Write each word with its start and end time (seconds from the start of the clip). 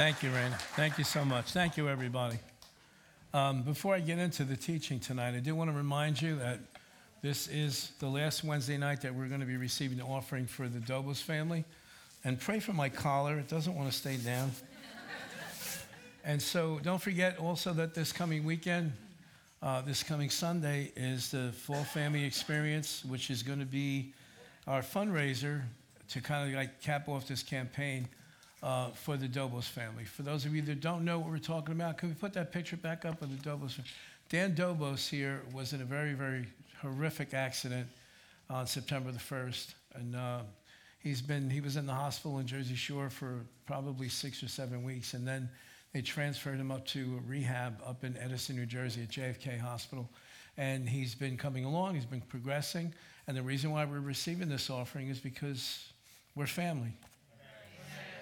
Thank 0.00 0.22
you, 0.22 0.30
Raina. 0.30 0.58
Thank 0.76 0.96
you 0.96 1.04
so 1.04 1.26
much. 1.26 1.52
Thank 1.52 1.76
you, 1.76 1.86
everybody. 1.86 2.38
Um, 3.34 3.60
before 3.60 3.94
I 3.94 4.00
get 4.00 4.18
into 4.18 4.44
the 4.44 4.56
teaching 4.56 4.98
tonight, 4.98 5.34
I 5.34 5.40
do 5.40 5.54
want 5.54 5.68
to 5.68 5.76
remind 5.76 6.22
you 6.22 6.36
that 6.36 6.58
this 7.20 7.48
is 7.48 7.92
the 7.98 8.08
last 8.08 8.42
Wednesday 8.42 8.78
night 8.78 9.02
that 9.02 9.14
we're 9.14 9.26
going 9.26 9.42
to 9.42 9.46
be 9.46 9.58
receiving 9.58 9.98
the 9.98 10.04
offering 10.04 10.46
for 10.46 10.68
the 10.68 10.78
Dobos 10.78 11.20
family. 11.20 11.66
And 12.24 12.40
pray 12.40 12.60
for 12.60 12.72
my 12.72 12.88
collar, 12.88 13.38
it 13.38 13.48
doesn't 13.48 13.74
want 13.74 13.92
to 13.92 13.94
stay 13.94 14.16
down. 14.16 14.52
and 16.24 16.40
so 16.40 16.80
don't 16.82 17.02
forget 17.02 17.36
also 17.36 17.74
that 17.74 17.92
this 17.92 18.10
coming 18.10 18.42
weekend, 18.42 18.94
uh, 19.62 19.82
this 19.82 20.02
coming 20.02 20.30
Sunday, 20.30 20.92
is 20.96 21.30
the 21.30 21.52
Fall 21.52 21.84
Family 21.84 22.24
Experience, 22.24 23.04
which 23.04 23.28
is 23.28 23.42
going 23.42 23.60
to 23.60 23.66
be 23.66 24.14
our 24.66 24.80
fundraiser 24.80 25.60
to 26.08 26.22
kind 26.22 26.48
of 26.48 26.56
like 26.56 26.80
cap 26.80 27.06
off 27.06 27.28
this 27.28 27.42
campaign 27.42 28.08
uh, 28.62 28.90
for 28.90 29.16
the 29.16 29.26
Dobos 29.26 29.64
family. 29.64 30.04
For 30.04 30.22
those 30.22 30.44
of 30.44 30.54
you 30.54 30.62
that 30.62 30.80
don't 30.80 31.04
know 31.04 31.18
what 31.18 31.30
we're 31.30 31.38
talking 31.38 31.74
about, 31.74 31.98
can 31.98 32.08
we 32.08 32.14
put 32.14 32.32
that 32.34 32.52
picture 32.52 32.76
back 32.76 33.04
up 33.04 33.22
of 33.22 33.30
the 33.30 33.48
Dobos? 33.48 33.78
Dan 34.28 34.54
Dobos 34.54 35.08
here 35.08 35.42
was 35.52 35.72
in 35.72 35.80
a 35.80 35.84
very, 35.84 36.12
very 36.12 36.46
horrific 36.80 37.34
accident 37.34 37.88
on 38.48 38.66
September 38.66 39.10
the 39.12 39.18
1st. 39.18 39.74
And 39.94 40.16
uh, 40.16 40.40
he's 40.98 41.22
been, 41.22 41.48
he 41.50 41.60
was 41.60 41.76
in 41.76 41.86
the 41.86 41.94
hospital 41.94 42.38
in 42.38 42.46
Jersey 42.46 42.74
Shore 42.74 43.10
for 43.10 43.40
probably 43.66 44.08
six 44.08 44.42
or 44.42 44.48
seven 44.48 44.84
weeks. 44.84 45.14
And 45.14 45.26
then 45.26 45.48
they 45.92 46.02
transferred 46.02 46.58
him 46.58 46.70
up 46.70 46.86
to 46.88 47.20
rehab 47.26 47.80
up 47.84 48.04
in 48.04 48.16
Edison, 48.18 48.56
New 48.56 48.66
Jersey 48.66 49.02
at 49.02 49.08
JFK 49.08 49.58
Hospital. 49.58 50.08
And 50.56 50.88
he's 50.88 51.14
been 51.14 51.36
coming 51.36 51.64
along, 51.64 51.94
he's 51.94 52.04
been 52.04 52.20
progressing. 52.20 52.92
And 53.26 53.36
the 53.36 53.42
reason 53.42 53.70
why 53.70 53.84
we're 53.84 54.00
receiving 54.00 54.48
this 54.48 54.70
offering 54.70 55.08
is 55.08 55.18
because 55.18 55.92
we're 56.34 56.46
family. 56.46 56.92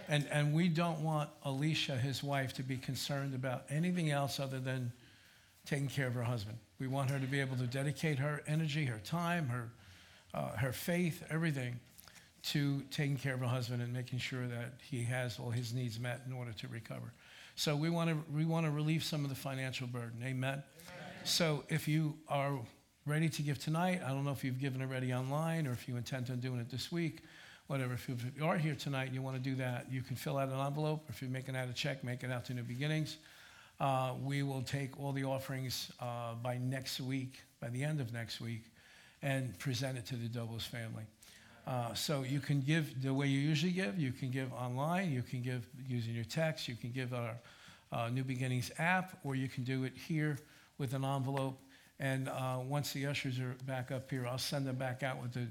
And, 0.08 0.26
and 0.30 0.54
we 0.54 0.68
don't 0.68 1.00
want 1.00 1.28
Alicia, 1.44 1.96
his 1.96 2.22
wife, 2.22 2.54
to 2.54 2.62
be 2.62 2.78
concerned 2.78 3.34
about 3.34 3.64
anything 3.68 4.10
else 4.10 4.40
other 4.40 4.58
than 4.58 4.90
taking 5.66 5.88
care 5.88 6.06
of 6.06 6.14
her 6.14 6.22
husband. 6.22 6.56
We 6.80 6.86
want 6.86 7.10
her 7.10 7.18
to 7.18 7.26
be 7.26 7.40
able 7.40 7.56
to 7.56 7.66
dedicate 7.66 8.18
her 8.18 8.42
energy, 8.46 8.86
her 8.86 9.00
time, 9.04 9.48
her, 9.48 9.68
uh, 10.32 10.56
her 10.56 10.72
faith, 10.72 11.22
everything 11.28 11.78
to 12.44 12.82
taking 12.90 13.16
care 13.16 13.34
of 13.34 13.40
her 13.40 13.46
husband 13.46 13.82
and 13.82 13.92
making 13.92 14.18
sure 14.18 14.46
that 14.46 14.72
he 14.90 15.02
has 15.02 15.38
all 15.38 15.50
his 15.50 15.74
needs 15.74 16.00
met 16.00 16.22
in 16.26 16.32
order 16.32 16.52
to 16.52 16.68
recover. 16.68 17.12
So 17.56 17.76
we 17.76 17.90
want 17.90 18.08
to 18.08 18.32
we 18.32 18.44
want 18.44 18.64
to 18.64 18.70
relieve 18.70 19.02
some 19.04 19.24
of 19.24 19.30
the 19.30 19.36
financial 19.36 19.88
burden. 19.88 20.22
Amen? 20.22 20.52
Amen. 20.52 20.62
So 21.24 21.64
if 21.68 21.88
you 21.88 22.16
are 22.28 22.58
ready 23.04 23.28
to 23.28 23.42
give 23.42 23.58
tonight, 23.58 24.00
I 24.06 24.10
don't 24.10 24.24
know 24.24 24.30
if 24.30 24.44
you've 24.44 24.60
given 24.60 24.80
already 24.80 25.12
online 25.12 25.66
or 25.66 25.72
if 25.72 25.88
you 25.88 25.96
intend 25.96 26.30
on 26.30 26.38
doing 26.38 26.60
it 26.60 26.70
this 26.70 26.92
week 26.92 27.22
whatever. 27.68 27.94
If 27.94 28.08
you 28.08 28.46
are 28.46 28.56
here 28.56 28.74
tonight 28.74 29.04
and 29.04 29.14
you 29.14 29.22
want 29.22 29.36
to 29.36 29.42
do 29.42 29.54
that, 29.56 29.86
you 29.92 30.00
can 30.00 30.16
fill 30.16 30.38
out 30.38 30.48
an 30.48 30.58
envelope. 30.58 31.04
If 31.10 31.20
you're 31.20 31.30
making 31.30 31.54
out 31.54 31.68
a 31.68 31.74
check, 31.74 32.02
make 32.02 32.24
it 32.24 32.30
out 32.30 32.46
to 32.46 32.54
New 32.54 32.62
Beginnings. 32.62 33.18
Uh, 33.78 34.14
we 34.24 34.42
will 34.42 34.62
take 34.62 34.98
all 34.98 35.12
the 35.12 35.24
offerings 35.24 35.92
uh, 36.00 36.34
by 36.42 36.56
next 36.56 36.98
week, 36.98 37.42
by 37.60 37.68
the 37.68 37.84
end 37.84 38.00
of 38.00 38.12
next 38.12 38.40
week, 38.40 38.64
and 39.22 39.56
present 39.58 39.98
it 39.98 40.06
to 40.06 40.16
the 40.16 40.28
Dobos 40.28 40.62
family. 40.62 41.04
Uh, 41.66 41.92
so 41.92 42.22
you 42.22 42.40
can 42.40 42.62
give 42.62 43.02
the 43.02 43.12
way 43.12 43.26
you 43.26 43.38
usually 43.38 43.72
give. 43.72 43.98
You 43.98 44.12
can 44.12 44.30
give 44.30 44.50
online. 44.54 45.12
You 45.12 45.22
can 45.22 45.42
give 45.42 45.66
using 45.86 46.14
your 46.14 46.24
text. 46.24 46.68
You 46.68 46.74
can 46.74 46.90
give 46.90 47.12
our 47.12 47.34
uh, 47.92 48.08
New 48.08 48.24
Beginnings 48.24 48.70
app, 48.78 49.18
or 49.24 49.34
you 49.34 49.48
can 49.48 49.64
do 49.64 49.84
it 49.84 49.92
here 49.94 50.38
with 50.78 50.94
an 50.94 51.04
envelope. 51.04 51.60
And 52.00 52.30
uh, 52.30 52.60
once 52.66 52.94
the 52.94 53.06
ushers 53.06 53.38
are 53.38 53.54
back 53.66 53.92
up 53.92 54.10
here, 54.10 54.26
I'll 54.26 54.38
send 54.38 54.66
them 54.66 54.76
back 54.76 55.02
out 55.02 55.20
with 55.20 55.34
the 55.34 55.46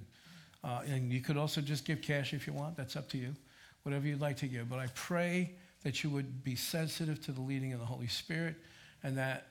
uh, 0.64 0.82
and 0.88 1.12
you 1.12 1.22
could 1.22 1.38
also 1.38 1.62
just 1.62 1.86
give 1.86 2.02
cash 2.02 2.34
if 2.34 2.48
you 2.48 2.54
want. 2.54 2.78
That's 2.78 2.96
up 2.96 3.10
to 3.10 3.18
you. 3.18 3.36
Whatever 3.84 4.08
you'd 4.08 4.22
like 4.22 4.38
to 4.38 4.48
give. 4.48 4.70
But 4.70 4.80
I 4.80 4.88
pray 4.96 5.52
that 5.84 6.04
you 6.04 6.10
would 6.10 6.44
be 6.44 6.56
sensitive 6.56 7.22
to 7.26 7.32
the 7.32 7.42
leading 7.42 7.74
of 7.74 7.80
the 7.80 7.86
Holy 7.86 8.08
Spirit 8.08 8.56
and 9.04 9.18
that, 9.18 9.48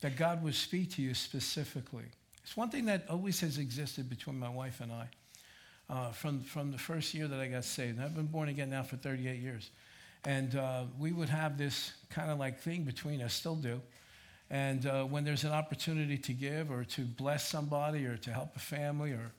that 0.00 0.16
God 0.16 0.42
would 0.42 0.54
speak 0.54 0.92
to 0.92 1.02
you 1.02 1.14
specifically. 1.14 2.04
It's 2.42 2.56
one 2.56 2.68
thing 2.68 2.84
that 2.86 3.06
always 3.08 3.40
has 3.40 3.58
existed 3.58 4.10
between 4.10 4.38
my 4.38 4.50
wife 4.50 4.80
and 4.80 4.92
I. 4.92 5.08
Uh, 5.90 6.10
from, 6.12 6.40
from 6.40 6.72
the 6.72 6.78
first 6.78 7.12
year 7.12 7.28
that 7.28 7.38
I 7.38 7.46
got 7.46 7.62
saved. 7.62 7.98
And 7.98 8.06
I've 8.06 8.14
been 8.14 8.26
born 8.26 8.48
again 8.48 8.70
now 8.70 8.82
for 8.82 8.96
38 8.96 9.38
years. 9.38 9.68
And 10.24 10.56
uh, 10.56 10.84
we 10.98 11.12
would 11.12 11.28
have 11.28 11.58
this 11.58 11.92
kind 12.08 12.30
of 12.30 12.38
like 12.38 12.58
thing 12.58 12.84
between 12.84 13.20
us, 13.20 13.34
still 13.34 13.54
do. 13.54 13.82
And 14.50 14.86
uh, 14.86 15.04
when 15.04 15.24
there's 15.24 15.44
an 15.44 15.52
opportunity 15.52 16.18
to 16.18 16.32
give 16.32 16.70
or 16.70 16.84
to 16.84 17.02
bless 17.02 17.48
somebody 17.48 18.06
or 18.06 18.16
to 18.18 18.32
help 18.32 18.54
a 18.56 18.60
family 18.60 19.12
or 19.12 19.32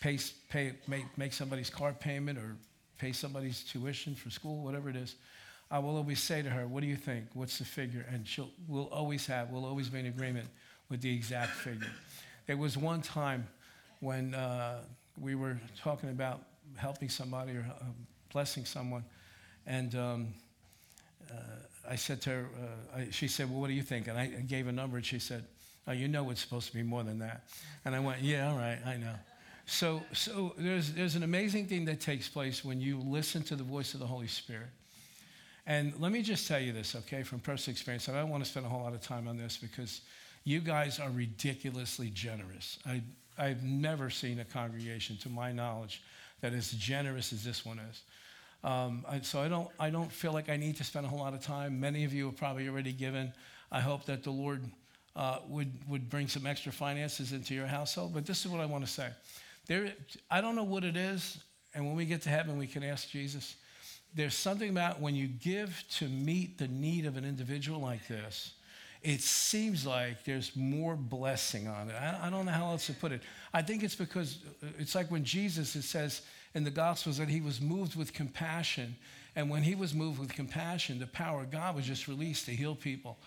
pay, 0.00 0.18
pay, 0.50 0.72
make, 0.88 1.04
make 1.16 1.32
somebody's 1.32 1.70
car 1.70 1.92
payment 1.92 2.38
or 2.38 2.56
pay 2.98 3.12
somebody's 3.12 3.62
tuition 3.64 4.14
for 4.14 4.30
school, 4.30 4.62
whatever 4.62 4.88
it 4.88 4.96
is, 4.96 5.16
I 5.70 5.78
will 5.78 5.96
always 5.96 6.22
say 6.22 6.42
to 6.42 6.50
her, 6.50 6.66
What 6.66 6.82
do 6.82 6.86
you 6.86 6.96
think? 6.96 7.26
What's 7.34 7.58
the 7.58 7.64
figure? 7.64 8.06
And 8.10 8.26
she'll, 8.26 8.50
we'll 8.68 8.88
always 8.88 9.26
have, 9.26 9.50
we'll 9.50 9.64
always 9.64 9.88
be 9.88 9.98
in 9.98 10.06
agreement 10.06 10.48
with 10.88 11.00
the 11.00 11.12
exact 11.12 11.52
figure. 11.52 11.90
There 12.46 12.56
was 12.56 12.76
one 12.76 13.02
time 13.02 13.46
when 14.00 14.34
uh, 14.34 14.80
we 15.18 15.34
were 15.34 15.58
talking 15.80 16.10
about 16.10 16.42
helping 16.76 17.08
somebody 17.08 17.52
or 17.52 17.66
uh, 17.80 17.84
blessing 18.32 18.64
someone, 18.64 19.04
and 19.66 19.94
um, 19.94 20.28
uh, 21.30 21.34
I 21.88 21.96
said 21.96 22.20
to 22.22 22.30
her, 22.30 22.46
uh, 22.96 22.98
I, 22.98 23.08
she 23.10 23.28
said, 23.28 23.50
Well, 23.50 23.60
what 23.60 23.68
do 23.68 23.74
you 23.74 23.82
think? 23.82 24.08
And 24.08 24.18
I 24.18 24.26
gave 24.26 24.68
a 24.68 24.72
number, 24.72 24.96
and 24.96 25.04
she 25.04 25.18
said, 25.18 25.44
Oh, 25.86 25.92
you 25.92 26.08
know 26.08 26.30
it's 26.30 26.40
supposed 26.40 26.68
to 26.68 26.74
be 26.74 26.82
more 26.82 27.02
than 27.02 27.18
that. 27.18 27.48
And 27.84 27.94
I 27.94 28.00
went, 28.00 28.22
Yeah, 28.22 28.50
all 28.50 28.56
right, 28.56 28.78
I 28.86 28.96
know. 28.96 29.14
So, 29.66 30.02
so 30.12 30.54
there's, 30.58 30.92
there's 30.92 31.14
an 31.14 31.22
amazing 31.22 31.66
thing 31.66 31.86
that 31.86 32.00
takes 32.00 32.28
place 32.28 32.64
when 32.64 32.80
you 32.80 32.98
listen 32.98 33.42
to 33.44 33.56
the 33.56 33.62
voice 33.62 33.94
of 33.94 34.00
the 34.00 34.06
Holy 34.06 34.26
Spirit. 34.26 34.68
And 35.66 35.94
let 35.98 36.12
me 36.12 36.20
just 36.20 36.46
tell 36.46 36.60
you 36.60 36.72
this, 36.72 36.94
okay, 36.94 37.22
from 37.22 37.40
personal 37.40 37.72
experience. 37.72 38.08
I 38.08 38.12
don't 38.12 38.28
want 38.28 38.44
to 38.44 38.50
spend 38.50 38.66
a 38.66 38.68
whole 38.68 38.82
lot 38.82 38.92
of 38.92 39.00
time 39.00 39.26
on 39.26 39.38
this 39.38 39.56
because 39.56 40.02
you 40.44 40.60
guys 40.60 41.00
are 41.00 41.08
ridiculously 41.10 42.10
generous. 42.10 42.78
I, 42.86 43.02
I've 43.38 43.62
never 43.62 44.10
seen 44.10 44.40
a 44.40 44.44
congregation, 44.44 45.16
to 45.18 45.30
my 45.30 45.52
knowledge, 45.52 46.02
that 46.42 46.52
is 46.52 46.72
generous 46.72 47.32
as 47.32 47.42
this 47.42 47.64
one 47.64 47.78
is. 47.78 48.02
Um, 48.64 49.04
so 49.22 49.40
I 49.40 49.48
don't, 49.48 49.68
I 49.78 49.90
don't 49.90 50.10
feel 50.10 50.32
like 50.32 50.48
I 50.48 50.56
need 50.56 50.76
to 50.78 50.84
spend 50.84 51.04
a 51.04 51.08
whole 51.08 51.18
lot 51.18 51.34
of 51.34 51.42
time. 51.42 51.78
Many 51.78 52.04
of 52.04 52.14
you 52.14 52.24
have 52.26 52.36
probably 52.36 52.66
already 52.66 52.92
given. 52.92 53.32
I 53.70 53.80
hope 53.80 54.06
that 54.06 54.24
the 54.24 54.30
Lord 54.30 54.64
uh, 55.14 55.38
would, 55.48 55.70
would 55.86 56.08
bring 56.08 56.28
some 56.28 56.46
extra 56.46 56.72
finances 56.72 57.32
into 57.32 57.54
your 57.54 57.66
household. 57.66 58.14
But 58.14 58.24
this 58.24 58.44
is 58.44 58.50
what 58.50 58.60
I 58.60 58.66
want 58.66 58.84
to 58.86 58.90
say. 58.90 59.08
There, 59.66 59.92
I 60.30 60.40
don't 60.40 60.56
know 60.56 60.64
what 60.64 60.82
it 60.82 60.96
is, 60.96 61.38
and 61.74 61.86
when 61.86 61.94
we 61.94 62.06
get 62.06 62.22
to 62.22 62.30
heaven, 62.30 62.56
we 62.56 62.66
can 62.66 62.82
ask 62.82 63.10
Jesus. 63.10 63.56
There's 64.14 64.34
something 64.34 64.70
about 64.70 65.00
when 65.00 65.14
you 65.14 65.26
give 65.26 65.84
to 65.98 66.08
meet 66.08 66.56
the 66.56 66.68
need 66.68 67.04
of 67.04 67.16
an 67.16 67.24
individual 67.24 67.80
like 67.80 68.06
this, 68.08 68.54
it 69.02 69.20
seems 69.20 69.84
like 69.84 70.24
there's 70.24 70.56
more 70.56 70.96
blessing 70.96 71.68
on 71.68 71.90
it. 71.90 71.94
I, 71.94 72.28
I, 72.28 72.30
don't 72.30 72.46
know 72.46 72.52
how 72.52 72.70
else 72.70 72.86
to 72.86 72.94
put 72.94 73.12
it. 73.12 73.20
I 73.52 73.60
think 73.60 73.82
it's 73.82 73.94
because 73.94 74.38
uh, 74.62 74.68
it's 74.78 74.94
like 74.94 75.10
when 75.10 75.24
Jesus, 75.24 75.76
it 75.76 75.82
says 75.82 76.22
in 76.54 76.64
the 76.64 76.70
Gospels 76.70 77.18
that 77.18 77.28
he 77.28 77.40
was 77.40 77.60
moved 77.60 77.96
with 77.96 78.12
compassion. 78.12 78.96
And 79.36 79.50
when 79.50 79.62
he 79.62 79.74
was 79.74 79.94
moved 79.94 80.20
with 80.20 80.32
compassion, 80.32 80.98
the 80.98 81.06
power 81.06 81.42
of 81.42 81.50
God 81.50 81.74
was 81.74 81.84
just 81.84 82.06
released 82.06 82.46
to 82.46 82.52
heal 82.52 82.74
people. 82.74 83.18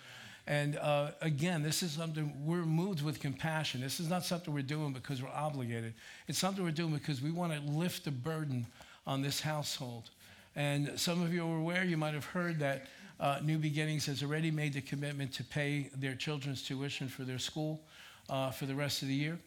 And 0.47 0.77
uh, 0.77 1.11
again, 1.21 1.61
this 1.61 1.83
is 1.83 1.91
something 1.91 2.33
we're 2.45 2.65
moved 2.65 3.03
with 3.03 3.19
compassion. 3.19 3.81
This 3.81 3.99
is 3.99 4.09
not 4.09 4.23
something 4.23 4.53
we're 4.53 4.61
doing 4.61 4.93
because 4.93 5.21
we're 5.21 5.29
obligated. 5.29 5.93
It's 6.29 6.39
something 6.39 6.63
we're 6.63 6.71
doing 6.71 6.93
because 6.93 7.21
we 7.21 7.31
want 7.31 7.53
to 7.53 7.59
lift 7.69 8.05
the 8.05 8.11
burden 8.11 8.65
on 9.05 9.21
this 9.21 9.41
household. 9.41 10.09
And 10.55 10.97
some 10.97 11.21
of 11.21 11.33
you 11.33 11.45
are 11.45 11.57
aware, 11.57 11.83
you 11.83 11.97
might 11.97 12.13
have 12.13 12.25
heard 12.25 12.59
that 12.59 12.87
uh, 13.19 13.39
New 13.43 13.57
Beginnings 13.57 14.05
has 14.05 14.23
already 14.23 14.49
made 14.49 14.73
the 14.73 14.81
commitment 14.81 15.33
to 15.33 15.43
pay 15.43 15.89
their 15.97 16.15
children's 16.15 16.63
tuition 16.63 17.09
for 17.09 17.23
their 17.23 17.39
school 17.39 17.81
uh, 18.29 18.51
for 18.51 18.65
the 18.65 18.75
rest 18.75 19.01
of 19.01 19.09
the 19.09 19.13
year. 19.13 19.37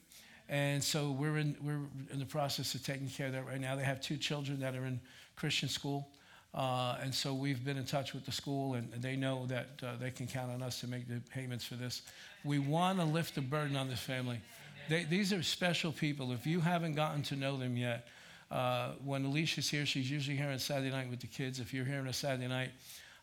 And 0.51 0.83
so 0.83 1.13
we're 1.13 1.39
in, 1.39 1.57
we're 1.63 1.81
in 2.13 2.19
the 2.19 2.27
process 2.27 2.75
of 2.75 2.85
taking 2.85 3.09
care 3.09 3.29
of 3.29 3.33
that 3.35 3.47
right 3.47 3.61
now. 3.61 3.77
They 3.77 3.85
have 3.85 4.01
two 4.01 4.17
children 4.17 4.59
that 4.61 4.75
are 4.75 4.85
in 4.85 5.01
Christian 5.37 5.69
school. 5.69 6.09
Uh, 6.53 6.97
and 7.01 7.15
so 7.15 7.33
we've 7.33 7.65
been 7.65 7.77
in 7.77 7.85
touch 7.85 8.13
with 8.13 8.27
the 8.27 8.33
school, 8.33 8.75
and 8.75 8.91
they 8.95 9.15
know 9.15 9.47
that 9.47 9.69
uh, 9.85 9.93
they 10.01 10.11
can 10.11 10.27
count 10.27 10.51
on 10.51 10.61
us 10.61 10.81
to 10.81 10.89
make 10.89 11.07
the 11.07 11.21
payments 11.31 11.65
for 11.65 11.77
this. 11.77 12.03
We 12.45 12.59
want 12.59 12.99
to 12.99 13.05
lift 13.05 13.37
the 13.37 13.41
burden 13.41 13.77
on 13.77 13.89
this 13.89 14.01
family. 14.01 14.41
They, 14.89 15.05
these 15.05 15.33
are 15.33 15.41
special 15.45 15.93
people. 15.93 16.33
If 16.33 16.49
you 16.49 16.59
haven't 16.59 16.95
gotten 16.95 17.23
to 17.25 17.37
know 17.37 17.57
them 17.57 17.77
yet, 17.77 18.09
uh, 18.51 18.95
when 19.05 19.25
Alicia's 19.25 19.71
here, 19.71 19.87
she's 19.87 20.11
usually 20.11 20.37
here 20.37 20.49
on 20.49 20.59
Saturday 20.59 20.91
night 20.91 21.09
with 21.09 21.21
the 21.21 21.29
kids. 21.29 21.61
If 21.61 21.73
you're 21.73 21.85
here 21.85 22.01
on 22.01 22.09
a 22.09 22.13
Saturday 22.13 22.49
night, 22.49 22.71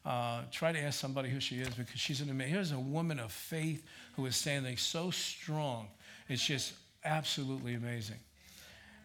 uh, 0.05 0.43
try 0.49 0.71
to 0.71 0.79
ask 0.79 0.97
somebody 0.97 1.29
who 1.29 1.41
she 1.41 1.55
is 1.55 1.67
because 1.73 1.99
she's 1.99 2.21
an 2.21 2.29
amazing. 2.29 2.53
Here's 2.53 2.71
a 2.71 2.79
woman 2.79 3.19
of 3.19 3.33
faith 3.33 3.83
who 4.15 4.25
is 4.27 4.37
standing 4.37 4.77
so 4.77 5.11
strong. 5.11 5.89
It's 6.29 6.45
just 6.45 6.71
absolutely 7.07 7.73
amazing. 7.73 8.19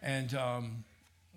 And 0.01 0.33
um, 0.35 0.83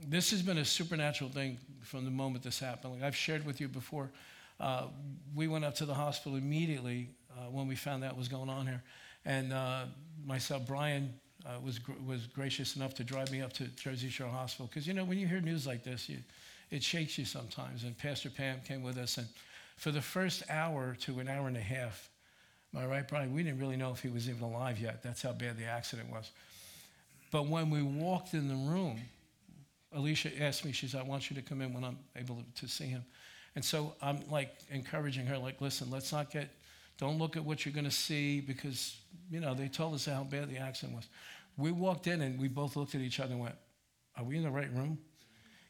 this 0.07 0.31
has 0.33 0.43
been 0.43 0.59
a 0.59 0.65
supernatural 0.65 1.31
thing 1.31 1.59
from 1.83 2.05
the 2.05 2.11
moment 2.11 2.43
this 2.45 2.59
happened. 2.59 2.95
Like 2.95 3.03
I've 3.03 3.17
shared 3.17 3.47
with 3.47 3.61
you 3.61 3.69
before, 3.69 4.11
uh, 4.59 4.87
we 5.35 5.49
went 5.49 5.65
up 5.65 5.75
to 5.77 5.87
the 5.87 5.95
hospital 5.95 6.37
immediately 6.37 7.11
uh, 7.31 7.51
when 7.51 7.69
we 7.69 7.77
found 7.77 8.03
out 8.05 8.13
what 8.13 8.19
was 8.19 8.29
going 8.29 8.51
on 8.51 8.67
here. 8.67 8.83
And 9.25 9.53
uh, 9.53 9.85
myself, 10.25 10.67
Brian, 10.67 11.15
uh, 11.45 11.61
was, 11.65 11.79
gr- 11.79 11.93
was 12.05 12.27
gracious 12.27 12.77
enough 12.77 12.95
to 12.95 13.05
drive 13.05 13.31
me 13.31 13.41
up 13.41 13.53
to 13.55 13.65
Jersey 13.69 14.09
Shore 14.09 14.29
Hospital. 14.29 14.67
Because, 14.67 14.87
you 14.87 14.95
know, 14.95 15.05
when 15.05 15.19
you 15.19 15.27
hear 15.27 15.41
news 15.41 15.67
like 15.67 15.85
this, 15.85 16.09
you, 16.09 16.19
it 16.71 16.83
shakes 16.83 17.17
you 17.19 17.25
sometimes. 17.25 17.85
And 17.85 17.97
Pastor 17.97 18.31
Pam 18.31 18.61
came 18.67 18.83
with 18.83 18.99
us, 18.99 19.19
and 19.19 19.29
for 19.77 19.93
the 19.93 20.03
first 20.03 20.43
hour 20.51 20.97
to 21.03 21.21
an 21.21 21.29
hour 21.29 21.47
and 21.47 21.57
a 21.57 21.61
half, 21.61 22.09
I 22.77 22.85
right, 22.85 23.09
Brian? 23.09 23.33
We 23.33 23.43
didn't 23.43 23.59
really 23.59 23.77
know 23.77 23.93
if 23.93 24.01
he 24.01 24.09
was 24.09 24.29
even 24.29 24.43
alive 24.43 24.79
yet. 24.79 25.03
That's 25.03 25.23
how 25.23 25.33
bad 25.33 25.57
the 25.57 25.65
accident 25.65 26.11
was. 26.11 26.31
But 27.31 27.49
when 27.49 27.71
we 27.71 27.83
walked 27.83 28.35
in 28.35 28.49
the 28.49 28.55
room, 28.55 29.01
Alicia 29.93 30.43
asked 30.43 30.65
me, 30.65 30.73
she 30.73 30.89
said, 30.89 31.01
I 31.01 31.05
want 31.05 31.31
you 31.31 31.37
to 31.37 31.43
come 31.43 31.61
in 31.61 31.73
when 31.73 31.85
I'm 31.85 31.99
able 32.17 32.43
to 32.57 32.69
see 32.69 32.87
him. 32.87 33.05
And 33.55 33.65
so 33.65 33.95
I'm 34.03 34.21
like 34.31 34.55
encouraging 34.71 35.27
her, 35.27 35.39
like, 35.39 35.61
listen, 35.61 35.91
let's 35.91 36.13
not 36.13 36.31
get, 36.31 36.51
don't 36.99 37.19
look 37.19 37.37
at 37.37 37.45
what 37.45 37.65
you're 37.65 37.75
going 37.75 37.85
to 37.85 37.91
see 37.91 38.41
because, 38.41 38.97
you 39.31 39.41
know, 39.41 39.55
they 39.55 39.69
told 39.69 39.95
us 39.95 40.07
how 40.07 40.25
bad 40.25 40.51
the 40.51 40.59
accident 40.59 40.97
was. 40.97 41.09
We 41.57 41.73
walked 41.73 42.07
in 42.07 42.21
and 42.21 42.39
we 42.39 42.49
both 42.49 42.77
looked 42.77 42.95
at 42.95 43.01
each 43.01 43.19
other 43.19 43.33
and 43.33 43.41
went, 43.41 43.55
Are 44.17 44.25
we 44.25 44.37
in 44.37 44.43
the 44.43 44.51
right 44.51 44.71
room? 44.73 44.99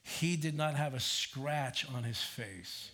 He 0.02 0.36
did 0.36 0.56
not 0.56 0.74
have 0.74 0.94
a 0.94 1.00
scratch 1.00 1.86
on 1.94 2.02
his 2.02 2.20
face. 2.20 2.90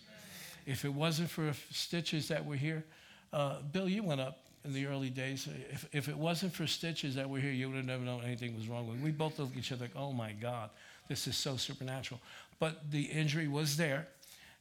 If 0.65 0.85
it 0.85 0.93
wasn't 0.93 1.29
for 1.29 1.51
stitches 1.71 2.27
that 2.29 2.45
were 2.45 2.55
here, 2.55 2.85
uh, 3.31 3.61
Bill, 3.61 3.89
you 3.89 4.03
went 4.03 4.21
up 4.21 4.42
in 4.65 4.73
the 4.73 4.85
early 4.85 5.09
days. 5.09 5.47
If, 5.71 5.87
if 5.91 6.09
it 6.09 6.17
wasn't 6.17 6.53
for 6.53 6.67
stitches 6.67 7.15
that 7.15 7.29
were 7.29 7.39
here, 7.39 7.51
you 7.51 7.67
would 7.67 7.77
have 7.77 7.85
never 7.85 8.03
known 8.03 8.23
anything 8.23 8.55
was 8.55 8.67
wrong 8.67 8.87
with 8.87 8.99
We 8.99 9.11
both 9.11 9.39
looked 9.39 9.53
at 9.53 9.59
each 9.59 9.71
other 9.71 9.85
like, 9.85 9.95
oh 9.95 10.13
my 10.13 10.31
God, 10.31 10.69
this 11.09 11.27
is 11.27 11.35
so 11.35 11.57
supernatural. 11.57 12.19
But 12.59 12.91
the 12.91 13.03
injury 13.03 13.47
was 13.47 13.75
there 13.77 14.07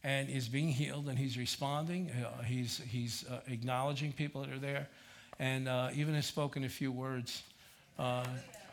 and 0.02 0.28
is 0.28 0.49
being 0.49 0.69
healed 0.69 1.08
and 1.08 1.19
he's 1.19 1.38
responding. 1.38 2.10
Uh, 2.10 2.43
he's 2.43 2.81
he's 2.88 3.25
uh, 3.31 3.40
acknowledging 3.46 4.12
people 4.12 4.40
that 4.40 4.50
are 4.50 4.58
there 4.58 4.88
and 5.38 5.69
uh, 5.69 5.90
even 5.94 6.14
has 6.14 6.26
spoken 6.26 6.64
a 6.64 6.69
few 6.69 6.90
words. 6.90 7.43
Uh, 7.99 8.25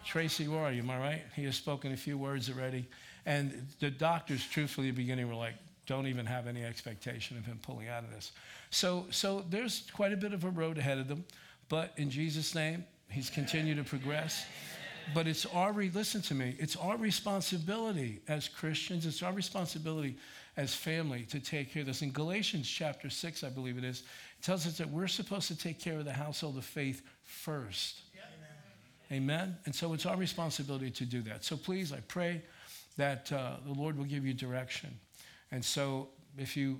Tracy, 0.05 0.47
where 0.47 0.61
are 0.61 0.71
you? 0.71 0.81
Am 0.81 0.89
I 0.89 0.97
right? 0.97 1.21
He 1.35 1.43
has 1.43 1.55
spoken 1.55 1.91
a 1.91 1.97
few 1.97 2.17
words 2.17 2.49
already. 2.49 2.87
And 3.25 3.67
the 3.79 3.91
doctors, 3.91 4.43
truthfully, 4.43 4.89
at 4.89 4.95
the 4.95 5.01
beginning 5.03 5.27
were 5.27 5.35
like, 5.35 5.53
don't 5.89 6.05
even 6.05 6.27
have 6.27 6.45
any 6.45 6.63
expectation 6.63 7.35
of 7.35 7.45
him 7.45 7.59
pulling 7.63 7.87
out 7.87 8.03
of 8.03 8.11
this. 8.11 8.31
So, 8.69 9.07
so 9.09 9.43
there's 9.49 9.89
quite 9.91 10.13
a 10.13 10.17
bit 10.17 10.33
of 10.33 10.43
a 10.43 10.49
road 10.49 10.77
ahead 10.77 10.99
of 10.99 11.07
them. 11.07 11.25
But 11.67 11.93
in 11.97 12.11
Jesus' 12.11 12.53
name, 12.53 12.85
he's 13.09 13.31
continued 13.31 13.77
to 13.77 13.83
progress. 13.83 14.45
But 15.15 15.25
it's 15.27 15.47
our, 15.47 15.73
listen 15.73 16.21
to 16.21 16.35
me, 16.35 16.55
it's 16.59 16.75
our 16.75 16.95
responsibility 16.95 18.21
as 18.27 18.47
Christians, 18.47 19.07
it's 19.07 19.23
our 19.23 19.33
responsibility 19.33 20.17
as 20.57 20.75
family 20.75 21.23
to 21.23 21.39
take 21.39 21.73
care 21.73 21.81
of 21.81 21.87
this. 21.87 22.03
In 22.03 22.11
Galatians 22.11 22.69
chapter 22.69 23.09
6, 23.09 23.43
I 23.43 23.49
believe 23.49 23.79
it 23.79 23.83
is, 23.83 24.03
it 24.37 24.43
tells 24.43 24.67
us 24.67 24.77
that 24.77 24.87
we're 24.91 25.07
supposed 25.07 25.47
to 25.47 25.57
take 25.57 25.79
care 25.79 25.97
of 25.97 26.05
the 26.05 26.13
household 26.13 26.57
of 26.57 26.65
faith 26.65 27.01
first. 27.23 28.01
Amen. 29.11 29.23
Amen. 29.23 29.57
And 29.65 29.73
so 29.73 29.93
it's 29.93 30.05
our 30.05 30.17
responsibility 30.17 30.91
to 30.91 31.05
do 31.05 31.23
that. 31.23 31.43
So 31.43 31.57
please, 31.57 31.91
I 31.91 32.01
pray 32.01 32.43
that 32.97 33.31
uh, 33.31 33.55
the 33.65 33.73
Lord 33.73 33.97
will 33.97 34.05
give 34.05 34.23
you 34.23 34.35
direction. 34.35 34.99
And 35.51 35.63
so 35.63 36.09
if 36.37 36.55
you, 36.55 36.79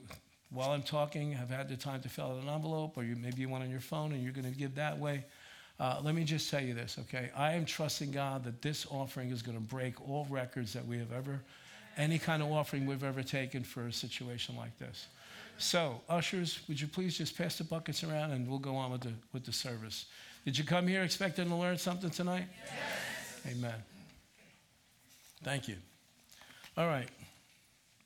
while 0.51 0.71
I'm 0.71 0.83
talking, 0.83 1.31
have 1.33 1.49
had 1.49 1.69
the 1.69 1.77
time 1.77 2.01
to 2.01 2.09
fill 2.09 2.25
out 2.25 2.43
an 2.43 2.49
envelope, 2.49 2.97
or 2.97 3.03
you, 3.03 3.15
maybe 3.15 3.41
you 3.41 3.49
want 3.49 3.63
on 3.63 3.69
your 3.69 3.79
phone 3.79 4.11
and 4.11 4.23
you're 4.23 4.33
going 4.33 4.51
to 4.51 4.57
give 4.57 4.75
that 4.75 4.97
way, 4.97 5.25
uh, 5.79 6.01
let 6.03 6.13
me 6.13 6.23
just 6.23 6.49
tell 6.51 6.61
you 6.61 6.73
this, 6.73 6.97
okay? 6.99 7.29
I 7.35 7.53
am 7.53 7.65
trusting 7.65 8.11
God 8.11 8.43
that 8.43 8.61
this 8.61 8.85
offering 8.89 9.29
is 9.29 9.41
going 9.41 9.57
to 9.57 9.63
break 9.63 10.09
all 10.09 10.27
records 10.29 10.73
that 10.73 10.85
we 10.85 10.97
have 10.97 11.13
ever, 11.13 11.41
any 11.97 12.19
kind 12.19 12.43
of 12.43 12.51
offering 12.51 12.85
we've 12.85 13.03
ever 13.03 13.23
taken 13.23 13.63
for 13.63 13.87
a 13.87 13.93
situation 13.93 14.55
like 14.57 14.77
this. 14.77 15.07
So, 15.57 16.01
ushers, 16.09 16.59
would 16.67 16.79
you 16.79 16.87
please 16.87 17.17
just 17.17 17.37
pass 17.37 17.57
the 17.57 17.63
buckets 17.63 18.03
around 18.03 18.31
and 18.31 18.47
we'll 18.47 18.59
go 18.59 18.75
on 18.75 18.91
with 18.91 19.01
the, 19.01 19.13
with 19.33 19.45
the 19.45 19.51
service. 19.51 20.05
Did 20.45 20.57
you 20.57 20.63
come 20.63 20.87
here 20.87 21.03
expecting 21.03 21.49
to 21.49 21.55
learn 21.55 21.77
something 21.77 22.09
tonight? 22.09 22.45
Yes. 23.45 23.55
Amen. 23.57 23.75
Thank 25.43 25.67
you. 25.67 25.75
All 26.77 26.87
right. 26.87 27.07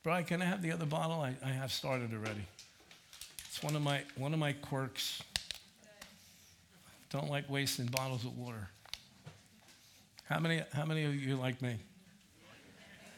Brian, 0.03 0.25
can 0.25 0.41
I 0.41 0.45
have 0.45 0.61
the 0.61 0.73
other 0.73 0.85
bottle? 0.85 1.21
I, 1.21 1.33
I 1.45 1.50
have 1.50 1.71
started 1.71 2.13
already. 2.13 2.45
It's 3.47 3.63
one 3.63 3.73
of 3.73 3.81
my, 3.81 4.01
one 4.17 4.33
of 4.33 4.39
my 4.39 4.51
quirks. 4.51 5.23
Don't 7.09 7.29
like 7.29 7.50
wasting 7.50 7.85
bottles 7.85 8.25
of 8.25 8.38
water. 8.38 8.67
How 10.25 10.39
many, 10.39 10.61
how 10.73 10.85
many 10.85 11.05
of 11.05 11.15
you 11.15 11.38
like 11.38 11.61
me? 11.61 11.77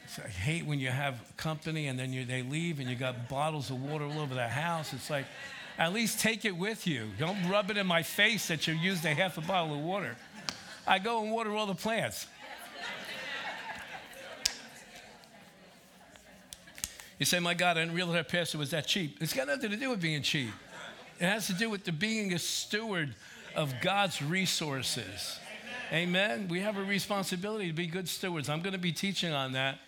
So 0.07 0.21
I 0.23 0.27
hate 0.27 0.65
when 0.65 0.79
you 0.79 0.89
have 0.89 1.15
company 1.37 1.87
and 1.87 1.97
then 1.97 2.13
you, 2.13 2.23
they 2.23 2.43
leave 2.43 2.79
and 2.79 2.87
you 2.87 2.95
got 2.95 3.29
bottles 3.29 3.71
of 3.71 3.81
water 3.81 4.05
all 4.05 4.19
over 4.19 4.35
the 4.35 4.47
house. 4.47 4.93
It's 4.93 5.09
like, 5.09 5.25
at 5.79 5.91
least 5.91 6.19
take 6.19 6.45
it 6.45 6.55
with 6.55 6.85
you. 6.85 7.07
Don't 7.17 7.49
rub 7.49 7.71
it 7.71 7.77
in 7.77 7.87
my 7.87 8.03
face 8.03 8.47
that 8.49 8.67
you 8.67 8.75
used 8.75 9.03
a 9.05 9.13
half 9.13 9.39
a 9.39 9.41
bottle 9.41 9.73
of 9.73 9.79
water. 9.79 10.15
I 10.85 10.99
go 10.99 11.23
and 11.23 11.31
water 11.31 11.55
all 11.55 11.65
the 11.65 11.73
plants. 11.73 12.27
You 17.19 17.25
say, 17.25 17.39
my 17.39 17.53
God, 17.53 17.77
I 17.77 17.81
didn't 17.81 17.95
realize 17.95 18.15
that 18.15 18.29
pastor 18.29 18.57
was 18.57 18.71
that 18.71 18.87
cheap. 18.87 19.17
It's 19.21 19.33
got 19.33 19.47
nothing 19.47 19.71
to 19.71 19.77
do 19.77 19.89
with 19.89 20.01
being 20.01 20.21
cheap. 20.21 20.49
It 21.19 21.25
has 21.25 21.47
to 21.47 21.53
do 21.53 21.69
with 21.69 21.85
the 21.85 21.93
being 21.93 22.33
a 22.33 22.39
steward 22.39 23.15
of 23.55 23.73
God's 23.81 24.21
resources. 24.21 25.39
Amen. 25.93 26.47
We 26.49 26.59
have 26.59 26.77
a 26.77 26.83
responsibility 26.83 27.67
to 27.67 27.73
be 27.73 27.87
good 27.87 28.09
stewards. 28.09 28.49
I'm 28.49 28.61
going 28.61 28.73
to 28.73 28.79
be 28.79 28.91
teaching 28.91 29.31
on 29.31 29.53
that 29.53 29.79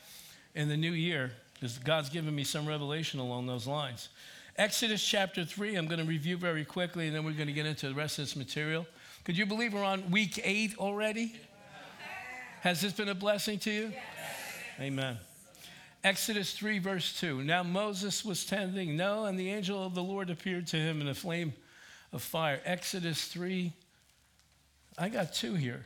in 0.56 0.70
the 0.70 0.78
new 0.78 0.92
year 0.92 1.32
because 1.54 1.78
God's 1.80 2.10
given 2.10 2.34
me 2.34 2.44
some 2.44 2.66
revelation 2.66 3.20
along 3.20 3.48
those 3.48 3.68
lines. 3.68 4.10
Exodus 4.56 5.04
chapter 5.04 5.44
3, 5.44 5.76
I'm 5.76 5.88
going 5.88 6.00
to 6.00 6.06
review 6.06 6.38
very 6.38 6.64
quickly 6.64 7.08
and 7.08 7.16
then 7.16 7.26
we're 7.26 7.32
going 7.32 7.48
to 7.48 7.54
get 7.54 7.66
into 7.66 7.90
the 7.90 7.94
rest 7.94 8.20
of 8.20 8.26
this 8.26 8.36
material. 8.36 8.86
Could 9.26 9.38
you 9.38 9.46
believe 9.46 9.74
we're 9.74 9.84
on 9.84 10.10
week 10.10 10.40
eight 10.44 10.78
already? 10.78 11.36
Has 12.62 12.82
this 12.82 12.94
been 12.94 13.10
a 13.10 13.16
blessing 13.16 13.60
to 13.60 13.72
you? 13.72 13.94
Amen. 14.80 15.18
Exodus 16.08 16.54
3, 16.54 16.80
verse 16.80 17.20
2. 17.20 17.44
Now 17.44 17.64
Moses 17.64 18.24
was 18.24 18.46
tending, 18.46 18.96
no, 18.96 19.26
and 19.26 19.38
the 19.38 19.52
angel 19.52 19.86
of 19.86 19.94
the 19.94 20.02
Lord 20.02 20.30
appeared 20.30 20.66
to 20.68 20.78
him 20.78 21.02
in 21.02 21.10
a 21.10 21.14
flame 21.14 21.52
of 22.14 22.22
fire. 22.22 22.62
Exodus 22.64 23.26
3, 23.26 23.74
I 24.98 25.10
got 25.10 25.34
two 25.34 25.56
here. 25.56 25.86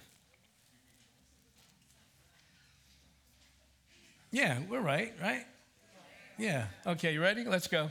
Yeah, 4.30 4.60
we're 4.70 4.82
right, 4.82 5.12
right? 5.20 5.44
Yeah. 6.38 6.68
Okay, 6.86 7.14
you 7.16 7.22
ready? 7.22 7.44
Let's 7.44 7.68
go. 7.68 7.90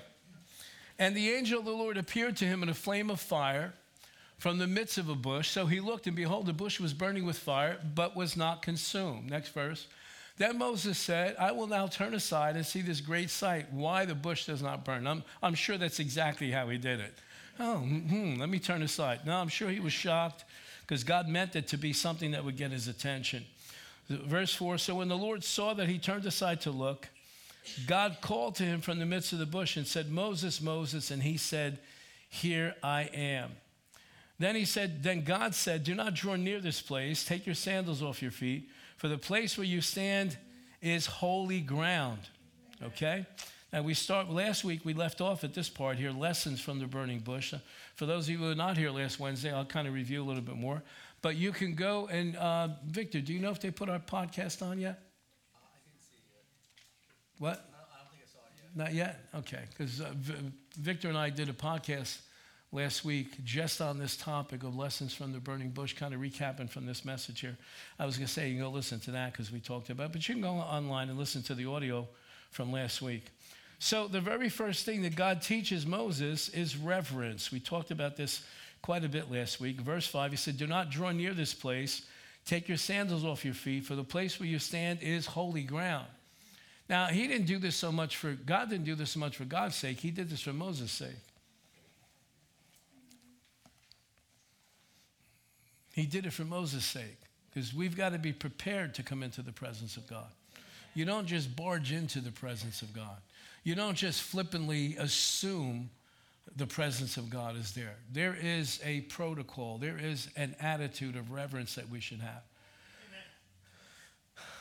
And 1.00 1.16
the 1.16 1.30
angel 1.30 1.58
of 1.58 1.64
the 1.64 1.72
Lord 1.72 1.96
appeared 1.96 2.36
to 2.36 2.44
him 2.44 2.62
in 2.62 2.68
a 2.68 2.74
flame 2.74 3.10
of 3.10 3.20
fire 3.20 3.72
from 4.38 4.58
the 4.58 4.68
midst 4.68 4.98
of 4.98 5.08
a 5.08 5.16
bush. 5.16 5.50
So 5.50 5.66
he 5.66 5.80
looked, 5.80 6.06
and 6.06 6.14
behold, 6.14 6.46
the 6.46 6.52
bush 6.52 6.78
was 6.78 6.94
burning 6.94 7.26
with 7.26 7.38
fire, 7.38 7.80
but 7.96 8.14
was 8.14 8.36
not 8.36 8.62
consumed. 8.62 9.28
Next 9.28 9.48
verse. 9.48 9.88
Then 10.40 10.56
Moses 10.56 10.96
said, 10.96 11.36
I 11.38 11.52
will 11.52 11.66
now 11.66 11.86
turn 11.86 12.14
aside 12.14 12.56
and 12.56 12.64
see 12.64 12.80
this 12.80 13.02
great 13.02 13.28
sight, 13.28 13.70
why 13.70 14.06
the 14.06 14.14
bush 14.14 14.46
does 14.46 14.62
not 14.62 14.86
burn. 14.86 15.06
I'm, 15.06 15.22
I'm 15.42 15.52
sure 15.52 15.76
that's 15.76 16.00
exactly 16.00 16.50
how 16.50 16.70
he 16.70 16.78
did 16.78 16.98
it. 16.98 17.12
Oh, 17.58 17.76
hmm, 17.76 18.36
let 18.40 18.48
me 18.48 18.58
turn 18.58 18.80
aside. 18.80 19.26
No, 19.26 19.36
I'm 19.36 19.50
sure 19.50 19.68
he 19.68 19.80
was 19.80 19.92
shocked 19.92 20.44
because 20.80 21.04
God 21.04 21.28
meant 21.28 21.56
it 21.56 21.68
to 21.68 21.76
be 21.76 21.92
something 21.92 22.30
that 22.30 22.42
would 22.42 22.56
get 22.56 22.70
his 22.70 22.88
attention. 22.88 23.44
Verse 24.08 24.54
4 24.54 24.78
So 24.78 24.94
when 24.94 25.08
the 25.08 25.18
Lord 25.18 25.44
saw 25.44 25.74
that 25.74 25.90
he 25.90 25.98
turned 25.98 26.24
aside 26.24 26.62
to 26.62 26.70
look, 26.70 27.06
God 27.86 28.16
called 28.22 28.54
to 28.54 28.62
him 28.62 28.80
from 28.80 28.98
the 28.98 29.04
midst 29.04 29.34
of 29.34 29.40
the 29.40 29.44
bush 29.44 29.76
and 29.76 29.86
said, 29.86 30.10
Moses, 30.10 30.62
Moses. 30.62 31.10
And 31.10 31.22
he 31.22 31.36
said, 31.36 31.80
Here 32.30 32.74
I 32.82 33.10
am. 33.12 33.50
Then 34.38 34.54
he 34.54 34.64
said, 34.64 35.02
Then 35.02 35.22
God 35.22 35.54
said, 35.54 35.84
Do 35.84 35.94
not 35.94 36.14
draw 36.14 36.36
near 36.36 36.60
this 36.60 36.80
place. 36.80 37.26
Take 37.26 37.44
your 37.44 37.54
sandals 37.54 38.02
off 38.02 38.22
your 38.22 38.30
feet, 38.30 38.70
for 39.00 39.08
the 39.08 39.16
place 39.16 39.56
where 39.56 39.66
you 39.66 39.80
stand 39.80 40.36
is 40.82 41.06
holy 41.06 41.62
ground. 41.62 42.18
Okay? 42.82 43.24
Now, 43.72 43.80
we 43.80 43.94
start 43.94 44.28
last 44.28 44.62
week, 44.62 44.84
we 44.84 44.92
left 44.92 45.22
off 45.22 45.42
at 45.42 45.54
this 45.54 45.70
part 45.70 45.96
here 45.96 46.10
lessons 46.10 46.60
from 46.60 46.80
the 46.80 46.84
burning 46.84 47.20
bush. 47.20 47.54
For 47.94 48.04
those 48.04 48.26
of 48.26 48.32
you 48.32 48.36
who 48.36 48.48
were 48.48 48.54
not 48.54 48.76
here 48.76 48.90
last 48.90 49.18
Wednesday, 49.18 49.50
I'll 49.50 49.64
kind 49.64 49.88
of 49.88 49.94
review 49.94 50.22
a 50.22 50.26
little 50.26 50.42
bit 50.42 50.56
more. 50.56 50.82
But 51.22 51.36
you 51.36 51.50
can 51.50 51.74
go 51.74 52.08
and, 52.08 52.36
uh, 52.36 52.68
Victor, 52.86 53.22
do 53.22 53.32
you 53.32 53.40
know 53.40 53.50
if 53.50 53.58
they 53.58 53.70
put 53.70 53.88
our 53.88 54.00
podcast 54.00 54.60
on 54.60 54.78
yet? 54.78 55.00
Uh, 55.54 55.60
I 55.64 55.78
didn't 55.86 56.02
see 56.02 56.16
it. 56.18 57.42
What? 57.42 57.64
No, 57.72 57.78
I 57.78 58.02
don't 58.02 58.10
think 58.10 58.22
I 58.22 58.30
saw 58.30 58.40
it 58.40 58.52
yet. 58.58 58.76
Not 58.76 58.92
yet? 58.92 59.24
Okay. 59.34 59.62
Because 59.70 60.02
uh, 60.02 60.10
v- 60.14 60.52
Victor 60.78 61.08
and 61.08 61.16
I 61.16 61.30
did 61.30 61.48
a 61.48 61.54
podcast 61.54 62.18
last 62.72 63.04
week 63.04 63.42
just 63.44 63.80
on 63.80 63.98
this 63.98 64.16
topic 64.16 64.62
of 64.62 64.76
lessons 64.76 65.12
from 65.12 65.32
the 65.32 65.40
burning 65.40 65.70
bush, 65.70 65.94
kind 65.94 66.14
of 66.14 66.20
recapping 66.20 66.70
from 66.70 66.86
this 66.86 67.04
message 67.04 67.40
here. 67.40 67.56
I 67.98 68.06
was 68.06 68.16
going 68.16 68.26
to 68.26 68.32
say 68.32 68.48
you 68.48 68.54
can 68.54 68.64
go 68.64 68.70
listen 68.70 69.00
to 69.00 69.10
that 69.12 69.32
because 69.32 69.50
we 69.50 69.60
talked 69.60 69.90
about 69.90 70.06
it, 70.06 70.12
but 70.12 70.28
you 70.28 70.34
can 70.34 70.42
go 70.42 70.50
online 70.50 71.08
and 71.08 71.18
listen 71.18 71.42
to 71.42 71.54
the 71.54 71.66
audio 71.66 72.06
from 72.50 72.72
last 72.72 73.02
week. 73.02 73.26
So, 73.82 74.08
the 74.08 74.20
very 74.20 74.50
first 74.50 74.84
thing 74.84 75.02
that 75.02 75.16
God 75.16 75.40
teaches 75.40 75.86
Moses 75.86 76.50
is 76.50 76.76
reverence. 76.76 77.50
We 77.50 77.60
talked 77.60 77.90
about 77.90 78.16
this 78.16 78.42
quite 78.82 79.04
a 79.04 79.08
bit 79.08 79.32
last 79.32 79.58
week. 79.58 79.80
Verse 79.80 80.06
5, 80.06 80.32
he 80.32 80.36
said, 80.36 80.58
Do 80.58 80.66
not 80.66 80.90
draw 80.90 81.12
near 81.12 81.32
this 81.32 81.54
place. 81.54 82.02
Take 82.44 82.68
your 82.68 82.76
sandals 82.76 83.24
off 83.24 83.44
your 83.44 83.54
feet, 83.54 83.84
for 83.84 83.94
the 83.94 84.04
place 84.04 84.38
where 84.38 84.48
you 84.48 84.58
stand 84.58 85.02
is 85.02 85.26
holy 85.26 85.62
ground. 85.62 86.06
Now, 86.90 87.06
he 87.06 87.26
didn't 87.26 87.46
do 87.46 87.58
this 87.58 87.76
so 87.76 87.90
much 87.90 88.16
for, 88.16 88.32
God 88.32 88.68
didn't 88.68 88.84
do 88.84 88.94
this 88.94 89.12
so 89.12 89.20
much 89.20 89.36
for 89.36 89.44
God's 89.44 89.76
sake. 89.76 90.00
He 90.00 90.10
did 90.10 90.28
this 90.28 90.42
for 90.42 90.52
Moses' 90.52 90.92
sake. 90.92 91.16
He 96.00 96.06
did 96.06 96.24
it 96.24 96.32
for 96.32 96.44
Moses' 96.44 96.86
sake, 96.86 97.18
because 97.52 97.74
we've 97.74 97.94
got 97.94 98.12
to 98.12 98.18
be 98.18 98.32
prepared 98.32 98.94
to 98.94 99.02
come 99.02 99.22
into 99.22 99.42
the 99.42 99.52
presence 99.52 99.98
of 99.98 100.06
God. 100.06 100.28
You 100.94 101.04
don't 101.04 101.26
just 101.26 101.54
barge 101.54 101.92
into 101.92 102.20
the 102.20 102.32
presence 102.32 102.80
of 102.80 102.94
God. 102.94 103.18
You 103.64 103.74
don't 103.74 103.96
just 103.96 104.22
flippantly 104.22 104.96
assume 104.96 105.90
the 106.56 106.66
presence 106.66 107.18
of 107.18 107.28
God 107.28 107.54
is 107.54 107.72
there. 107.72 107.96
There 108.10 108.34
is 108.34 108.80
a 108.82 109.02
protocol, 109.02 109.76
there 109.76 109.98
is 109.98 110.30
an 110.36 110.56
attitude 110.58 111.16
of 111.16 111.32
reverence 111.32 111.74
that 111.74 111.90
we 111.90 112.00
should 112.00 112.20
have. 112.20 112.42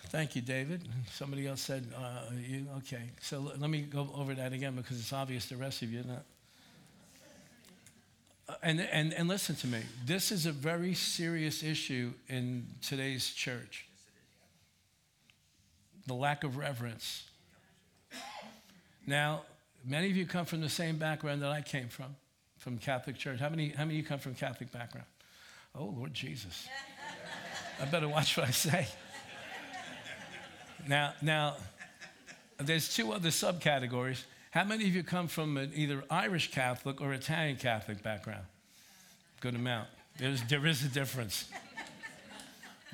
Thank 0.08 0.36
you, 0.36 0.42
David. 0.42 0.90
Somebody 1.10 1.48
else 1.48 1.62
said, 1.62 1.88
uh, 1.96 2.32
you, 2.36 2.66
okay. 2.80 3.12
So 3.22 3.54
let 3.58 3.70
me 3.70 3.84
go 3.84 4.10
over 4.14 4.34
that 4.34 4.52
again 4.52 4.76
because 4.76 5.00
it's 5.00 5.14
obvious 5.14 5.46
the 5.46 5.56
rest 5.56 5.84
of 5.84 5.94
you 5.94 6.04
not. 6.04 6.26
And, 8.64 8.82
and, 8.82 9.14
and 9.14 9.28
listen 9.28 9.56
to 9.58 9.68
me. 9.68 9.82
This 10.06 10.32
is 10.32 10.46
a 10.46 10.52
very 10.52 10.94
serious 10.94 11.64
issue 11.64 12.14
in 12.28 12.66
today's 12.82 13.30
church 13.30 13.86
the 16.10 16.16
lack 16.16 16.44
of 16.44 16.58
reverence. 16.58 17.30
Now, 19.06 19.44
many 19.86 20.10
of 20.10 20.18
you 20.18 20.26
come 20.26 20.46
from 20.46 20.60
the 20.60 20.70
same 20.70 20.98
background 20.98 21.44
that 21.44 21.52
I 21.52 21.62
came 21.62 21.88
from, 21.88 22.16
from 22.58 22.80
Catholic 22.80 23.16
Church. 23.16 23.40
How 23.40 23.50
many, 23.50 23.70
how 23.70 23.86
many 23.86 24.00
of 24.00 24.04
you 24.04 24.08
come 24.08 24.18
from 24.18 24.34
Catholic 24.34 24.72
background? 24.72 25.06
Oh, 25.76 25.86
Lord 25.86 26.14
Jesus. 26.14 26.68
I 27.80 27.86
better 27.86 28.10
watch 28.10 28.36
what 28.36 28.48
I 28.48 28.52
say. 28.52 28.88
Now, 30.88 31.14
now, 31.22 31.58
there's 32.58 32.94
two 32.94 33.14
other 33.14 33.30
subcategories. 33.30 34.24
How 34.52 34.64
many 34.64 34.86
of 34.86 34.96
you 34.96 35.04
come 35.04 35.28
from 35.28 35.58
an 35.58 35.72
either 35.76 36.04
Irish 36.10 36.52
Catholic 36.52 37.02
or 37.02 37.14
Italian 37.14 37.58
Catholic 37.58 38.02
background? 38.02 38.46
Good 39.42 39.54
amount. 39.56 39.88
There's, 40.18 40.42
there 40.44 40.66
is 40.66 40.84
a 40.84 40.90
difference. 40.90 41.50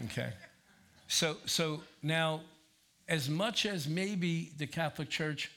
Okay. 0.06 0.34
So, 1.08 1.38
so 1.46 1.82
now, 2.04 2.42
as 3.08 3.30
much 3.30 3.66
as 3.66 3.88
maybe 3.88 4.52
the 4.58 4.68
Catholic 4.68 5.10
Church 5.10 5.50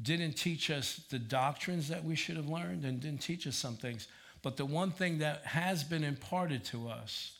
didn't 0.00 0.34
teach 0.34 0.70
us 0.70 1.00
the 1.10 1.18
doctrines 1.18 1.88
that 1.88 2.04
we 2.04 2.14
should 2.14 2.36
have 2.36 2.48
learned 2.48 2.84
and 2.84 3.00
didn't 3.00 3.20
teach 3.20 3.46
us 3.46 3.56
some 3.56 3.76
things, 3.76 4.06
but 4.42 4.56
the 4.56 4.64
one 4.64 4.92
thing 4.92 5.18
that 5.18 5.44
has 5.44 5.82
been 5.82 6.04
imparted 6.04 6.64
to 6.66 6.88
us 6.88 7.32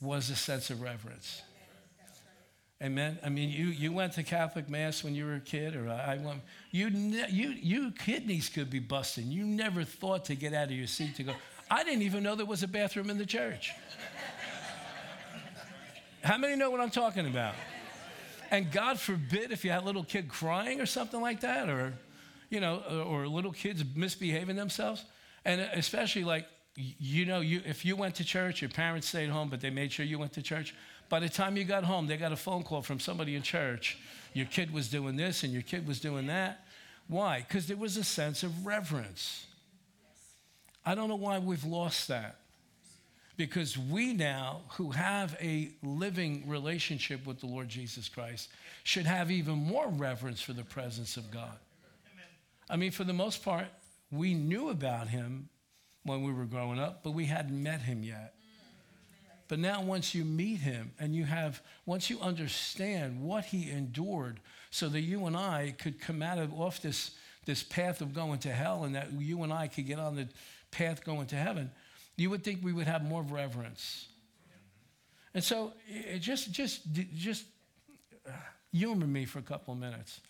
was 0.00 0.30
a 0.30 0.36
sense 0.36 0.70
of 0.70 0.80
reverence. 0.80 1.42
Amen. 2.82 3.18
I 3.22 3.28
mean, 3.28 3.50
you, 3.50 3.66
you 3.66 3.92
went 3.92 4.14
to 4.14 4.22
Catholic 4.22 4.68
Mass 4.68 5.04
when 5.04 5.14
you 5.14 5.24
were 5.24 5.36
a 5.36 5.40
kid, 5.40 5.76
or 5.76 5.88
I 5.88 6.18
went. 6.18 6.42
You, 6.70 6.88
you, 6.88 7.50
you 7.50 7.90
kidneys 7.92 8.48
could 8.48 8.68
be 8.68 8.80
busting. 8.80 9.30
You 9.30 9.44
never 9.44 9.84
thought 9.84 10.24
to 10.26 10.34
get 10.34 10.52
out 10.52 10.66
of 10.66 10.72
your 10.72 10.88
seat 10.88 11.14
to 11.16 11.22
go. 11.22 11.32
I 11.70 11.84
didn't 11.84 12.02
even 12.02 12.22
know 12.22 12.34
there 12.34 12.44
was 12.44 12.62
a 12.62 12.68
bathroom 12.68 13.10
in 13.10 13.16
the 13.16 13.26
church. 13.26 13.72
How 16.22 16.36
many 16.36 16.56
know 16.56 16.70
what 16.70 16.80
I'm 16.80 16.90
talking 16.90 17.26
about? 17.26 17.54
And 18.50 18.70
God 18.70 18.98
forbid 18.98 19.50
if 19.52 19.64
you 19.64 19.70
had 19.70 19.82
a 19.82 19.86
little 19.86 20.04
kid 20.04 20.28
crying 20.28 20.80
or 20.80 20.86
something 20.86 21.20
like 21.20 21.40
that, 21.40 21.68
or, 21.68 21.94
you 22.50 22.60
know, 22.60 22.78
or 23.08 23.26
little 23.26 23.52
kids 23.52 23.84
misbehaving 23.94 24.56
themselves. 24.56 25.04
And 25.44 25.60
especially 25.60 26.24
like, 26.24 26.46
you 26.76 27.24
know, 27.24 27.40
you, 27.40 27.62
if 27.64 27.84
you 27.84 27.94
went 27.94 28.16
to 28.16 28.24
church, 28.24 28.60
your 28.60 28.70
parents 28.70 29.08
stayed 29.08 29.30
home, 29.30 29.48
but 29.48 29.60
they 29.60 29.70
made 29.70 29.92
sure 29.92 30.04
you 30.04 30.18
went 30.18 30.32
to 30.32 30.42
church. 30.42 30.74
By 31.08 31.20
the 31.20 31.28
time 31.28 31.56
you 31.56 31.64
got 31.64 31.84
home, 31.84 32.06
they 32.06 32.16
got 32.16 32.32
a 32.32 32.36
phone 32.36 32.62
call 32.62 32.82
from 32.82 32.98
somebody 32.98 33.36
in 33.36 33.42
church. 33.42 33.98
Your 34.32 34.46
kid 34.46 34.72
was 34.72 34.88
doing 34.88 35.16
this 35.16 35.42
and 35.42 35.52
your 35.52 35.62
kid 35.62 35.86
was 35.86 36.00
doing 36.00 36.26
that. 36.26 36.64
Why? 37.08 37.44
Because 37.46 37.66
there 37.66 37.76
was 37.76 37.96
a 37.96 38.04
sense 38.04 38.42
of 38.42 38.66
reverence. 38.66 39.46
I 40.84 40.94
don't 40.94 41.08
know 41.08 41.16
why 41.16 41.38
we've 41.38 41.64
lost 41.64 42.08
that. 42.08 42.36
Because 43.36 43.76
we 43.76 44.12
now, 44.12 44.60
who 44.70 44.92
have 44.92 45.36
a 45.40 45.70
living 45.82 46.44
relationship 46.48 47.26
with 47.26 47.40
the 47.40 47.46
Lord 47.46 47.68
Jesus 47.68 48.08
Christ, 48.08 48.48
should 48.84 49.06
have 49.06 49.30
even 49.30 49.54
more 49.54 49.88
reverence 49.88 50.40
for 50.40 50.52
the 50.52 50.62
presence 50.62 51.16
of 51.16 51.30
God. 51.30 51.58
I 52.70 52.76
mean, 52.76 52.92
for 52.92 53.04
the 53.04 53.12
most 53.12 53.44
part, 53.44 53.66
we 54.10 54.34
knew 54.34 54.70
about 54.70 55.08
him 55.08 55.48
when 56.04 56.22
we 56.22 56.32
were 56.32 56.44
growing 56.44 56.78
up, 56.78 57.02
but 57.02 57.10
we 57.10 57.24
hadn't 57.24 57.60
met 57.60 57.80
him 57.80 58.04
yet. 58.04 58.34
But 59.48 59.58
now, 59.58 59.82
once 59.82 60.14
you 60.14 60.24
meet 60.24 60.60
him 60.60 60.92
and 60.98 61.14
you 61.14 61.24
have, 61.24 61.60
once 61.84 62.08
you 62.08 62.18
understand 62.20 63.22
what 63.22 63.44
he 63.44 63.70
endured 63.70 64.40
so 64.70 64.88
that 64.88 65.00
you 65.00 65.26
and 65.26 65.36
I 65.36 65.74
could 65.78 66.00
come 66.00 66.22
out 66.22 66.38
of 66.38 66.52
off 66.58 66.80
this, 66.80 67.10
this 67.44 67.62
path 67.62 68.00
of 68.00 68.14
going 68.14 68.38
to 68.40 68.52
hell 68.52 68.84
and 68.84 68.94
that 68.94 69.12
you 69.12 69.42
and 69.42 69.52
I 69.52 69.68
could 69.68 69.86
get 69.86 69.98
on 69.98 70.16
the 70.16 70.28
path 70.70 71.04
going 71.04 71.26
to 71.26 71.36
heaven, 71.36 71.70
you 72.16 72.30
would 72.30 72.42
think 72.42 72.60
we 72.62 72.72
would 72.72 72.86
have 72.86 73.04
more 73.04 73.22
reverence. 73.22 74.08
And 75.34 75.44
so, 75.44 75.72
just, 76.20 76.50
just, 76.50 76.80
just 77.14 77.44
uh, 78.26 78.30
humor 78.72 79.06
me 79.06 79.26
for 79.26 79.40
a 79.40 79.42
couple 79.42 79.74
of 79.74 79.80
minutes. 79.80 80.20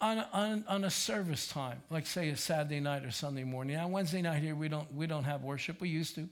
On, 0.00 0.18
on, 0.32 0.64
on 0.68 0.84
a 0.84 0.90
service 0.90 1.46
time, 1.46 1.82
like 1.88 2.06
say 2.06 2.30
a 2.30 2.36
Saturday 2.36 2.80
night 2.80 3.04
or 3.04 3.10
Sunday 3.10 3.44
morning. 3.44 3.76
Now, 3.76 3.88
Wednesday 3.88 4.22
night 4.22 4.42
here, 4.42 4.54
we 4.54 4.68
don't, 4.68 4.92
we 4.92 5.06
don't 5.06 5.24
have 5.24 5.42
worship. 5.42 5.80
We 5.80 5.88
used 5.88 6.16
to. 6.16 6.28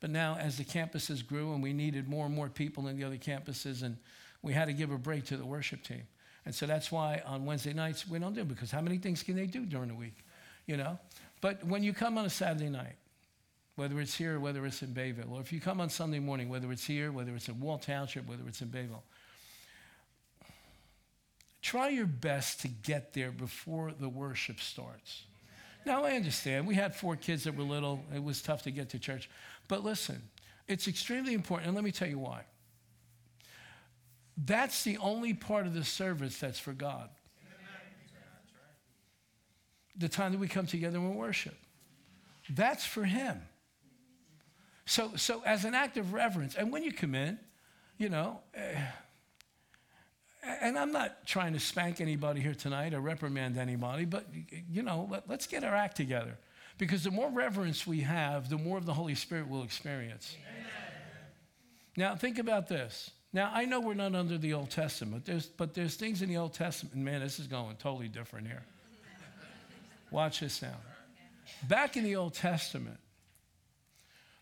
But 0.00 0.10
now, 0.10 0.36
as 0.36 0.58
the 0.58 0.64
campuses 0.64 1.26
grew 1.26 1.54
and 1.54 1.62
we 1.62 1.72
needed 1.72 2.08
more 2.08 2.26
and 2.26 2.34
more 2.34 2.48
people 2.48 2.88
in 2.88 2.96
the 2.96 3.04
other 3.04 3.16
campuses, 3.16 3.82
and 3.82 3.96
we 4.42 4.52
had 4.52 4.66
to 4.66 4.72
give 4.72 4.90
a 4.90 4.98
break 4.98 5.24
to 5.26 5.36
the 5.36 5.46
worship 5.46 5.82
team. 5.82 6.02
And 6.44 6.54
so 6.54 6.66
that's 6.66 6.92
why 6.92 7.22
on 7.24 7.46
Wednesday 7.46 7.72
nights 7.72 8.06
we 8.06 8.18
don't 8.18 8.34
do 8.34 8.42
it. 8.42 8.48
because 8.48 8.70
how 8.70 8.80
many 8.80 8.98
things 8.98 9.22
can 9.22 9.36
they 9.36 9.46
do 9.46 9.64
during 9.64 9.88
the 9.88 9.94
week? 9.94 10.18
You 10.66 10.76
know? 10.76 10.98
But 11.40 11.64
when 11.64 11.82
you 11.82 11.92
come 11.92 12.18
on 12.18 12.26
a 12.26 12.30
Saturday 12.30 12.68
night, 12.68 12.96
whether 13.76 14.00
it's 14.00 14.14
here 14.14 14.38
whether 14.38 14.64
it's 14.66 14.82
in 14.82 14.92
Bayville, 14.92 15.32
or 15.32 15.40
if 15.40 15.52
you 15.52 15.60
come 15.60 15.80
on 15.80 15.88
Sunday 15.88 16.20
morning, 16.20 16.48
whether 16.48 16.70
it's 16.70 16.84
here, 16.84 17.10
whether 17.10 17.34
it's 17.34 17.48
in 17.48 17.60
Wall 17.60 17.78
Township, 17.78 18.28
whether 18.28 18.46
it's 18.46 18.60
in 18.60 18.68
Bayville, 18.68 19.02
try 21.60 21.88
your 21.88 22.06
best 22.06 22.60
to 22.60 22.68
get 22.68 23.14
there 23.14 23.30
before 23.30 23.92
the 23.98 24.08
worship 24.08 24.60
starts. 24.60 25.24
Now, 25.84 26.04
I 26.04 26.12
understand. 26.12 26.66
We 26.66 26.74
had 26.74 26.94
four 26.94 27.16
kids 27.16 27.44
that 27.44 27.56
were 27.56 27.64
little. 27.64 28.02
It 28.14 28.22
was 28.22 28.40
tough 28.40 28.62
to 28.62 28.70
get 28.70 28.90
to 28.90 28.98
church. 28.98 29.28
But 29.68 29.84
listen, 29.84 30.22
it's 30.66 30.88
extremely 30.88 31.34
important. 31.34 31.68
And 31.68 31.74
let 31.74 31.84
me 31.84 31.92
tell 31.92 32.08
you 32.08 32.18
why. 32.18 32.44
That's 34.36 34.82
the 34.82 34.98
only 34.98 35.34
part 35.34 35.66
of 35.66 35.74
the 35.74 35.84
service 35.84 36.38
that's 36.38 36.58
for 36.58 36.72
God. 36.72 37.10
The 39.96 40.08
time 40.08 40.32
that 40.32 40.38
we 40.38 40.48
come 40.48 40.66
together 40.66 40.98
and 40.98 41.14
worship. 41.14 41.56
That's 42.50 42.84
for 42.84 43.04
Him. 43.04 43.40
So, 44.86 45.12
so 45.16 45.42
as 45.46 45.64
an 45.64 45.74
act 45.74 45.96
of 45.96 46.12
reverence, 46.12 46.56
and 46.56 46.72
when 46.72 46.82
you 46.82 46.92
come 46.92 47.14
in, 47.14 47.38
you 47.96 48.08
know, 48.08 48.40
uh, 48.56 48.80
and 50.60 50.78
I'm 50.78 50.92
not 50.92 51.26
trying 51.26 51.52
to 51.54 51.60
spank 51.60 52.00
anybody 52.00 52.40
here 52.40 52.54
tonight 52.54 52.94
or 52.94 53.00
reprimand 53.00 53.56
anybody, 53.56 54.04
but, 54.04 54.26
you 54.70 54.82
know, 54.82 55.08
let, 55.10 55.30
us 55.30 55.46
get 55.46 55.64
our 55.64 55.74
act 55.74 55.96
together. 55.96 56.36
Because 56.76 57.04
the 57.04 57.10
more 57.10 57.30
reverence 57.30 57.86
we 57.86 58.00
have, 58.00 58.48
the 58.48 58.58
more 58.58 58.76
of 58.76 58.84
the 58.84 58.94
Holy 58.94 59.14
Spirit 59.14 59.48
we'll 59.48 59.62
experience. 59.62 60.36
Amen. 60.40 60.66
Now, 61.96 62.16
think 62.16 62.38
about 62.38 62.68
this. 62.68 63.10
Now, 63.32 63.50
I 63.52 63.64
know 63.64 63.80
we're 63.80 63.94
not 63.94 64.14
under 64.14 64.38
the 64.38 64.54
Old 64.54 64.70
Testament, 64.70 65.24
there's, 65.24 65.46
but 65.46 65.74
there's 65.74 65.96
things 65.96 66.22
in 66.22 66.28
the 66.28 66.36
Old 66.36 66.54
Testament. 66.54 66.96
Man, 66.96 67.20
this 67.20 67.38
is 67.38 67.46
going 67.46 67.76
totally 67.76 68.08
different 68.08 68.46
here. 68.46 68.62
Watch 70.10 70.40
this 70.40 70.62
now. 70.62 70.76
Back 71.68 71.96
in 71.96 72.04
the 72.04 72.16
Old 72.16 72.34
Testament, 72.34 72.98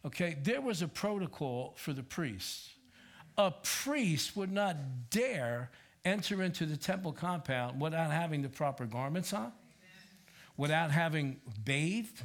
okay, 0.04 0.36
there 0.42 0.60
was 0.60 0.82
a 0.82 0.88
protocol 0.88 1.74
for 1.76 1.92
the 1.92 2.02
priests. 2.02 2.70
A 3.38 3.50
priest 3.50 4.36
would 4.36 4.52
not 4.52 4.76
dare 5.10 5.70
enter 6.04 6.42
into 6.42 6.66
the 6.66 6.76
temple 6.76 7.12
compound 7.12 7.80
without 7.80 8.10
having 8.10 8.42
the 8.42 8.48
proper 8.48 8.86
garments 8.86 9.32
on, 9.32 9.52
without 10.56 10.90
having 10.90 11.40
bathed, 11.64 12.22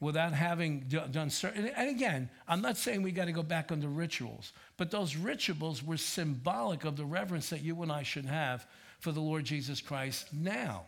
without 0.00 0.32
having 0.32 0.80
done 1.10 1.30
certain. 1.30 1.68
And 1.68 1.88
again, 1.88 2.28
I'm 2.46 2.60
not 2.60 2.76
saying 2.76 3.02
we 3.02 3.12
got 3.12 3.24
to 3.26 3.32
go 3.32 3.42
back 3.42 3.72
on 3.72 3.80
the 3.80 3.88
rituals, 3.88 4.52
but 4.76 4.90
those 4.90 5.16
rituals 5.16 5.82
were 5.82 5.96
symbolic 5.96 6.84
of 6.84 6.96
the 6.96 7.04
reverence 7.04 7.48
that 7.50 7.62
you 7.62 7.82
and 7.82 7.90
I 7.90 8.02
should 8.02 8.26
have 8.26 8.66
for 9.00 9.12
the 9.12 9.20
Lord 9.20 9.44
Jesus 9.44 9.80
Christ 9.80 10.28
now. 10.32 10.84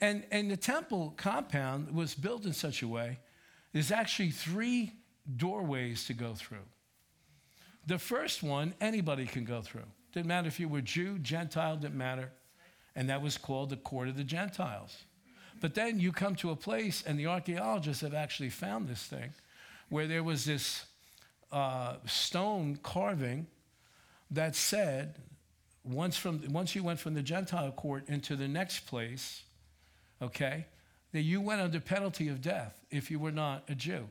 And, 0.00 0.24
and 0.32 0.50
the 0.50 0.56
temple 0.56 1.14
compound 1.16 1.94
was 1.94 2.12
built 2.14 2.44
in 2.44 2.52
such 2.52 2.82
a 2.82 2.88
way, 2.88 3.20
there's 3.72 3.92
actually 3.92 4.30
three 4.30 4.92
doorways 5.36 6.06
to 6.06 6.12
go 6.12 6.34
through. 6.34 6.66
The 7.86 7.98
first 7.98 8.42
one, 8.42 8.74
anybody 8.80 9.26
can 9.26 9.44
go 9.44 9.60
through. 9.60 9.86
Didn't 10.12 10.26
matter 10.26 10.46
if 10.46 10.60
you 10.60 10.68
were 10.68 10.80
Jew, 10.80 11.18
Gentile, 11.18 11.76
didn't 11.76 11.98
matter. 11.98 12.30
And 12.94 13.08
that 13.08 13.22
was 13.22 13.38
called 13.38 13.70
the 13.70 13.76
court 13.76 14.08
of 14.08 14.16
the 14.16 14.24
Gentiles. 14.24 14.96
But 15.60 15.74
then 15.74 15.98
you 15.98 16.12
come 16.12 16.34
to 16.36 16.50
a 16.50 16.56
place, 16.56 17.02
and 17.06 17.18
the 17.18 17.26
archaeologists 17.26 18.02
have 18.02 18.14
actually 18.14 18.50
found 18.50 18.88
this 18.88 19.04
thing, 19.04 19.32
where 19.88 20.06
there 20.06 20.22
was 20.22 20.44
this 20.44 20.84
uh, 21.50 21.94
stone 22.06 22.78
carving 22.82 23.46
that 24.30 24.54
said, 24.54 25.16
once, 25.84 26.16
from, 26.16 26.42
once 26.52 26.74
you 26.74 26.82
went 26.82 26.98
from 26.98 27.14
the 27.14 27.22
Gentile 27.22 27.70
court 27.72 28.08
into 28.08 28.36
the 28.36 28.48
next 28.48 28.86
place, 28.86 29.42
okay, 30.20 30.66
that 31.12 31.22
you 31.22 31.40
went 31.40 31.60
under 31.60 31.80
penalty 31.80 32.28
of 32.28 32.40
death 32.40 32.84
if 32.90 33.10
you 33.10 33.18
were 33.18 33.32
not 33.32 33.64
a 33.68 33.74
Jew. 33.74 34.08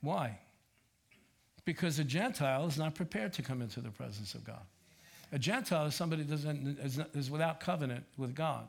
Why? 0.00 0.38
Because 1.68 1.98
a 1.98 2.04
Gentile 2.04 2.66
is 2.66 2.78
not 2.78 2.94
prepared 2.94 3.34
to 3.34 3.42
come 3.42 3.60
into 3.60 3.82
the 3.82 3.90
presence 3.90 4.34
of 4.34 4.42
God. 4.42 4.62
A 5.32 5.38
Gentile 5.38 5.84
is 5.84 5.94
somebody 5.94 6.22
that 6.22 6.30
doesn't, 6.30 6.78
is, 6.78 6.98
is 7.12 7.30
without 7.30 7.60
covenant 7.60 8.06
with 8.16 8.34
God. 8.34 8.66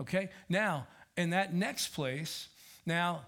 Okay? 0.00 0.30
Now, 0.48 0.88
in 1.16 1.30
that 1.30 1.54
next 1.54 1.94
place, 1.94 2.48
now 2.86 3.20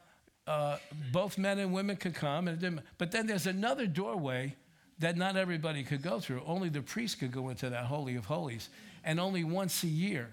uh, 0.49 0.79
both 1.13 1.39
men 1.39 1.61
and 1.61 1.73
women 1.73 1.95
could 1.95 2.17
come, 2.17 2.83
but 2.99 3.13
then 3.13 3.29
there's 3.29 3.47
another 3.47 3.87
doorway 3.87 4.57
that 4.99 5.17
not 5.17 5.37
everybody 5.37 5.85
could 5.85 6.03
go 6.03 6.19
through. 6.19 6.43
Only 6.45 6.69
the 6.69 6.83
priest 6.83 7.21
could 7.21 7.31
go 7.31 7.49
into 7.49 7.71
that 7.71 7.85
Holy 7.85 8.17
of 8.17 8.25
Holies, 8.25 8.71
and 9.05 9.21
only 9.21 9.45
once 9.45 9.85
a 9.85 9.87
year. 9.87 10.31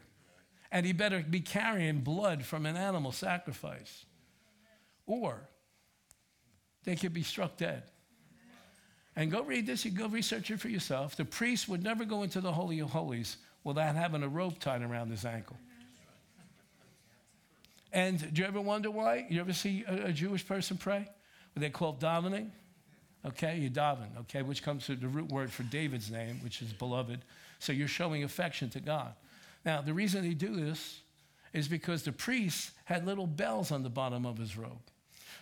And 0.71 0.83
he 0.83 0.93
better 0.93 1.19
be 1.19 1.41
carrying 1.41 1.99
blood 1.99 2.43
from 2.43 2.65
an 2.65 2.75
animal 2.75 3.11
sacrifice. 3.11 4.03
Or 5.05 5.47
they 6.85 6.95
could 6.95 7.13
be 7.13 7.21
struck 7.21 7.55
dead. 7.57 7.83
And 9.15 9.31
go 9.31 9.43
read 9.43 9.67
this, 9.67 9.85
you 9.85 9.91
go 9.91 10.07
research 10.07 10.49
it 10.49 10.59
for 10.59 10.69
yourself. 10.69 11.15
The 11.15 11.25
priest 11.25 11.69
would 11.69 11.83
never 11.83 12.03
go 12.03 12.23
into 12.23 12.41
the 12.41 12.51
Holy 12.51 12.79
of 12.79 12.89
Holies 12.89 13.37
without 13.63 13.95
having 13.95 14.23
a 14.23 14.27
rope 14.27 14.59
tied 14.59 14.81
around 14.81 15.11
his 15.11 15.23
ankle. 15.23 15.57
And 17.91 18.33
do 18.33 18.41
you 18.41 18.47
ever 18.47 18.59
wonder 18.59 18.89
why? 18.89 19.27
You 19.29 19.39
ever 19.39 19.53
see 19.53 19.85
a, 19.87 20.07
a 20.07 20.11
Jewish 20.11 20.45
person 20.47 20.77
pray? 20.77 21.07
What 21.53 21.61
they 21.61 21.69
call 21.69 21.93
davening? 21.93 22.49
Okay, 23.25 23.57
you 23.57 23.69
daven, 23.69 24.17
okay, 24.21 24.41
which 24.41 24.63
comes 24.63 24.85
to 24.87 24.95
the 24.95 25.07
root 25.07 25.29
word 25.29 25.51
for 25.51 25.63
David's 25.63 26.11
name, 26.11 26.39
which 26.43 26.61
is 26.61 26.73
beloved. 26.73 27.21
So 27.59 27.71
you're 27.71 27.87
showing 27.87 28.23
affection 28.23 28.69
to 28.71 28.81
God. 28.81 29.13
Now, 29.63 29.81
the 29.81 29.93
reason 29.93 30.23
they 30.23 30.33
do 30.33 30.55
this 30.55 30.99
is 31.53 31.67
because 31.67 32.03
the 32.03 32.11
priest 32.11 32.71
had 32.83 33.05
little 33.05 33.27
bells 33.27 33.71
on 33.71 33.83
the 33.83 33.89
bottom 33.89 34.25
of 34.25 34.37
his 34.37 34.57
robe. 34.57 34.81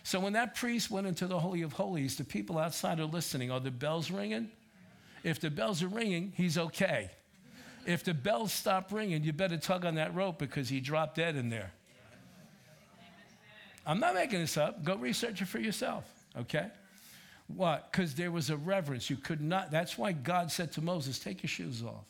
So 0.02 0.18
when 0.20 0.32
that 0.32 0.54
priest 0.54 0.90
went 0.90 1.06
into 1.06 1.26
the 1.26 1.38
Holy 1.38 1.62
of 1.62 1.72
Holies, 1.72 2.16
the 2.16 2.24
people 2.24 2.58
outside 2.58 2.98
are 3.00 3.04
listening. 3.04 3.50
Are 3.50 3.60
the 3.60 3.70
bells 3.70 4.10
ringing? 4.10 4.50
If 5.22 5.40
the 5.40 5.50
bells 5.50 5.82
are 5.82 5.88
ringing, 5.88 6.32
he's 6.36 6.58
okay. 6.58 7.10
If 7.86 8.04
the 8.04 8.14
bells 8.14 8.52
stop 8.52 8.92
ringing, 8.92 9.24
you 9.24 9.32
better 9.32 9.56
tug 9.56 9.84
on 9.84 9.96
that 9.96 10.14
rope 10.14 10.38
because 10.38 10.68
he 10.68 10.80
dropped 10.80 11.16
dead 11.16 11.36
in 11.36 11.48
there. 11.48 11.72
I'm 13.84 13.98
not 13.98 14.14
making 14.14 14.40
this 14.40 14.56
up. 14.56 14.84
Go 14.84 14.96
research 14.96 15.42
it 15.42 15.48
for 15.48 15.58
yourself, 15.58 16.04
okay? 16.36 16.68
What? 17.48 17.90
Because 17.90 18.14
there 18.14 18.30
was 18.30 18.50
a 18.50 18.56
reverence. 18.56 19.10
You 19.10 19.16
could 19.16 19.40
not, 19.40 19.70
that's 19.70 19.98
why 19.98 20.12
God 20.12 20.52
said 20.52 20.72
to 20.72 20.80
Moses, 20.80 21.18
Take 21.18 21.42
your 21.42 21.48
shoes 21.48 21.82
off. 21.82 22.06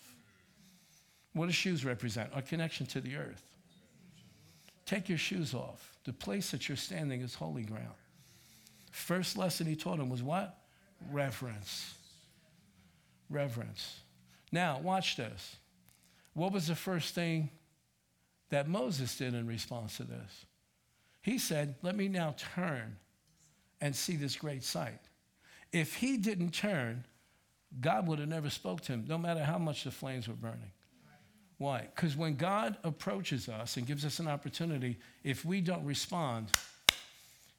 What 1.32 1.46
do 1.46 1.52
shoes 1.52 1.84
represent? 1.84 2.30
Our 2.34 2.42
connection 2.42 2.86
to 2.86 3.00
the 3.00 3.16
earth. 3.16 3.42
Take 4.84 5.08
your 5.08 5.18
shoes 5.18 5.54
off. 5.54 5.91
The 6.04 6.12
place 6.12 6.50
that 6.50 6.68
you're 6.68 6.76
standing 6.76 7.20
is 7.20 7.34
holy 7.34 7.62
ground. 7.62 7.94
First 8.90 9.36
lesson 9.36 9.66
he 9.66 9.76
taught 9.76 9.98
him 9.98 10.08
was 10.08 10.22
what? 10.22 10.58
Reverence. 11.10 11.94
Reverence. 13.30 14.00
Now, 14.50 14.78
watch 14.80 15.16
this. 15.16 15.56
What 16.34 16.52
was 16.52 16.66
the 16.66 16.74
first 16.74 17.14
thing 17.14 17.50
that 18.50 18.68
Moses 18.68 19.16
did 19.16 19.34
in 19.34 19.46
response 19.46 19.96
to 19.96 20.04
this? 20.04 20.46
He 21.22 21.38
said, 21.38 21.76
Let 21.82 21.96
me 21.96 22.08
now 22.08 22.34
turn 22.54 22.96
and 23.80 23.94
see 23.94 24.16
this 24.16 24.36
great 24.36 24.62
sight. 24.62 25.00
If 25.72 25.94
he 25.94 26.16
didn't 26.18 26.52
turn, 26.52 27.04
God 27.80 28.06
would 28.06 28.18
have 28.18 28.28
never 28.28 28.50
spoke 28.50 28.82
to 28.82 28.92
him, 28.92 29.04
no 29.08 29.16
matter 29.16 29.42
how 29.42 29.58
much 29.58 29.84
the 29.84 29.90
flames 29.90 30.28
were 30.28 30.34
burning. 30.34 30.72
Why? 31.62 31.86
Because 31.94 32.16
when 32.16 32.34
God 32.34 32.76
approaches 32.82 33.48
us 33.48 33.76
and 33.76 33.86
gives 33.86 34.04
us 34.04 34.18
an 34.18 34.26
opportunity, 34.26 34.98
if 35.22 35.44
we 35.44 35.60
don't 35.60 35.84
respond, 35.84 36.50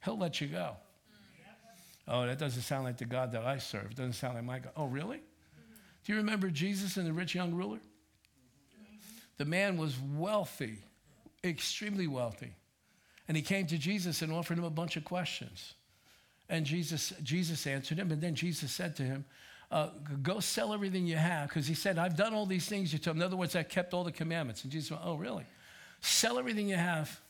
he'll 0.04 0.18
let 0.18 0.42
you 0.42 0.48
go. 0.48 0.76
Oh, 2.06 2.26
that 2.26 2.38
doesn't 2.38 2.60
sound 2.60 2.84
like 2.84 2.98
the 2.98 3.06
God 3.06 3.32
that 3.32 3.46
I 3.46 3.56
serve. 3.56 3.86
It 3.86 3.96
doesn't 3.96 4.12
sound 4.12 4.34
like 4.34 4.44
my 4.44 4.58
God. 4.58 4.72
Oh, 4.76 4.84
really? 4.84 5.22
Do 6.04 6.12
you 6.12 6.18
remember 6.18 6.50
Jesus 6.50 6.98
and 6.98 7.06
the 7.06 7.14
rich 7.14 7.34
young 7.34 7.54
ruler? 7.54 7.78
The 9.38 9.46
man 9.46 9.78
was 9.78 9.96
wealthy, 9.98 10.80
extremely 11.42 12.06
wealthy. 12.06 12.56
And 13.26 13.38
he 13.38 13.42
came 13.42 13.66
to 13.68 13.78
Jesus 13.78 14.20
and 14.20 14.30
offered 14.30 14.58
him 14.58 14.64
a 14.64 14.70
bunch 14.70 14.98
of 14.98 15.04
questions. 15.06 15.72
And 16.50 16.66
Jesus, 16.66 17.14
Jesus 17.22 17.66
answered 17.66 17.96
him. 17.96 18.12
And 18.12 18.20
then 18.20 18.34
Jesus 18.34 18.70
said 18.70 18.96
to 18.96 19.02
him, 19.02 19.24
uh, 19.74 19.90
Go 20.22 20.40
sell 20.40 20.72
everything 20.72 21.06
you 21.06 21.16
have. 21.16 21.48
Because 21.48 21.66
he 21.66 21.74
said, 21.74 21.98
I've 21.98 22.16
done 22.16 22.32
all 22.32 22.46
these 22.46 22.66
things 22.66 22.92
you 22.92 22.98
told 22.98 23.16
me. 23.16 23.22
In 23.22 23.26
other 23.26 23.36
words, 23.36 23.56
I 23.56 23.64
kept 23.64 23.92
all 23.92 24.04
the 24.04 24.12
commandments. 24.12 24.62
And 24.62 24.72
Jesus 24.72 24.90
went, 24.90 25.02
Oh, 25.04 25.16
really? 25.16 25.44
Sell 26.00 26.38
everything 26.38 26.68
you 26.68 26.76
have, 26.76 27.20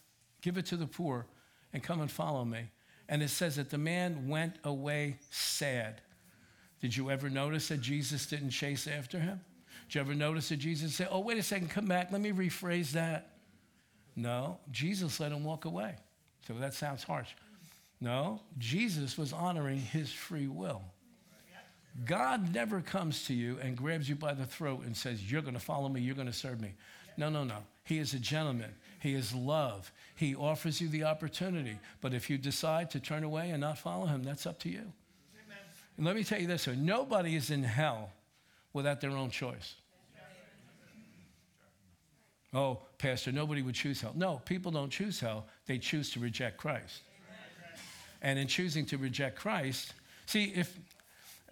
give 0.42 0.58
it 0.58 0.66
to 0.66 0.76
the 0.76 0.86
poor, 0.86 1.26
and 1.72 1.82
come 1.82 2.00
and 2.00 2.10
follow 2.10 2.44
me. 2.44 2.70
And 3.08 3.22
it 3.22 3.30
says 3.30 3.56
that 3.56 3.70
the 3.70 3.78
man 3.78 4.28
went 4.28 4.56
away 4.64 5.18
sad. 5.30 6.00
Did 6.80 6.96
you 6.96 7.10
ever 7.10 7.30
notice 7.30 7.68
that 7.68 7.80
Jesus 7.80 8.26
didn't 8.26 8.50
chase 8.50 8.86
after 8.86 9.18
him? 9.18 9.40
Did 9.88 9.94
you 9.94 10.00
ever 10.02 10.14
notice 10.14 10.50
that 10.50 10.56
Jesus 10.56 10.94
said, 10.94 11.08
Oh, 11.10 11.20
wait 11.20 11.38
a 11.38 11.42
second, 11.42 11.70
come 11.70 11.86
back. 11.86 12.12
Let 12.12 12.20
me 12.20 12.32
rephrase 12.32 12.92
that. 12.92 13.30
No, 14.16 14.58
Jesus 14.70 15.18
let 15.18 15.32
him 15.32 15.44
walk 15.44 15.64
away. 15.64 15.96
So 16.46 16.54
that 16.54 16.74
sounds 16.74 17.02
harsh. 17.02 17.30
No, 18.00 18.40
Jesus 18.58 19.16
was 19.16 19.32
honoring 19.32 19.78
his 19.78 20.12
free 20.12 20.46
will. 20.46 20.82
God 22.04 22.52
never 22.52 22.80
comes 22.80 23.24
to 23.26 23.34
you 23.34 23.58
and 23.62 23.76
grabs 23.76 24.08
you 24.08 24.16
by 24.16 24.34
the 24.34 24.46
throat 24.46 24.82
and 24.84 24.96
says, 24.96 25.30
You're 25.30 25.42
going 25.42 25.54
to 25.54 25.60
follow 25.60 25.88
me, 25.88 26.00
you're 26.00 26.16
going 26.16 26.26
to 26.26 26.32
serve 26.32 26.60
me. 26.60 26.74
No, 27.16 27.28
no, 27.28 27.44
no. 27.44 27.58
He 27.84 27.98
is 27.98 28.14
a 28.14 28.18
gentleman. 28.18 28.74
He 28.98 29.14
is 29.14 29.34
love. 29.34 29.92
He 30.16 30.34
offers 30.34 30.80
you 30.80 30.88
the 30.88 31.04
opportunity. 31.04 31.78
But 32.00 32.14
if 32.14 32.28
you 32.28 32.38
decide 32.38 32.90
to 32.92 33.00
turn 33.00 33.22
away 33.22 33.50
and 33.50 33.60
not 33.60 33.78
follow 33.78 34.06
him, 34.06 34.24
that's 34.24 34.46
up 34.46 34.58
to 34.60 34.68
you. 34.68 34.92
And 35.96 36.06
let 36.06 36.16
me 36.16 36.24
tell 36.24 36.40
you 36.40 36.48
this 36.48 36.62
sir, 36.62 36.74
nobody 36.74 37.36
is 37.36 37.50
in 37.50 37.62
hell 37.62 38.10
without 38.72 39.00
their 39.00 39.10
own 39.10 39.30
choice. 39.30 39.74
Oh, 42.52 42.78
Pastor, 42.98 43.32
nobody 43.32 43.62
would 43.62 43.74
choose 43.74 44.00
hell. 44.00 44.12
No, 44.14 44.40
people 44.44 44.70
don't 44.70 44.90
choose 44.90 45.20
hell, 45.20 45.46
they 45.66 45.78
choose 45.78 46.10
to 46.10 46.20
reject 46.20 46.56
Christ. 46.56 47.02
And 48.22 48.38
in 48.38 48.46
choosing 48.46 48.86
to 48.86 48.96
reject 48.96 49.36
Christ, 49.36 49.92
see, 50.26 50.52
if 50.54 50.78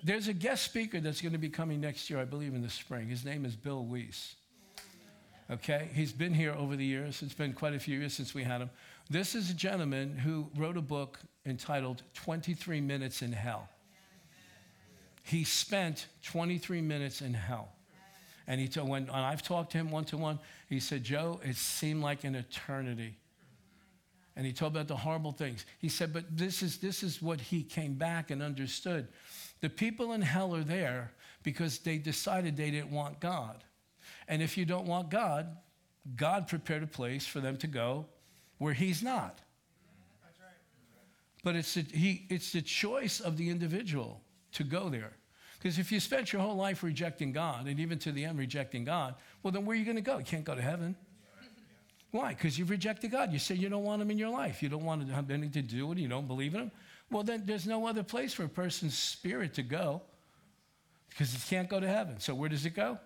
there's 0.02 0.28
a 0.28 0.32
guest 0.32 0.64
speaker 0.64 1.00
that's 1.00 1.20
going 1.20 1.32
to 1.32 1.38
be 1.38 1.48
coming 1.48 1.80
next 1.80 2.10
year, 2.10 2.18
I 2.20 2.24
believe 2.24 2.54
in 2.54 2.62
the 2.62 2.70
spring. 2.70 3.08
His 3.08 3.24
name 3.24 3.44
is 3.44 3.56
Bill 3.56 3.84
Wiese. 3.84 4.34
Okay? 5.50 5.88
He's 5.94 6.12
been 6.12 6.34
here 6.34 6.52
over 6.52 6.76
the 6.76 6.84
years. 6.84 7.22
It's 7.22 7.34
been 7.34 7.52
quite 7.52 7.74
a 7.74 7.78
few 7.78 7.98
years 7.98 8.14
since 8.14 8.34
we 8.34 8.42
had 8.42 8.60
him. 8.60 8.70
This 9.10 9.34
is 9.34 9.50
a 9.50 9.54
gentleman 9.54 10.16
who 10.16 10.48
wrote 10.56 10.76
a 10.76 10.82
book 10.82 11.18
entitled 11.44 12.02
23 12.14 12.80
Minutes 12.80 13.22
in 13.22 13.32
Hell. 13.32 13.68
He 15.22 15.44
spent 15.44 16.06
23 16.24 16.80
minutes 16.80 17.20
in 17.20 17.32
hell. 17.32 17.68
And 18.46 18.60
he 18.60 18.66
told, 18.66 18.88
when, 18.88 19.08
I've 19.08 19.42
talked 19.42 19.72
to 19.72 19.78
him 19.78 19.90
one 19.90 20.04
to 20.06 20.16
one, 20.16 20.38
he 20.68 20.80
said, 20.80 21.04
Joe, 21.04 21.40
it 21.44 21.56
seemed 21.56 22.02
like 22.02 22.24
an 22.24 22.34
eternity. 22.34 23.16
And 24.34 24.44
he 24.44 24.52
told 24.52 24.72
about 24.72 24.88
the 24.88 24.96
horrible 24.96 25.32
things. 25.32 25.64
He 25.78 25.88
said, 25.88 26.12
but 26.12 26.24
this 26.36 26.62
is, 26.62 26.78
this 26.78 27.02
is 27.02 27.22
what 27.22 27.40
he 27.40 27.62
came 27.62 27.94
back 27.94 28.30
and 28.30 28.42
understood. 28.42 29.06
The 29.62 29.70
people 29.70 30.12
in 30.12 30.20
hell 30.20 30.54
are 30.54 30.64
there 30.64 31.12
because 31.42 31.78
they 31.78 31.96
decided 31.96 32.56
they 32.56 32.70
didn't 32.70 32.90
want 32.90 33.20
God. 33.20 33.64
And 34.28 34.42
if 34.42 34.58
you 34.58 34.64
don't 34.64 34.86
want 34.86 35.08
God, 35.08 35.56
God 36.16 36.48
prepared 36.48 36.82
a 36.82 36.86
place 36.86 37.26
for 37.26 37.40
them 37.40 37.56
to 37.58 37.66
go 37.66 38.06
where 38.58 38.74
he's 38.74 39.02
not. 39.02 39.38
But 41.44 41.56
it's, 41.56 41.76
a, 41.76 41.80
he, 41.80 42.26
it's 42.28 42.52
the 42.52 42.62
choice 42.62 43.20
of 43.20 43.36
the 43.36 43.50
individual 43.50 44.20
to 44.52 44.64
go 44.64 44.88
there. 44.88 45.12
Because 45.58 45.78
if 45.78 45.90
you 45.92 46.00
spent 46.00 46.32
your 46.32 46.42
whole 46.42 46.56
life 46.56 46.82
rejecting 46.82 47.32
God, 47.32 47.66
and 47.66 47.78
even 47.78 47.98
to 48.00 48.12
the 48.12 48.24
end 48.24 48.38
rejecting 48.38 48.84
God, 48.84 49.14
well, 49.42 49.52
then 49.52 49.64
where 49.64 49.76
are 49.76 49.78
you 49.78 49.84
going 49.84 49.96
to 49.96 50.02
go? 50.02 50.18
You 50.18 50.24
can't 50.24 50.44
go 50.44 50.54
to 50.54 50.62
heaven. 50.62 50.96
Why? 52.10 52.34
Because 52.34 52.58
you've 52.58 52.70
rejected 52.70 53.10
God. 53.10 53.32
You 53.32 53.38
say 53.38 53.54
you 53.54 53.68
don't 53.68 53.84
want 53.84 54.02
him 54.02 54.10
in 54.10 54.18
your 54.18 54.28
life. 54.28 54.62
You 54.62 54.68
don't 54.68 54.84
want 54.84 55.06
to 55.06 55.14
have 55.14 55.30
anything 55.30 55.66
to 55.66 55.74
do 55.76 55.86
with 55.86 55.98
him. 55.98 56.02
You 56.02 56.08
don't 56.08 56.26
believe 56.26 56.54
in 56.54 56.62
him. 56.62 56.72
Well, 57.12 57.22
then 57.22 57.42
there's 57.44 57.66
no 57.66 57.86
other 57.86 58.02
place 58.02 58.32
for 58.32 58.44
a 58.44 58.48
person's 58.48 58.96
spirit 58.96 59.54
to 59.54 59.62
go 59.62 60.00
because 61.10 61.34
it 61.34 61.42
can't 61.48 61.68
go 61.68 61.78
to 61.78 61.86
heaven. 61.86 62.18
So 62.20 62.34
where 62.34 62.48
does 62.48 62.64
it 62.64 62.70
go? 62.70 62.98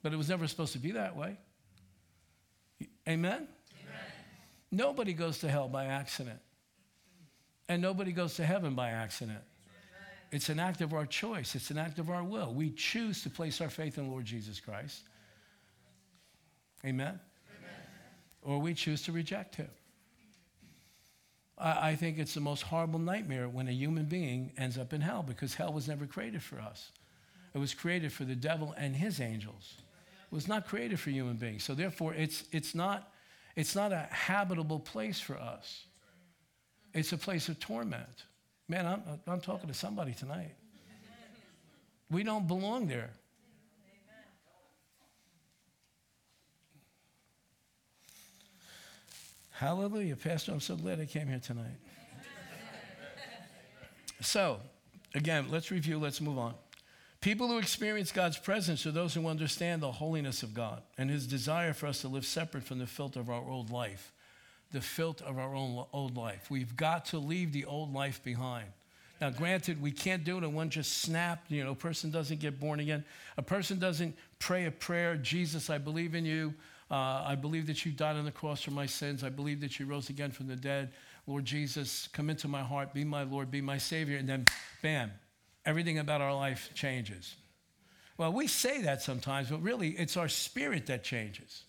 But 0.00 0.12
it 0.12 0.16
was 0.16 0.28
never 0.28 0.46
supposed 0.46 0.72
to 0.74 0.78
be 0.78 0.92
that 0.92 1.16
way. 1.16 1.36
Amen? 3.08 3.32
Amen? 3.32 3.48
Nobody 4.70 5.12
goes 5.12 5.38
to 5.38 5.48
hell 5.48 5.68
by 5.68 5.86
accident. 5.86 6.38
And 7.68 7.82
nobody 7.82 8.12
goes 8.12 8.34
to 8.34 8.46
heaven 8.46 8.76
by 8.76 8.90
accident. 8.90 9.42
It's 10.30 10.48
an 10.48 10.60
act 10.60 10.80
of 10.80 10.94
our 10.94 11.06
choice, 11.06 11.56
it's 11.56 11.72
an 11.72 11.78
act 11.78 11.98
of 11.98 12.08
our 12.10 12.22
will. 12.22 12.54
We 12.54 12.70
choose 12.70 13.24
to 13.24 13.30
place 13.30 13.60
our 13.60 13.68
faith 13.68 13.98
in 13.98 14.08
Lord 14.08 14.24
Jesus 14.24 14.60
Christ. 14.60 15.02
Amen? 16.84 17.08
Amen. 17.08 17.20
Or 18.42 18.60
we 18.60 18.74
choose 18.74 19.02
to 19.02 19.12
reject 19.12 19.56
him. 19.56 19.68
I, 21.62 21.94
think 21.94 22.18
it's 22.18 22.34
the 22.34 22.40
most 22.40 22.62
horrible 22.62 22.98
nightmare 22.98 23.48
when 23.48 23.68
a 23.68 23.72
human 23.72 24.06
being 24.06 24.52
ends 24.56 24.78
up 24.78 24.92
in 24.92 25.02
hell 25.02 25.22
because 25.22 25.54
hell 25.54 25.72
was 25.72 25.86
never 25.86 26.06
created 26.06 26.42
for 26.42 26.58
us. 26.58 26.90
It 27.54 27.58
was 27.58 27.74
created 27.74 28.12
for 28.12 28.24
the 28.24 28.34
devil 28.34 28.74
and 28.78 28.96
his 28.96 29.20
angels. 29.20 29.74
It 30.30 30.34
was 30.34 30.48
not 30.48 30.66
created 30.66 30.98
for 30.98 31.10
human 31.10 31.36
beings. 31.36 31.64
So 31.64 31.74
therefore, 31.74 32.14
it's, 32.14 32.44
it's, 32.52 32.74
not, 32.74 33.12
it's 33.56 33.74
not 33.74 33.92
a 33.92 34.06
habitable 34.10 34.80
place 34.80 35.20
for 35.20 35.36
us. 35.36 35.84
It's 36.94 37.12
a 37.12 37.18
place 37.18 37.48
of 37.48 37.60
torment. 37.60 38.24
Man, 38.68 38.86
I'm, 38.86 39.02
I'm 39.26 39.40
talking 39.40 39.68
to 39.68 39.74
somebody 39.74 40.14
tonight. 40.14 40.54
We 42.10 42.22
don't 42.22 42.48
belong 42.48 42.88
there. 42.88 43.10
Hallelujah. 49.60 50.16
Pastor, 50.16 50.52
I'm 50.52 50.60
so 50.60 50.74
glad 50.74 51.00
I 51.00 51.04
came 51.04 51.28
here 51.28 51.38
tonight. 51.38 51.76
so, 54.22 54.58
again, 55.14 55.48
let's 55.50 55.70
review, 55.70 55.98
let's 55.98 56.18
move 56.22 56.38
on. 56.38 56.54
People 57.20 57.46
who 57.48 57.58
experience 57.58 58.10
God's 58.10 58.38
presence 58.38 58.86
are 58.86 58.90
those 58.90 59.12
who 59.12 59.26
understand 59.26 59.82
the 59.82 59.92
holiness 59.92 60.42
of 60.42 60.54
God 60.54 60.82
and 60.96 61.10
his 61.10 61.26
desire 61.26 61.74
for 61.74 61.88
us 61.88 62.00
to 62.00 62.08
live 62.08 62.24
separate 62.24 62.64
from 62.64 62.78
the 62.78 62.86
filth 62.86 63.16
of 63.16 63.28
our 63.28 63.42
old 63.42 63.68
life. 63.68 64.14
The 64.72 64.80
filth 64.80 65.20
of 65.20 65.36
our 65.36 65.54
own 65.54 65.84
old 65.92 66.16
life. 66.16 66.50
We've 66.50 66.74
got 66.74 67.04
to 67.06 67.18
leave 67.18 67.52
the 67.52 67.66
old 67.66 67.92
life 67.92 68.24
behind. 68.24 68.68
Now, 69.20 69.28
granted, 69.28 69.82
we 69.82 69.90
can't 69.90 70.24
do 70.24 70.38
it 70.38 70.44
in 70.44 70.54
one 70.54 70.70
just 70.70 71.02
snap. 71.02 71.44
You 71.50 71.64
know, 71.64 71.72
a 71.72 71.74
person 71.74 72.10
doesn't 72.10 72.40
get 72.40 72.58
born 72.58 72.80
again. 72.80 73.04
A 73.36 73.42
person 73.42 73.78
doesn't 73.78 74.16
pray 74.38 74.64
a 74.64 74.70
prayer, 74.70 75.16
Jesus, 75.16 75.68
I 75.68 75.76
believe 75.76 76.14
in 76.14 76.24
you. 76.24 76.54
Uh, 76.90 77.24
I 77.24 77.36
believe 77.36 77.66
that 77.68 77.84
you 77.86 77.92
died 77.92 78.16
on 78.16 78.24
the 78.24 78.32
cross 78.32 78.62
for 78.62 78.72
my 78.72 78.86
sins. 78.86 79.22
I 79.22 79.28
believe 79.28 79.60
that 79.60 79.78
you 79.78 79.86
rose 79.86 80.10
again 80.10 80.32
from 80.32 80.48
the 80.48 80.56
dead. 80.56 80.90
Lord 81.26 81.44
Jesus, 81.44 82.08
come 82.12 82.30
into 82.30 82.48
my 82.48 82.62
heart, 82.62 82.92
be 82.92 83.04
my 83.04 83.22
Lord, 83.22 83.50
be 83.50 83.60
my 83.60 83.78
Savior. 83.78 84.16
And 84.16 84.28
then, 84.28 84.46
bam, 84.82 85.12
everything 85.64 85.98
about 85.98 86.20
our 86.20 86.34
life 86.34 86.70
changes. 86.74 87.36
Well, 88.16 88.32
we 88.32 88.48
say 88.48 88.82
that 88.82 89.02
sometimes, 89.02 89.50
but 89.50 89.62
really, 89.62 89.90
it's 89.90 90.16
our 90.16 90.28
spirit 90.28 90.86
that 90.86 91.04
changes. 91.04 91.64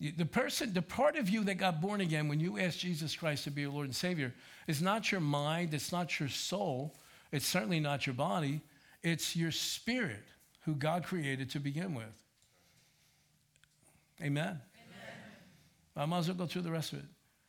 The 0.00 0.24
person, 0.24 0.72
the 0.72 0.82
part 0.82 1.14
of 1.16 1.28
you 1.28 1.44
that 1.44 1.58
got 1.58 1.80
born 1.80 2.00
again 2.00 2.26
when 2.26 2.40
you 2.40 2.58
asked 2.58 2.80
Jesus 2.80 3.14
Christ 3.14 3.44
to 3.44 3.52
be 3.52 3.60
your 3.60 3.70
Lord 3.70 3.86
and 3.86 3.94
Savior 3.94 4.34
is 4.66 4.82
not 4.82 5.12
your 5.12 5.20
mind, 5.20 5.74
it's 5.74 5.92
not 5.92 6.18
your 6.18 6.28
soul, 6.28 6.96
it's 7.30 7.46
certainly 7.46 7.78
not 7.78 8.04
your 8.04 8.14
body, 8.14 8.62
it's 9.04 9.36
your 9.36 9.52
spirit 9.52 10.24
who 10.62 10.74
God 10.74 11.04
created 11.04 11.50
to 11.50 11.60
begin 11.60 11.94
with. 11.94 12.21
Amen? 14.22 14.46
Amen. 14.48 14.60
I 15.96 16.06
might 16.06 16.18
as 16.18 16.28
well 16.28 16.36
go 16.36 16.46
through 16.46 16.62
the 16.62 16.70
rest 16.70 16.92
of 16.92 17.00
it. 17.00 17.04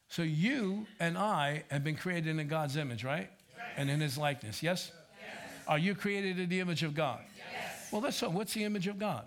So 0.10 0.22
you 0.22 0.86
and 1.00 1.18
I 1.18 1.64
have 1.70 1.84
been 1.84 1.96
created 1.96 2.38
in 2.38 2.48
God's 2.48 2.78
image, 2.78 3.04
right? 3.04 3.30
Yes. 3.56 3.66
And 3.78 3.90
in 3.90 4.00
his 4.00 4.18
likeness, 4.18 4.62
yes? 4.62 4.92
yes? 5.20 5.68
Are 5.68 5.78
you 5.78 5.96
created 5.96 6.40
in 6.40 6.50
the 6.50 6.60
image 6.60 6.84
of 6.84 6.94
God? 6.94 7.20
Yes. 7.36 7.90
Well, 7.92 8.02
that's 8.02 8.18
so. 8.18 8.30
What's 8.30 8.54
the 8.54 8.64
image 8.64 8.88
of 8.88 9.00
God? 9.00 9.26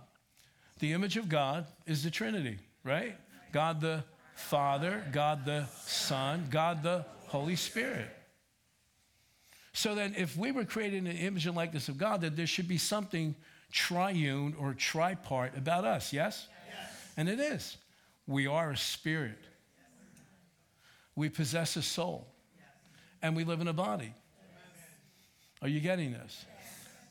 The 0.79 0.93
image 0.93 1.17
of 1.17 1.29
God 1.29 1.67
is 1.87 2.03
the 2.05 2.11
Trinity 2.11 2.59
right? 2.87 3.17
God 3.53 3.81
the 3.81 4.05
Father, 4.37 5.05
God 5.13 5.45
the 5.45 5.67
Son, 5.85 6.47
God 6.51 6.83
the 6.83 7.05
Holy 7.27 7.57
Spirit. 7.57 8.09
So 9.73 9.95
then, 9.95 10.15
if 10.17 10.37
we 10.37 10.53
were 10.53 10.65
created 10.65 10.99
in 10.99 11.05
the 11.05 11.11
image 11.11 11.47
and 11.47 11.55
likeness 11.55 11.89
of 11.89 11.99
God, 11.99 12.23
then 12.23 12.35
there 12.35 12.47
should 12.47 12.69
be 12.69 12.79
something 12.79 13.35
triune 13.71 14.55
or 14.59 14.73
tripart 14.73 15.57
about 15.59 15.85
us, 15.85 16.13
yes? 16.13 16.49
And 17.17 17.29
it 17.29 17.41
is. 17.41 17.77
We 18.27 18.47
are 18.47 18.73
a 18.73 18.77
spirit, 18.77 19.39
we 21.15 21.29
possess 21.29 21.77
a 21.77 21.83
soul, 21.83 22.27
and 23.23 23.37
we 23.37 23.45
live 23.45 23.61
in 23.61 23.69
a 23.69 23.73
body. 23.73 24.13
Are 25.63 25.69
you 25.69 25.81
getting 25.81 26.13
this? 26.13 26.45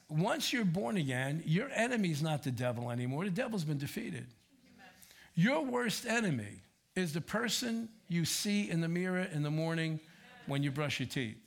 Once 0.07 0.53
you're 0.53 0.65
born 0.65 0.97
again, 0.97 1.41
your 1.45 1.69
enemy 1.73 2.11
is 2.11 2.21
not 2.21 2.43
the 2.43 2.51
devil 2.51 2.91
anymore. 2.91 3.23
The 3.23 3.31
devil's 3.31 3.63
been 3.63 3.79
defeated. 3.79 4.27
Your 5.33 5.65
worst 5.65 6.05
enemy 6.05 6.61
is 6.95 7.13
the 7.13 7.21
person 7.21 7.89
you 8.07 8.23
see 8.23 8.69
in 8.69 8.81
the 8.81 8.87
mirror 8.87 9.27
in 9.33 9.41
the 9.41 9.51
morning 9.51 9.99
when 10.45 10.63
you 10.63 10.71
brush 10.71 10.99
your 10.99 11.09
teeth. 11.09 11.37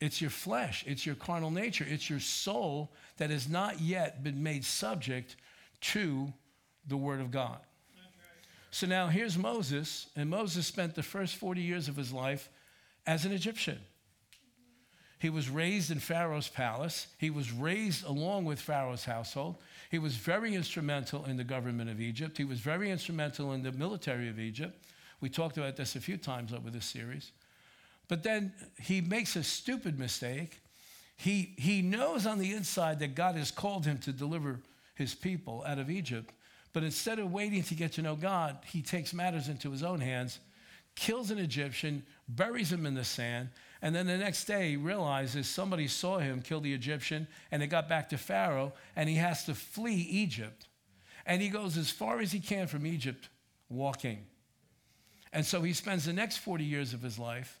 It's 0.00 0.20
your 0.20 0.30
flesh, 0.30 0.84
it's 0.86 1.04
your 1.04 1.16
carnal 1.16 1.50
nature, 1.50 1.84
it's 1.88 2.08
your 2.08 2.20
soul 2.20 2.92
that 3.16 3.30
has 3.30 3.48
not 3.48 3.80
yet 3.80 4.22
been 4.22 4.42
made 4.42 4.64
subject 4.64 5.34
to 5.80 6.32
the 6.86 6.96
Word 6.96 7.20
of 7.20 7.30
God. 7.30 7.58
So 8.70 8.86
now 8.86 9.08
here's 9.08 9.38
Moses, 9.38 10.08
and 10.14 10.28
Moses 10.28 10.66
spent 10.66 10.94
the 10.94 11.02
first 11.02 11.36
40 11.36 11.60
years 11.60 11.88
of 11.88 11.96
his 11.96 12.12
life 12.12 12.48
as 13.06 13.24
an 13.24 13.32
Egyptian. 13.32 13.78
He 15.20 15.30
was 15.30 15.48
raised 15.48 15.90
in 15.90 15.98
Pharaoh's 15.98 16.48
palace. 16.48 17.08
He 17.18 17.30
was 17.30 17.50
raised 17.50 18.04
along 18.04 18.44
with 18.44 18.60
Pharaoh's 18.60 19.04
household. 19.04 19.56
He 19.90 19.98
was 19.98 20.14
very 20.14 20.54
instrumental 20.54 21.24
in 21.24 21.36
the 21.36 21.44
government 21.44 21.90
of 21.90 22.00
Egypt. 22.00 22.38
He 22.38 22.44
was 22.44 22.60
very 22.60 22.90
instrumental 22.90 23.52
in 23.52 23.62
the 23.62 23.72
military 23.72 24.28
of 24.28 24.38
Egypt. 24.38 24.84
We 25.20 25.28
talked 25.28 25.56
about 25.56 25.76
this 25.76 25.96
a 25.96 26.00
few 26.00 26.18
times 26.18 26.52
over 26.52 26.70
this 26.70 26.84
series. 26.84 27.32
But 28.06 28.22
then 28.22 28.52
he 28.80 29.00
makes 29.00 29.34
a 29.34 29.42
stupid 29.42 29.98
mistake. 29.98 30.60
He, 31.16 31.54
he 31.56 31.82
knows 31.82 32.24
on 32.24 32.38
the 32.38 32.52
inside 32.52 33.00
that 33.00 33.16
God 33.16 33.34
has 33.34 33.50
called 33.50 33.86
him 33.86 33.98
to 33.98 34.12
deliver 34.12 34.60
his 34.98 35.14
people 35.14 35.64
out 35.66 35.78
of 35.78 35.90
Egypt. 35.90 36.30
But 36.72 36.82
instead 36.82 37.18
of 37.18 37.32
waiting 37.32 37.62
to 37.62 37.74
get 37.74 37.92
to 37.92 38.02
know 38.02 38.16
God, 38.16 38.58
he 38.66 38.82
takes 38.82 39.14
matters 39.14 39.48
into 39.48 39.70
his 39.70 39.82
own 39.82 40.00
hands, 40.00 40.38
kills 40.94 41.30
an 41.30 41.38
Egyptian, 41.38 42.04
buries 42.28 42.70
him 42.70 42.84
in 42.84 42.94
the 42.94 43.04
sand, 43.04 43.48
and 43.80 43.94
then 43.94 44.06
the 44.06 44.18
next 44.18 44.44
day, 44.44 44.70
he 44.70 44.76
realizes 44.76 45.48
somebody 45.48 45.86
saw 45.86 46.18
him 46.18 46.42
kill 46.42 46.60
the 46.60 46.74
Egyptian, 46.74 47.28
and 47.52 47.62
it 47.62 47.68
got 47.68 47.88
back 47.88 48.08
to 48.08 48.18
Pharaoh, 48.18 48.72
and 48.96 49.08
he 49.08 49.16
has 49.16 49.44
to 49.44 49.54
flee 49.54 49.94
Egypt. 49.94 50.66
And 51.24 51.40
he 51.40 51.48
goes 51.48 51.76
as 51.76 51.90
far 51.90 52.20
as 52.20 52.32
he 52.32 52.40
can 52.40 52.66
from 52.66 52.86
Egypt 52.86 53.28
walking. 53.68 54.26
And 55.32 55.46
so 55.46 55.62
he 55.62 55.72
spends 55.74 56.06
the 56.06 56.12
next 56.12 56.38
40 56.38 56.64
years 56.64 56.92
of 56.92 57.02
his 57.02 57.18
life 57.18 57.60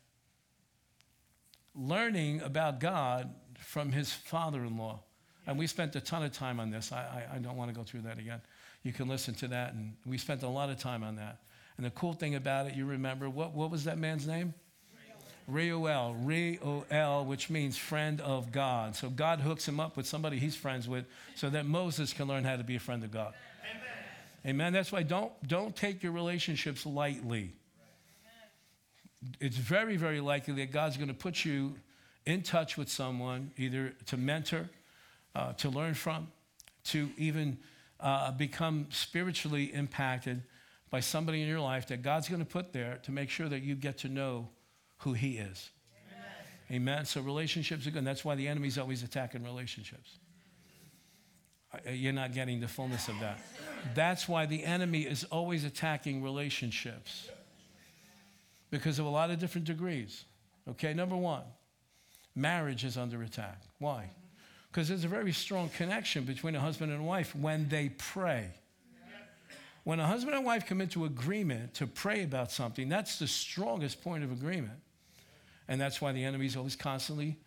learning 1.74 2.40
about 2.40 2.80
God 2.80 3.32
from 3.58 3.92
his 3.92 4.12
father 4.12 4.64
in 4.64 4.76
law. 4.76 5.00
And 5.48 5.58
we 5.58 5.66
spent 5.66 5.96
a 5.96 6.00
ton 6.00 6.22
of 6.22 6.32
time 6.32 6.60
on 6.60 6.70
this. 6.70 6.92
I, 6.92 7.26
I, 7.32 7.36
I, 7.36 7.38
don't 7.38 7.56
want 7.56 7.70
to 7.70 7.74
go 7.74 7.82
through 7.82 8.02
that 8.02 8.18
again. 8.18 8.42
You 8.82 8.92
can 8.92 9.08
listen 9.08 9.32
to 9.36 9.48
that. 9.48 9.72
And 9.72 9.94
we 10.04 10.18
spent 10.18 10.42
a 10.42 10.48
lot 10.48 10.68
of 10.68 10.78
time 10.78 11.02
on 11.02 11.16
that. 11.16 11.38
And 11.78 11.86
the 11.86 11.90
cool 11.90 12.12
thing 12.12 12.34
about 12.34 12.66
it, 12.66 12.74
you 12.74 12.84
remember, 12.84 13.30
what, 13.30 13.54
what 13.54 13.70
was 13.70 13.84
that 13.84 13.96
man's 13.96 14.26
name? 14.26 14.52
Reuel, 15.48 16.14
Reuel, 16.22 17.24
which 17.24 17.48
means 17.48 17.78
friend 17.78 18.20
of 18.20 18.52
God. 18.52 18.94
So 18.94 19.08
God 19.08 19.40
hooks 19.40 19.66
him 19.66 19.80
up 19.80 19.96
with 19.96 20.06
somebody 20.06 20.38
he's 20.38 20.54
friends 20.54 20.86
with 20.86 21.06
so 21.34 21.48
that 21.48 21.64
Moses 21.64 22.12
can 22.12 22.28
learn 22.28 22.44
how 22.44 22.56
to 22.56 22.64
be 22.64 22.76
a 22.76 22.80
friend 22.80 23.02
of 23.02 23.10
God. 23.10 23.32
Amen. 24.44 24.54
Amen. 24.54 24.72
That's 24.74 24.92
why 24.92 25.02
don't, 25.02 25.32
don't 25.48 25.74
take 25.74 26.02
your 26.02 26.12
relationships 26.12 26.84
lightly. 26.84 27.52
It's 29.40 29.56
very, 29.56 29.96
very 29.96 30.20
likely 30.20 30.52
that 30.56 30.72
God's 30.72 30.98
going 30.98 31.08
to 31.08 31.14
put 31.14 31.42
you 31.42 31.76
in 32.26 32.42
touch 32.42 32.76
with 32.76 32.90
someone, 32.90 33.52
either 33.56 33.94
to 34.08 34.18
mentor, 34.18 34.68
uh, 35.34 35.52
to 35.54 35.68
learn 35.70 35.94
from, 35.94 36.28
to 36.84 37.10
even 37.16 37.58
uh, 38.00 38.30
become 38.32 38.86
spiritually 38.90 39.72
impacted 39.74 40.42
by 40.90 41.00
somebody 41.00 41.42
in 41.42 41.48
your 41.48 41.60
life 41.60 41.88
that 41.88 42.02
God's 42.02 42.28
going 42.28 42.40
to 42.40 42.46
put 42.46 42.72
there 42.72 42.98
to 43.02 43.12
make 43.12 43.30
sure 43.30 43.48
that 43.48 43.62
you 43.62 43.74
get 43.74 43.98
to 43.98 44.08
know 44.08 44.48
who 44.98 45.12
He 45.12 45.36
is. 45.36 45.70
Amen. 46.70 46.82
Amen. 46.82 47.04
So 47.04 47.20
relationships 47.20 47.86
are 47.86 47.90
good. 47.90 47.98
And 47.98 48.06
that's 48.06 48.24
why 48.24 48.34
the 48.34 48.48
enemy's 48.48 48.78
always 48.78 49.02
attacking 49.02 49.44
relationships. 49.44 50.18
Uh, 51.72 51.90
you're 51.90 52.12
not 52.12 52.32
getting 52.32 52.60
the 52.60 52.68
fullness 52.68 53.08
of 53.08 53.20
that. 53.20 53.38
That's 53.94 54.28
why 54.28 54.46
the 54.46 54.64
enemy 54.64 55.02
is 55.02 55.24
always 55.24 55.64
attacking 55.64 56.22
relationships 56.22 57.28
because 58.70 58.98
of 58.98 59.06
a 59.06 59.10
lot 59.10 59.30
of 59.30 59.38
different 59.38 59.66
degrees. 59.66 60.24
Okay, 60.68 60.94
number 60.94 61.16
one, 61.16 61.42
marriage 62.34 62.84
is 62.84 62.96
under 62.96 63.22
attack. 63.22 63.62
Why? 63.78 64.10
Because 64.78 64.90
there's 64.90 65.02
a 65.02 65.08
very 65.08 65.32
strong 65.32 65.70
connection 65.70 66.22
between 66.22 66.54
a 66.54 66.60
husband 66.60 66.92
and 66.92 67.04
wife 67.04 67.34
when 67.34 67.68
they 67.68 67.88
pray. 67.88 68.46
When 69.82 69.98
a 69.98 70.06
husband 70.06 70.36
and 70.36 70.44
wife 70.44 70.66
come 70.66 70.80
into 70.80 71.04
agreement 71.04 71.74
to 71.74 71.88
pray 71.88 72.22
about 72.22 72.52
something, 72.52 72.88
that's 72.88 73.18
the 73.18 73.26
strongest 73.26 74.04
point 74.04 74.22
of 74.22 74.30
agreement. 74.30 74.78
And 75.66 75.80
that's 75.80 76.00
why 76.00 76.12
the 76.12 76.22
enemy 76.22 76.46
is 76.46 76.54
always 76.54 76.76
constantly 76.76 77.38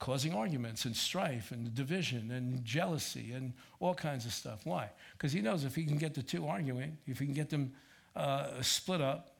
causing 0.00 0.34
arguments 0.34 0.84
and 0.84 0.96
strife 0.96 1.52
and 1.52 1.72
division 1.76 2.32
and 2.32 2.64
jealousy 2.64 3.34
and 3.34 3.52
all 3.78 3.94
kinds 3.94 4.26
of 4.26 4.32
stuff. 4.32 4.62
Why? 4.64 4.90
Because 5.12 5.30
he 5.30 5.42
knows 5.42 5.62
if 5.62 5.76
he 5.76 5.84
can 5.84 5.96
get 5.96 6.14
the 6.14 6.24
two 6.24 6.48
arguing, 6.48 6.98
if 7.06 7.20
he 7.20 7.24
can 7.24 7.34
get 7.34 7.50
them 7.50 7.72
uh, 8.16 8.60
split 8.62 9.00
up, 9.00 9.36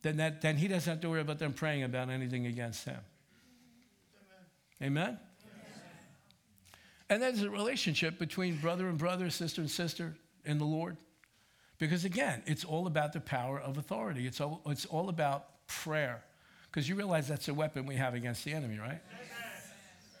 then, 0.00 0.16
that, 0.16 0.40
then 0.40 0.56
he 0.56 0.66
doesn't 0.66 0.90
have 0.90 1.02
to 1.02 1.10
worry 1.10 1.20
about 1.20 1.40
them 1.40 1.52
praying 1.52 1.82
about 1.82 2.08
anything 2.08 2.46
against 2.46 2.86
him. 2.86 3.00
Amen? 4.82 5.18
And 7.08 7.22
that 7.22 7.34
is 7.34 7.42
a 7.42 7.50
relationship 7.50 8.18
between 8.18 8.56
brother 8.56 8.88
and 8.88 8.98
brother, 8.98 9.30
sister 9.30 9.60
and 9.60 9.70
sister 9.70 10.16
in 10.44 10.58
the 10.58 10.64
Lord. 10.64 10.96
Because 11.78 12.04
again, 12.04 12.42
it's 12.46 12.64
all 12.64 12.86
about 12.86 13.12
the 13.12 13.20
power 13.20 13.60
of 13.60 13.78
authority. 13.78 14.26
It's 14.26 14.40
all, 14.40 14.62
it's 14.66 14.86
all 14.86 15.08
about 15.08 15.66
prayer. 15.66 16.22
Because 16.66 16.88
you 16.88 16.94
realize 16.94 17.28
that's 17.28 17.48
a 17.48 17.54
weapon 17.54 17.86
we 17.86 17.96
have 17.96 18.14
against 18.14 18.44
the 18.44 18.52
enemy, 18.52 18.78
right? 18.78 19.00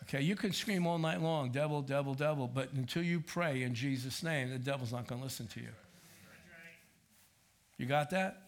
Okay, 0.04 0.22
you 0.22 0.36
can 0.36 0.52
scream 0.52 0.86
all 0.86 0.98
night 0.98 1.20
long, 1.20 1.50
devil, 1.50 1.82
devil, 1.82 2.14
devil, 2.14 2.46
but 2.46 2.72
until 2.74 3.02
you 3.02 3.18
pray 3.18 3.62
in 3.62 3.74
Jesus' 3.74 4.22
name, 4.22 4.50
the 4.50 4.58
devil's 4.58 4.92
not 4.92 5.08
going 5.08 5.20
to 5.20 5.24
listen 5.24 5.48
to 5.48 5.60
you. 5.60 5.70
You 7.76 7.86
got 7.86 8.10
that? 8.10 8.42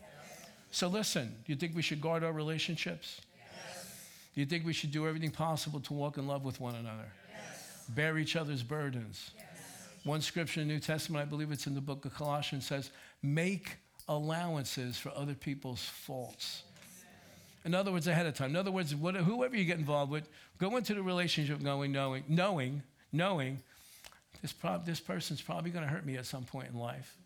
So 0.70 0.86
listen, 0.86 1.34
do 1.44 1.52
you 1.52 1.56
think 1.56 1.74
we 1.74 1.82
should 1.82 2.00
guard 2.00 2.22
our 2.22 2.32
relationships? 2.32 3.20
Do 4.34 4.40
you 4.40 4.46
think 4.46 4.64
we 4.64 4.72
should 4.72 4.92
do 4.92 5.08
everything 5.08 5.30
possible 5.30 5.80
to 5.80 5.92
walk 5.92 6.16
in 6.16 6.28
love 6.28 6.44
with 6.44 6.60
one 6.60 6.76
another? 6.76 7.10
Bear 7.88 8.18
each 8.18 8.36
other's 8.36 8.62
burdens. 8.62 9.30
Yes. 9.36 9.46
One 10.04 10.20
scripture 10.20 10.60
in 10.60 10.68
the 10.68 10.74
New 10.74 10.80
Testament, 10.80 11.22
I 11.22 11.28
believe 11.28 11.50
it's 11.50 11.66
in 11.66 11.74
the 11.74 11.80
book 11.80 12.04
of 12.04 12.14
Colossians, 12.14 12.66
says, 12.66 12.90
make 13.22 13.76
allowances 14.08 14.96
for 14.96 15.10
other 15.14 15.34
people's 15.34 15.82
faults. 15.82 16.62
In 17.64 17.74
other 17.74 17.92
words, 17.92 18.06
ahead 18.06 18.26
of 18.26 18.34
time. 18.34 18.50
In 18.50 18.56
other 18.56 18.70
words, 18.70 18.92
whoever 18.92 19.56
you 19.56 19.64
get 19.64 19.78
involved 19.78 20.10
with, 20.10 20.28
go 20.58 20.76
into 20.76 20.94
the 20.94 21.02
relationship 21.02 21.62
going, 21.62 21.92
knowing, 21.92 22.24
knowing, 22.28 22.82
knowing 23.12 23.58
this, 24.40 24.52
prob- 24.52 24.86
this 24.86 25.00
person's 25.00 25.42
probably 25.42 25.70
going 25.70 25.84
to 25.84 25.90
hurt 25.90 26.06
me 26.06 26.16
at 26.16 26.24
some 26.24 26.44
point 26.44 26.68
in 26.68 26.78
life, 26.78 27.16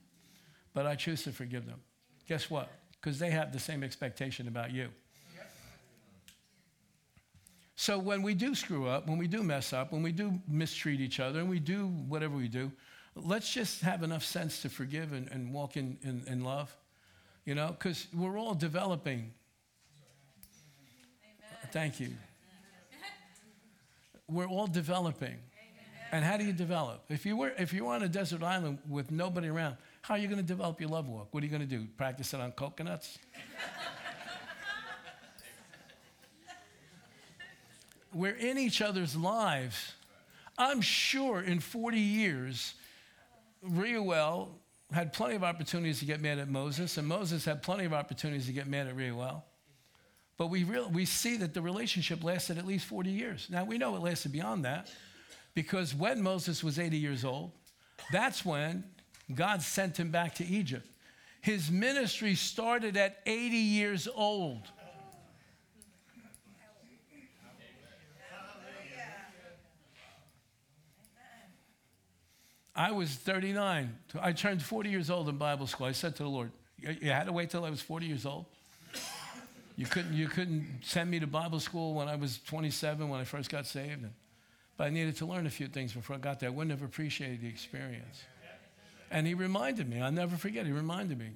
but 0.74 0.86
I 0.86 0.94
choose 0.94 1.22
to 1.24 1.32
forgive 1.32 1.66
them. 1.66 1.80
Guess 2.28 2.50
what? 2.50 2.70
Because 2.92 3.18
they 3.18 3.30
have 3.30 3.52
the 3.52 3.58
same 3.58 3.84
expectation 3.84 4.48
about 4.48 4.72
you. 4.72 4.88
So 7.74 7.98
when 7.98 8.22
we 8.22 8.34
do 8.34 8.54
screw 8.54 8.86
up, 8.86 9.08
when 9.08 9.18
we 9.18 9.26
do 9.26 9.42
mess 9.42 9.72
up, 9.72 9.92
when 9.92 10.02
we 10.02 10.12
do 10.12 10.40
mistreat 10.46 11.00
each 11.00 11.20
other, 11.20 11.40
and 11.40 11.48
we 11.48 11.58
do 11.58 11.86
whatever 11.86 12.36
we 12.36 12.48
do, 12.48 12.70
let's 13.14 13.52
just 13.52 13.80
have 13.82 14.02
enough 14.02 14.24
sense 14.24 14.62
to 14.62 14.68
forgive 14.68 15.12
and, 15.12 15.28
and 15.28 15.52
walk 15.52 15.76
in, 15.76 15.98
in, 16.02 16.22
in 16.26 16.44
love. 16.44 16.74
You 17.44 17.54
know, 17.54 17.68
because 17.68 18.06
we're 18.14 18.38
all 18.38 18.54
developing. 18.54 19.32
Amen. 21.24 21.70
Thank 21.72 21.98
you. 21.98 22.10
We're 24.28 24.46
all 24.46 24.66
developing. 24.66 25.38
And 26.12 26.24
how 26.24 26.36
do 26.36 26.44
you 26.44 26.52
develop? 26.52 27.04
If 27.08 27.24
you 27.24 27.38
were 27.38 27.52
if 27.58 27.72
you 27.72 27.86
were 27.86 27.94
on 27.94 28.02
a 28.02 28.08
desert 28.08 28.42
island 28.42 28.78
with 28.86 29.10
nobody 29.10 29.48
around, 29.48 29.76
how 30.02 30.14
are 30.14 30.18
you 30.18 30.28
going 30.28 30.40
to 30.40 30.46
develop 30.46 30.78
your 30.78 30.90
love 30.90 31.08
walk? 31.08 31.28
What 31.30 31.42
are 31.42 31.46
you 31.46 31.50
going 31.50 31.66
to 31.68 31.76
do? 31.78 31.86
Practice 31.96 32.34
it 32.34 32.40
on 32.40 32.52
coconuts? 32.52 33.18
We're 38.14 38.36
in 38.36 38.58
each 38.58 38.82
other's 38.82 39.16
lives. 39.16 39.94
I'm 40.58 40.80
sure 40.80 41.40
in 41.40 41.60
40 41.60 41.98
years, 41.98 42.74
Reuel 43.62 44.50
had 44.92 45.12
plenty 45.12 45.34
of 45.34 45.44
opportunities 45.44 46.00
to 46.00 46.04
get 46.04 46.20
mad 46.20 46.38
at 46.38 46.48
Moses, 46.48 46.98
and 46.98 47.08
Moses 47.08 47.44
had 47.44 47.62
plenty 47.62 47.84
of 47.84 47.94
opportunities 47.94 48.46
to 48.46 48.52
get 48.52 48.66
mad 48.66 48.86
at 48.86 48.94
Reuel. 48.94 49.44
But 50.36 50.48
we, 50.48 50.64
we 50.64 51.04
see 51.04 51.36
that 51.38 51.54
the 51.54 51.62
relationship 51.62 52.22
lasted 52.24 52.58
at 52.58 52.66
least 52.66 52.84
40 52.86 53.10
years. 53.10 53.46
Now, 53.50 53.64
we 53.64 53.78
know 53.78 53.96
it 53.96 54.02
lasted 54.02 54.32
beyond 54.32 54.64
that. 54.64 54.90
Because 55.54 55.94
when 55.94 56.22
Moses 56.22 56.64
was 56.64 56.78
80 56.78 56.96
years 56.96 57.24
old, 57.24 57.52
that's 58.10 58.44
when 58.44 58.84
God 59.34 59.62
sent 59.62 59.98
him 59.98 60.10
back 60.10 60.34
to 60.36 60.46
Egypt. 60.46 60.86
His 61.40 61.70
ministry 61.70 62.34
started 62.34 62.96
at 62.96 63.20
80 63.26 63.56
years 63.56 64.08
old. 64.14 64.68
I 72.74 72.92
was 72.92 73.10
39. 73.10 73.94
I 74.20 74.32
turned 74.32 74.62
40 74.62 74.90
years 74.90 75.10
old 75.10 75.28
in 75.28 75.36
Bible 75.36 75.66
school. 75.66 75.86
I 75.86 75.92
said 75.92 76.16
to 76.16 76.22
the 76.22 76.28
Lord, 76.28 76.50
You 76.78 77.10
had 77.10 77.24
to 77.24 77.32
wait 77.32 77.50
till 77.50 77.64
I 77.64 77.70
was 77.70 77.80
40 77.80 78.06
years 78.06 78.24
old? 78.24 78.46
You 79.76 79.86
couldn't, 79.86 80.14
you 80.14 80.28
couldn't 80.28 80.80
send 80.82 81.10
me 81.10 81.18
to 81.20 81.26
Bible 81.26 81.60
school 81.60 81.94
when 81.94 82.08
I 82.08 82.16
was 82.16 82.38
27 82.46 83.08
when 83.08 83.20
I 83.20 83.24
first 83.24 83.50
got 83.50 83.66
saved? 83.66 84.04
But 84.76 84.84
I 84.84 84.90
needed 84.90 85.16
to 85.16 85.26
learn 85.26 85.46
a 85.46 85.50
few 85.50 85.66
things 85.66 85.92
before 85.92 86.16
I 86.16 86.18
got 86.18 86.40
there. 86.40 86.48
I 86.48 86.52
wouldn't 86.52 86.70
have 86.70 86.82
appreciated 86.82 87.42
the 87.42 87.48
experience. 87.48 88.22
And 89.10 89.26
he 89.26 89.34
reminded 89.34 89.88
me, 89.88 90.00
I'll 90.00 90.12
never 90.12 90.36
forget, 90.36 90.64
he 90.64 90.72
reminded 90.72 91.18
me, 91.18 91.30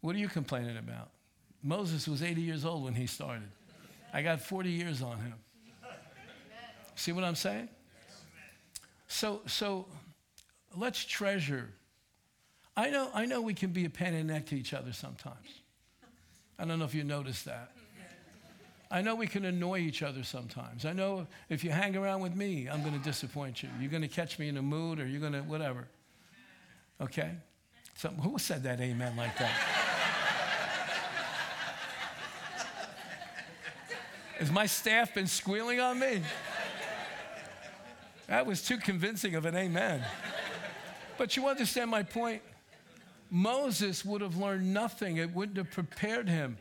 What 0.00 0.16
are 0.16 0.18
you 0.18 0.28
complaining 0.28 0.76
about? 0.76 1.10
Moses 1.62 2.06
was 2.08 2.22
80 2.22 2.40
years 2.40 2.64
old 2.64 2.84
when 2.84 2.94
he 2.94 3.06
started. 3.06 3.48
I 4.12 4.22
got 4.22 4.40
40 4.40 4.70
years 4.70 5.02
on 5.02 5.18
him. 5.18 5.34
See 6.94 7.12
what 7.12 7.24
I'm 7.24 7.36
saying? 7.36 7.68
So, 9.06 9.42
so 9.46 9.86
let's 10.76 11.04
treasure. 11.04 11.70
I 12.76 12.90
know, 12.90 13.10
I 13.14 13.26
know 13.26 13.40
we 13.40 13.54
can 13.54 13.70
be 13.70 13.84
a 13.84 13.90
pain 13.90 14.14
in 14.14 14.26
the 14.26 14.32
neck 14.32 14.46
to 14.46 14.56
each 14.56 14.72
other 14.72 14.92
sometimes. 14.92 15.48
I 16.58 16.64
don't 16.64 16.78
know 16.78 16.84
if 16.84 16.94
you 16.94 17.04
noticed 17.04 17.44
that. 17.44 17.72
I 18.90 19.02
know 19.02 19.14
we 19.14 19.26
can 19.26 19.44
annoy 19.44 19.80
each 19.80 20.02
other 20.02 20.24
sometimes. 20.24 20.86
I 20.86 20.92
know 20.92 21.26
if 21.50 21.62
you 21.62 21.70
hang 21.70 21.94
around 21.94 22.22
with 22.22 22.34
me, 22.34 22.68
I'm 22.68 22.82
going 22.82 22.94
to 22.94 23.04
disappoint 23.04 23.62
you. 23.62 23.68
You're 23.78 23.90
going 23.90 24.02
to 24.02 24.08
catch 24.08 24.38
me 24.38 24.48
in 24.48 24.56
a 24.56 24.62
mood 24.62 24.98
or 24.98 25.06
you're 25.06 25.20
going 25.20 25.34
to 25.34 25.42
whatever. 25.42 25.88
Okay? 27.00 27.32
So, 27.94 28.08
who 28.08 28.38
said 28.38 28.62
that 28.62 28.80
amen 28.80 29.16
like 29.16 29.36
that? 29.38 29.50
Has 34.38 34.52
my 34.52 34.66
staff 34.66 35.14
been 35.14 35.26
squealing 35.26 35.80
on 35.80 35.98
me? 35.98 36.22
That 38.28 38.46
was 38.46 38.62
too 38.62 38.78
convincing 38.78 39.34
of 39.34 39.44
an 39.46 39.56
amen. 39.56 40.04
But 41.18 41.36
you 41.36 41.48
understand 41.48 41.90
my 41.90 42.02
point? 42.02 42.40
Moses 43.30 44.04
would 44.04 44.22
have 44.22 44.36
learned 44.36 44.72
nothing, 44.72 45.18
it 45.18 45.34
wouldn't 45.34 45.58
have 45.58 45.70
prepared 45.70 46.28
him 46.28 46.56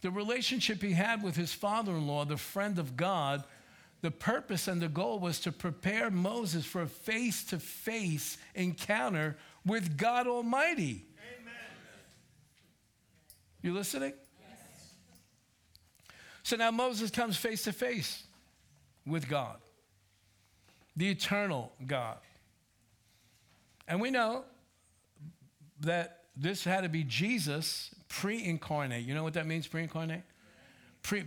the 0.00 0.10
relationship 0.10 0.82
he 0.82 0.92
had 0.92 1.22
with 1.22 1.36
his 1.36 1.52
father 1.52 1.92
in 1.92 2.06
law, 2.06 2.24
the 2.24 2.36
friend 2.36 2.78
of 2.78 2.96
God, 2.96 3.42
the 4.00 4.10
purpose 4.10 4.68
and 4.68 4.80
the 4.80 4.88
goal 4.88 5.18
was 5.18 5.40
to 5.40 5.50
prepare 5.50 6.10
Moses 6.10 6.64
for 6.64 6.82
a 6.82 6.86
face 6.86 7.42
to 7.44 7.58
face 7.58 8.38
encounter 8.54 9.36
with 9.66 9.96
God 9.96 10.28
Almighty. 10.28 11.04
Amen. 11.40 11.54
You 13.60 13.74
listening? 13.74 14.12
Yes. 14.40 14.92
So 16.44 16.56
now 16.56 16.70
Moses 16.70 17.10
comes 17.10 17.36
face 17.36 17.64
to 17.64 17.72
face 17.72 18.22
with 19.04 19.28
God, 19.28 19.56
the 20.96 21.10
eternal 21.10 21.72
God. 21.84 22.18
And 23.88 24.00
we 24.00 24.10
know 24.10 24.44
that 25.80 26.24
this 26.36 26.62
had 26.62 26.82
to 26.82 26.88
be 26.88 27.02
Jesus 27.04 27.94
pre 28.08 28.44
incarnate. 28.44 29.04
You 29.04 29.14
know 29.14 29.24
what 29.24 29.34
that 29.34 29.46
means, 29.46 29.66
pre 29.66 29.82
incarnate? 29.82 30.22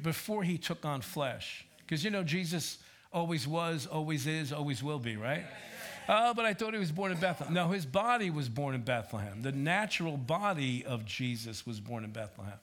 Before 0.04 0.44
he 0.44 0.58
took 0.58 0.86
on 0.86 1.02
flesh. 1.02 1.66
Because 1.80 2.04
you 2.04 2.12
know, 2.12 2.24
Jesus 2.24 2.78
always 3.12 3.48
was, 3.48 3.88
always 3.88 4.28
is, 4.28 4.54
always 4.54 4.84
will 4.84 5.00
be, 5.00 5.18
right? 5.18 5.44
Oh, 6.08 6.34
but 6.34 6.46
I 6.46 6.54
thought 6.54 6.74
he 6.74 6.80
was 6.80 6.92
born 6.92 7.12
in 7.12 7.20
Bethlehem. 7.20 7.54
No, 7.54 7.70
his 7.70 7.86
body 7.86 8.30
was 8.30 8.48
born 8.48 8.76
in 8.76 8.82
Bethlehem. 8.82 9.42
The 9.42 9.52
natural 9.52 10.18
body 10.18 10.86
of 10.86 11.06
Jesus 11.06 11.66
was 11.66 11.80
born 11.80 12.04
in 12.04 12.12
Bethlehem. 12.12 12.60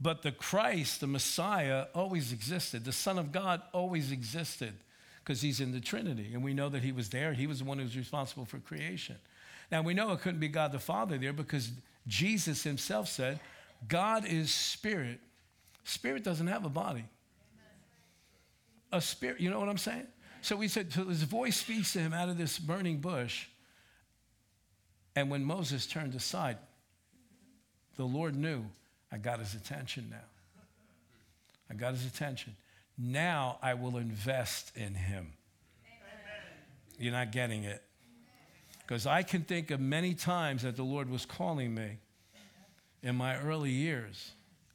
But 0.00 0.22
the 0.22 0.32
Christ, 0.32 1.00
the 1.00 1.06
Messiah, 1.06 1.86
always 1.94 2.32
existed. 2.32 2.84
The 2.84 2.92
Son 2.92 3.18
of 3.18 3.32
God 3.32 3.62
always 3.72 4.12
existed 4.12 4.74
because 5.28 5.42
he's 5.42 5.60
in 5.60 5.72
the 5.72 5.80
Trinity. 5.80 6.30
And 6.32 6.42
we 6.42 6.54
know 6.54 6.70
that 6.70 6.82
he 6.82 6.90
was 6.90 7.10
there. 7.10 7.34
He 7.34 7.46
was 7.46 7.58
the 7.58 7.66
one 7.66 7.76
who 7.76 7.84
was 7.84 7.94
responsible 7.94 8.46
for 8.46 8.56
creation. 8.60 9.16
Now, 9.70 9.82
we 9.82 9.92
know 9.92 10.10
it 10.12 10.22
couldn't 10.22 10.40
be 10.40 10.48
God 10.48 10.72
the 10.72 10.78
Father 10.78 11.18
there 11.18 11.34
because 11.34 11.70
Jesus 12.06 12.62
himself 12.62 13.08
said, 13.08 13.38
God 13.86 14.24
is 14.24 14.50
spirit. 14.50 15.20
Spirit 15.84 16.24
doesn't 16.24 16.46
have 16.46 16.64
a 16.64 16.70
body. 16.70 17.04
A 18.90 19.02
spirit, 19.02 19.38
you 19.38 19.50
know 19.50 19.60
what 19.60 19.68
I'm 19.68 19.76
saying? 19.76 20.06
So 20.40 20.56
we 20.56 20.66
said, 20.66 20.90
so 20.94 21.04
his 21.04 21.24
voice 21.24 21.58
speaks 21.58 21.92
to 21.92 21.98
him 21.98 22.14
out 22.14 22.30
of 22.30 22.38
this 22.38 22.58
burning 22.58 22.96
bush. 22.96 23.48
And 25.14 25.30
when 25.30 25.44
Moses 25.44 25.86
turned 25.86 26.14
aside, 26.14 26.56
the 27.96 28.06
Lord 28.06 28.34
knew, 28.34 28.64
I 29.12 29.18
got 29.18 29.40
his 29.40 29.54
attention 29.54 30.06
now. 30.08 30.24
I 31.70 31.74
got 31.74 31.92
his 31.92 32.06
attention. 32.06 32.56
Now 32.98 33.58
I 33.62 33.74
will 33.74 33.96
invest 33.96 34.76
in 34.76 34.94
him. 34.94 35.32
Amen. 35.84 36.42
You're 36.98 37.12
not 37.12 37.30
getting 37.30 37.62
it. 37.64 37.82
Because 38.80 39.06
I 39.06 39.22
can 39.22 39.42
think 39.42 39.70
of 39.70 39.80
many 39.80 40.14
times 40.14 40.62
that 40.62 40.76
the 40.76 40.82
Lord 40.82 41.08
was 41.10 41.24
calling 41.26 41.74
me 41.74 41.98
in 43.02 43.14
my 43.14 43.38
early 43.38 43.70
years. 43.70 44.32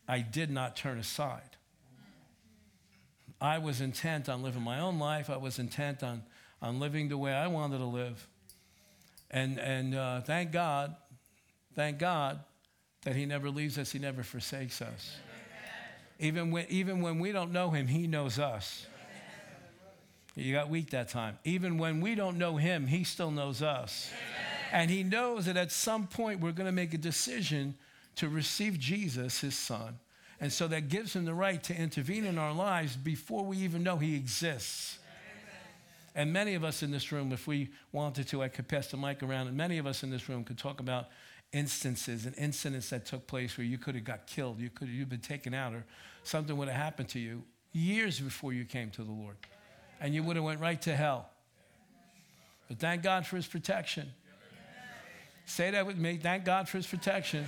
I 0.07 0.19
did 0.19 0.49
not 0.49 0.75
turn 0.75 0.99
aside. 0.99 1.57
I 3.41 3.57
was 3.57 3.81
intent 3.81 4.29
on 4.29 4.41
living 4.41 4.61
my 4.61 4.79
own 4.79 4.99
life. 4.99 5.29
I 5.29 5.37
was 5.37 5.59
intent 5.59 6.01
on, 6.01 6.23
on 6.61 6.79
living 6.79 7.09
the 7.09 7.17
way 7.17 7.33
I 7.33 7.47
wanted 7.47 7.79
to 7.79 7.85
live. 7.85 8.25
And, 9.29 9.59
and 9.59 9.95
uh, 9.95 10.21
thank 10.21 10.51
God, 10.51 10.95
thank 11.75 11.97
God 11.97 12.39
that 13.03 13.15
He 13.15 13.25
never 13.25 13.49
leaves 13.49 13.77
us, 13.77 13.91
He 13.91 13.99
never 13.99 14.23
forsakes 14.23 14.81
us. 14.81 15.17
Even 16.23 16.51
when, 16.51 16.65
even 16.69 17.01
when 17.01 17.19
we 17.19 17.31
don't 17.31 17.51
know 17.51 17.69
Him, 17.69 17.87
He 17.87 18.07
knows 18.07 18.39
us. 18.39 18.87
You 20.35 20.53
got 20.53 20.69
weak 20.69 20.89
that 20.91 21.09
time. 21.09 21.37
Even 21.43 21.77
when 21.77 22.01
we 22.01 22.15
don't 22.15 22.37
know 22.37 22.57
him, 22.57 22.87
he 22.87 23.03
still 23.03 23.29
knows 23.29 23.61
us. 23.61 24.11
And 24.71 24.89
he 24.89 25.03
knows 25.03 25.45
that 25.45 25.57
at 25.57 25.71
some 25.71 26.07
point 26.07 26.39
we're 26.39 26.51
going 26.51 26.65
to 26.65 26.71
make 26.71 26.93
a 26.93 26.97
decision 26.97 27.75
to 28.15 28.29
receive 28.29 28.79
Jesus, 28.79 29.41
his 29.41 29.55
son. 29.55 29.99
And 30.41 30.51
so 30.51 30.67
that 30.69 30.89
gives 30.89 31.15
him 31.15 31.25
the 31.25 31.33
right 31.33 31.61
to 31.63 31.75
intervene 31.75 32.25
in 32.25 32.39
our 32.39 32.53
lives 32.53 32.95
before 32.95 33.45
we 33.45 33.57
even 33.57 33.83
know 33.83 33.97
he 33.97 34.15
exists. 34.15 34.97
And 36.15 36.33
many 36.33 36.55
of 36.55 36.63
us 36.63 36.83
in 36.83 36.91
this 36.91 37.11
room, 37.11 37.31
if 37.31 37.47
we 37.47 37.69
wanted 37.91 38.27
to, 38.29 38.43
I 38.43 38.47
could 38.47 38.67
pass 38.67 38.87
the 38.87 38.97
mic 38.97 39.23
around, 39.23 39.47
and 39.47 39.57
many 39.57 39.77
of 39.77 39.87
us 39.87 40.03
in 40.03 40.09
this 40.09 40.29
room 40.29 40.43
could 40.43 40.57
talk 40.57 40.79
about 40.79 41.09
instances 41.51 42.25
and 42.25 42.35
incidents 42.37 42.89
that 42.89 43.05
took 43.05 43.25
place 43.25 43.57
where 43.57 43.65
you 43.65 43.77
could 43.77 43.95
have 43.95 44.03
got 44.03 44.27
killed, 44.27 44.59
you 44.59 44.69
could 44.69 44.89
have 44.89 45.09
been 45.09 45.19
taken 45.19 45.53
out, 45.53 45.73
or 45.73 45.85
something 46.23 46.55
would 46.57 46.67
have 46.67 46.77
happened 46.77 47.09
to 47.09 47.19
you 47.19 47.43
years 47.71 48.19
before 48.19 48.53
you 48.53 48.65
came 48.65 48.89
to 48.91 49.03
the 49.03 49.11
Lord, 49.11 49.35
and 49.99 50.13
you 50.13 50.23
would 50.23 50.35
have 50.35 50.45
went 50.45 50.59
right 50.59 50.81
to 50.83 50.95
hell. 50.95 51.29
But 52.67 52.79
thank 52.79 53.03
God 53.03 53.25
for 53.25 53.35
His 53.35 53.47
protection. 53.47 54.11
Say 55.45 55.71
that 55.71 55.85
with 55.85 55.97
me. 55.97 56.17
Thank 56.17 56.45
God 56.45 56.69
for 56.69 56.77
His 56.77 56.87
protection. 56.87 57.45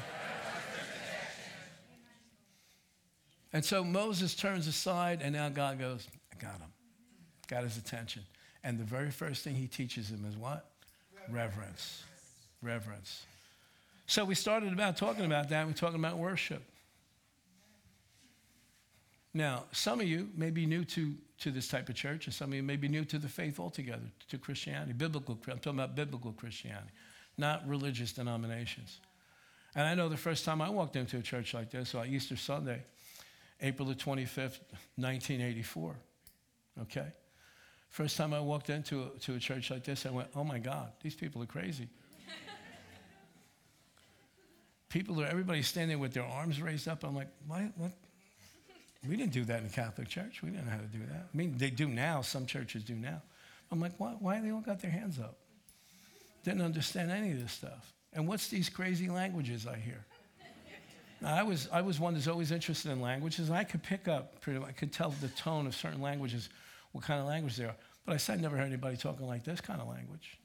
And 3.56 3.64
so 3.64 3.86
Moses 3.86 4.36
turns 4.36 4.68
aside, 4.68 5.22
and 5.22 5.34
now 5.34 5.48
God 5.48 5.80
goes, 5.80 6.06
I 6.30 6.36
got 6.44 6.60
him. 6.60 6.68
Got 7.48 7.64
his 7.64 7.78
attention. 7.78 8.24
And 8.66 8.78
the 8.78 8.84
very 8.84 9.12
first 9.12 9.46
thing 9.46 9.56
he 9.56 9.68
teaches 9.68 10.10
him 10.10 10.26
is 10.28 10.36
what? 10.36 10.70
Reverence. 11.30 12.04
Reverence. 12.62 13.26
So 14.08 14.26
we 14.26 14.36
started 14.36 14.74
about 14.74 14.98
talking 14.98 15.24
about 15.24 15.48
that. 15.50 15.66
We're 15.66 15.72
talking 15.72 16.00
about 16.00 16.18
worship. 16.18 16.64
Now, 19.36 19.66
some 19.74 20.00
of 20.00 20.08
you 20.08 20.30
may 20.34 20.50
be 20.50 20.66
new 20.66 20.86
to, 20.86 21.14
to 21.40 21.52
this 21.52 21.68
type 21.68 21.90
of 21.90 21.96
church, 21.96 22.26
and 22.26 22.34
some 22.34 22.52
of 22.52 22.56
you 22.56 22.64
may 22.64 22.78
be 22.78 22.88
new 22.88 23.04
to 23.04 23.20
the 23.20 23.28
faith 23.28 23.60
altogether, 23.60 24.06
to 24.30 24.38
Christianity, 24.38 24.94
biblical. 24.94 25.38
I'm 25.52 25.58
talking 25.58 25.78
about 25.78 25.94
biblical 25.94 26.32
Christianity, 26.32 26.88
not 27.38 27.68
religious 27.68 28.14
denominations. 28.14 29.02
And 29.76 29.86
I 29.86 29.94
know 29.94 30.08
the 30.08 30.16
first 30.16 30.46
time 30.46 30.62
I 30.62 30.70
walked 30.70 30.96
into 30.96 31.18
a 31.18 31.22
church 31.22 31.54
like 31.54 31.70
this, 31.70 31.94
on 31.94 32.08
Easter 32.08 32.38
Sunday, 32.38 32.82
April 33.60 33.90
the 33.90 33.94
25th, 33.94 34.62
1984. 34.96 35.98
Okay? 36.84 37.08
First 37.90 38.16
time 38.16 38.34
I 38.34 38.40
walked 38.40 38.70
into 38.70 39.04
a, 39.04 39.20
to 39.20 39.36
a 39.36 39.40
church 39.40 39.70
like 39.70 39.84
this, 39.84 40.06
I 40.06 40.12
went, 40.12 40.30
oh 40.38 40.46
my 40.46 40.60
God, 40.60 40.94
these 41.04 41.16
people 41.16 41.44
are 41.44 41.46
crazy. 41.46 41.90
people 44.88 45.22
are, 45.22 45.26
everybody's 45.26 45.68
standing 45.68 46.00
with 46.00 46.14
their 46.14 46.24
arms 46.24 46.62
raised 46.62 46.88
up. 46.88 47.04
I'm 47.04 47.16
like, 47.16 47.32
why, 47.46 47.70
what? 47.76 47.92
We 49.08 49.16
didn't 49.16 49.34
do 49.34 49.44
that 49.46 49.60
in 49.60 49.68
the 49.68 49.74
Catholic 49.74 50.08
Church. 50.08 50.42
We 50.42 50.50
didn't 50.50 50.66
know 50.66 50.72
how 50.72 50.78
to 50.78 50.86
do 50.86 51.00
that. 51.00 51.28
I 51.34 51.38
mean, 51.38 51.56
they 51.58 51.70
do 51.70 51.88
now. 51.88 52.22
Some 52.22 52.46
churches 52.46 52.84
do 52.84 52.96
now. 52.96 53.22
I'm 53.72 53.80
like, 53.80 53.94
why, 53.98 54.16
why 54.20 54.40
they 54.40 54.52
all 54.52 54.62
got 54.62 54.82
their 54.82 54.92
hands 54.92 55.20
up? 55.20 55.38
Didn't 56.44 56.62
understand 56.62 57.12
any 57.12 57.32
of 57.32 57.42
this 57.42 57.52
stuff. 57.52 57.94
And 58.14 58.28
what's 58.28 58.48
these 58.48 58.70
crazy 58.70 59.10
languages 59.10 59.68
I 59.68 59.78
hear? 59.78 60.06
Now, 61.22 61.36
I 61.36 61.44
was, 61.44 61.68
I 61.72 61.82
was 61.82 62.00
one 62.00 62.14
that's 62.14 62.28
always 62.28 62.52
interested 62.52 62.92
in 62.92 63.02
languages, 63.02 63.50
I 63.50 63.64
could 63.64 63.82
pick 63.84 64.08
up, 64.08 64.42
pretty, 64.42 64.64
I 64.64 64.72
could 64.72 64.92
tell 64.92 65.12
the 65.22 65.30
tone 65.30 65.66
of 65.66 65.76
certain 65.76 66.02
languages, 66.02 66.50
what 66.92 67.04
kind 67.04 67.20
of 67.20 67.28
language 67.28 67.56
they 67.56 67.66
are. 67.66 67.76
But 68.06 68.14
I 68.14 68.18
said, 68.18 68.40
I 68.40 68.42
never 68.42 68.58
heard 68.58 68.68
anybody 68.68 68.98
talking 68.98 69.26
like 69.26 69.44
this 69.44 69.62
kind 69.62 69.82
of 69.82 69.88
language. 69.88 70.38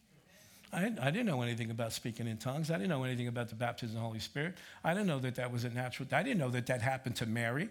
I, 0.73 0.92
I 1.01 1.11
didn't 1.11 1.27
know 1.27 1.42
anything 1.42 1.70
about 1.70 1.92
speaking 1.92 2.27
in 2.27 2.38
tongues. 2.38 2.70
I 2.70 2.75
didn't 2.75 2.90
know 2.90 3.03
anything 3.03 3.29
about 3.29 3.49
the 3.49 3.57
baptism 3.57 3.96
of 3.96 4.03
the 4.03 4.07
Holy 4.07 4.20
Spirit. 4.20 4.55
I 4.85 4.94
didn't 4.94 5.09
know 5.09 5.18
that 5.18 5.35
that 5.35 5.53
was 5.53 5.64
a 5.64 5.70
natural. 5.70 6.09
I 6.12 6.23
didn't 6.23 6.38
know 6.38 6.51
that 6.51 6.66
that 6.66 6.81
happened 6.81 7.16
to 7.16 7.27
Mary. 7.27 7.68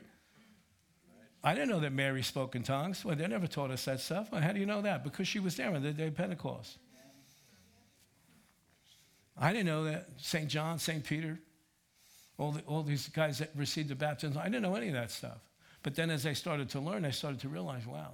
I 1.43 1.53
didn't 1.53 1.69
know 1.69 1.79
that 1.79 1.93
Mary 1.93 2.21
spoke 2.21 2.55
in 2.55 2.63
tongues. 2.63 3.05
Well, 3.05 3.15
they 3.15 3.27
never 3.27 3.47
taught 3.47 3.71
us 3.71 3.85
that 3.85 4.01
stuff. 4.01 4.31
Well, 4.31 4.41
how 4.41 4.51
do 4.51 4.59
you 4.59 4.65
know 4.65 4.81
that? 4.81 5.03
Because 5.03 5.27
she 5.27 5.39
was 5.39 5.55
there 5.55 5.73
on 5.73 5.81
the 5.81 5.93
day 5.93 6.07
of 6.07 6.15
Pentecost. 6.15 6.77
I 9.37 9.53
didn't 9.53 9.67
know 9.67 9.85
that 9.85 10.09
St. 10.17 10.49
John, 10.49 10.79
St. 10.79 11.01
Peter, 11.01 11.39
all, 12.37 12.51
the, 12.51 12.61
all 12.61 12.83
these 12.83 13.07
guys 13.07 13.39
that 13.39 13.51
received 13.55 13.87
the 13.87 13.95
baptism, 13.95 14.37
I 14.37 14.45
didn't 14.45 14.63
know 14.63 14.75
any 14.75 14.87
of 14.89 14.93
that 14.93 15.11
stuff. 15.11 15.37
But 15.81 15.95
then 15.95 16.09
as 16.09 16.25
I 16.25 16.33
started 16.33 16.69
to 16.71 16.81
learn, 16.81 17.05
I 17.05 17.11
started 17.11 17.39
to 17.41 17.47
realize, 17.47 17.85
wow, 17.87 18.11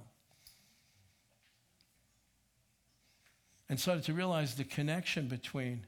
and 3.68 3.80
started 3.80 4.04
to 4.04 4.12
realize 4.12 4.54
the 4.54 4.64
connection 4.64 5.26
between 5.26 5.84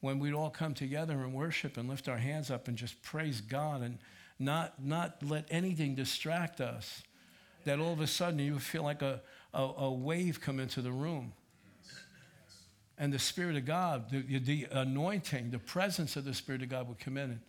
when 0.00 0.18
we'd 0.18 0.34
all 0.34 0.50
come 0.50 0.74
together 0.74 1.14
and 1.14 1.32
worship 1.32 1.78
and 1.78 1.88
lift 1.88 2.08
our 2.08 2.18
hands 2.18 2.50
up 2.50 2.68
and 2.68 2.76
just 2.76 3.00
praise 3.02 3.40
God 3.40 3.80
and 3.80 3.98
not, 4.38 4.82
not 4.82 5.22
let 5.22 5.46
anything 5.50 5.94
distract 5.94 6.60
us, 6.60 7.02
that 7.64 7.78
all 7.78 7.92
of 7.92 8.00
a 8.00 8.06
sudden 8.06 8.38
you 8.38 8.58
feel 8.58 8.82
like 8.82 9.02
a, 9.02 9.20
a, 9.52 9.62
a 9.62 9.90
wave 9.90 10.40
come 10.40 10.60
into 10.60 10.82
the 10.82 10.92
room. 10.92 11.32
And 12.96 13.12
the 13.12 13.18
Spirit 13.18 13.56
of 13.56 13.64
God, 13.64 14.10
the, 14.10 14.38
the 14.38 14.68
anointing, 14.70 15.50
the 15.50 15.58
presence 15.58 16.16
of 16.16 16.24
the 16.24 16.34
Spirit 16.34 16.62
of 16.62 16.68
God 16.68 16.88
would 16.88 16.98
come 16.98 17.16
in. 17.16 17.40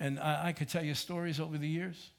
And 0.00 0.18
I, 0.18 0.48
I 0.48 0.52
could 0.52 0.68
tell 0.68 0.84
you 0.84 0.94
stories 0.94 1.38
over 1.38 1.58
the 1.58 1.68
years. 1.68 2.10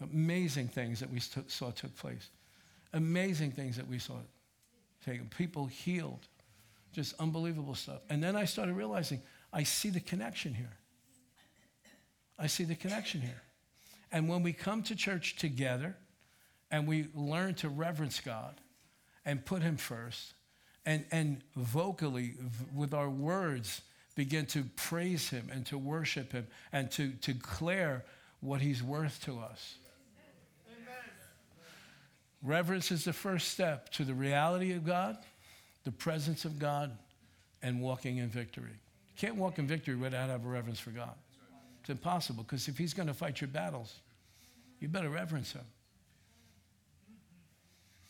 Amazing 0.00 0.68
things 0.68 1.00
that 1.00 1.10
we 1.10 1.20
saw 1.20 1.70
took 1.70 1.96
place. 1.96 2.30
Amazing 2.92 3.52
things 3.52 3.76
that 3.76 3.88
we 3.88 3.98
saw 3.98 4.14
taken. 5.04 5.28
People 5.36 5.66
healed. 5.66 6.26
Just 6.92 7.14
unbelievable 7.18 7.74
stuff. 7.74 8.00
And 8.08 8.22
then 8.22 8.36
I 8.36 8.44
started 8.44 8.74
realizing 8.74 9.22
I 9.52 9.62
see 9.62 9.90
the 9.90 10.00
connection 10.00 10.54
here. 10.54 10.76
I 12.40 12.46
see 12.46 12.64
the 12.64 12.74
connection 12.74 13.20
here. 13.20 13.42
And 14.10 14.28
when 14.28 14.42
we 14.42 14.52
come 14.52 14.82
to 14.84 14.96
church 14.96 15.36
together 15.36 15.94
and 16.70 16.88
we 16.88 17.06
learn 17.14 17.54
to 17.56 17.68
reverence 17.68 18.20
God 18.20 18.54
and 19.24 19.44
put 19.44 19.62
Him 19.62 19.76
first, 19.76 20.32
and, 20.86 21.04
and 21.12 21.42
vocally, 21.54 22.34
with 22.74 22.94
our 22.94 23.10
words, 23.10 23.82
begin 24.14 24.46
to 24.46 24.64
praise 24.76 25.28
Him 25.28 25.48
and 25.52 25.66
to 25.66 25.76
worship 25.76 26.32
Him 26.32 26.46
and 26.72 26.90
to, 26.92 27.12
to 27.12 27.34
declare 27.34 28.04
what 28.40 28.62
He's 28.62 28.82
worth 28.82 29.22
to 29.24 29.38
us. 29.38 29.74
Reverence 32.42 32.90
is 32.90 33.04
the 33.04 33.12
first 33.12 33.48
step 33.48 33.90
to 33.90 34.04
the 34.04 34.14
reality 34.14 34.72
of 34.72 34.86
God, 34.86 35.18
the 35.84 35.92
presence 35.92 36.46
of 36.46 36.58
God, 36.58 36.96
and 37.62 37.82
walking 37.82 38.16
in 38.16 38.30
victory. 38.30 38.70
You 38.70 39.18
can't 39.18 39.36
walk 39.36 39.58
in 39.58 39.66
victory 39.66 39.94
without 39.94 40.30
having 40.30 40.48
reverence 40.48 40.80
for 40.80 40.90
God. 40.90 41.14
It's 41.90 41.98
impossible 41.98 42.44
because 42.44 42.68
if 42.68 42.78
He's 42.78 42.94
going 42.94 43.08
to 43.08 43.14
fight 43.14 43.40
your 43.40 43.48
battles, 43.48 43.96
you 44.78 44.86
better 44.86 45.10
reverence 45.10 45.50
Him. 45.50 45.64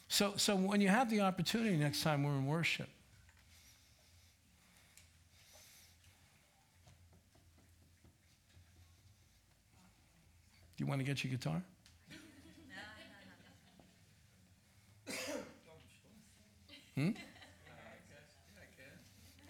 So, 0.09 0.35
so 0.37 0.55
when 0.55 0.83
you 0.83 0.89
have 0.89 1.09
the 1.09 1.23
opportunity 1.23 1.79
next 1.79 2.03
time 2.03 2.23
we're 2.23 2.33
in 2.33 2.47
worship, 2.47 2.91
do 10.77 10.85
you 10.85 10.87
want 10.87 11.01
to 11.01 11.07
get 11.07 11.25
your 11.25 11.31
guitar? 11.31 11.63
Hmm? 16.95 17.11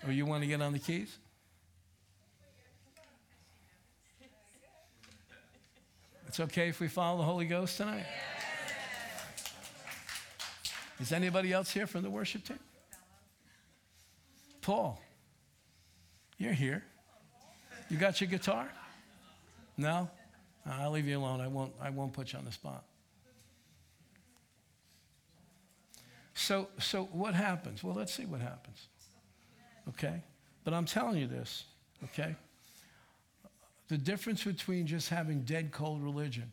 Or 0.06 0.12
you 0.12 0.24
want 0.24 0.42
to 0.42 0.46
get 0.46 0.62
on 0.62 0.72
the 0.72 0.78
keys? 0.78 1.18
It's 6.30 6.38
okay 6.38 6.68
if 6.68 6.78
we 6.78 6.86
follow 6.86 7.18
the 7.18 7.24
Holy 7.24 7.44
Ghost 7.44 7.76
tonight? 7.76 8.06
Is 11.00 11.10
anybody 11.10 11.52
else 11.52 11.72
here 11.72 11.88
from 11.88 12.02
the 12.02 12.08
worship 12.08 12.44
team? 12.44 12.60
Paul, 14.62 15.02
you're 16.38 16.52
here. 16.52 16.84
You 17.88 17.96
got 17.96 18.20
your 18.20 18.30
guitar? 18.30 18.70
No? 19.76 20.08
I'll 20.64 20.92
leave 20.92 21.08
you 21.08 21.18
alone. 21.18 21.40
I 21.40 21.48
won't, 21.48 21.72
I 21.82 21.90
won't 21.90 22.12
put 22.12 22.32
you 22.32 22.38
on 22.38 22.44
the 22.44 22.52
spot. 22.52 22.84
So, 26.34 26.68
so 26.78 27.08
what 27.10 27.34
happens? 27.34 27.82
Well, 27.82 27.96
let's 27.96 28.14
see 28.14 28.24
what 28.24 28.40
happens. 28.40 28.86
Okay? 29.88 30.22
But 30.62 30.74
I'm 30.74 30.84
telling 30.84 31.16
you 31.16 31.26
this, 31.26 31.64
okay? 32.04 32.36
The 33.90 33.98
difference 33.98 34.44
between 34.44 34.86
just 34.86 35.08
having 35.08 35.40
dead 35.40 35.72
cold 35.72 36.00
religion 36.00 36.52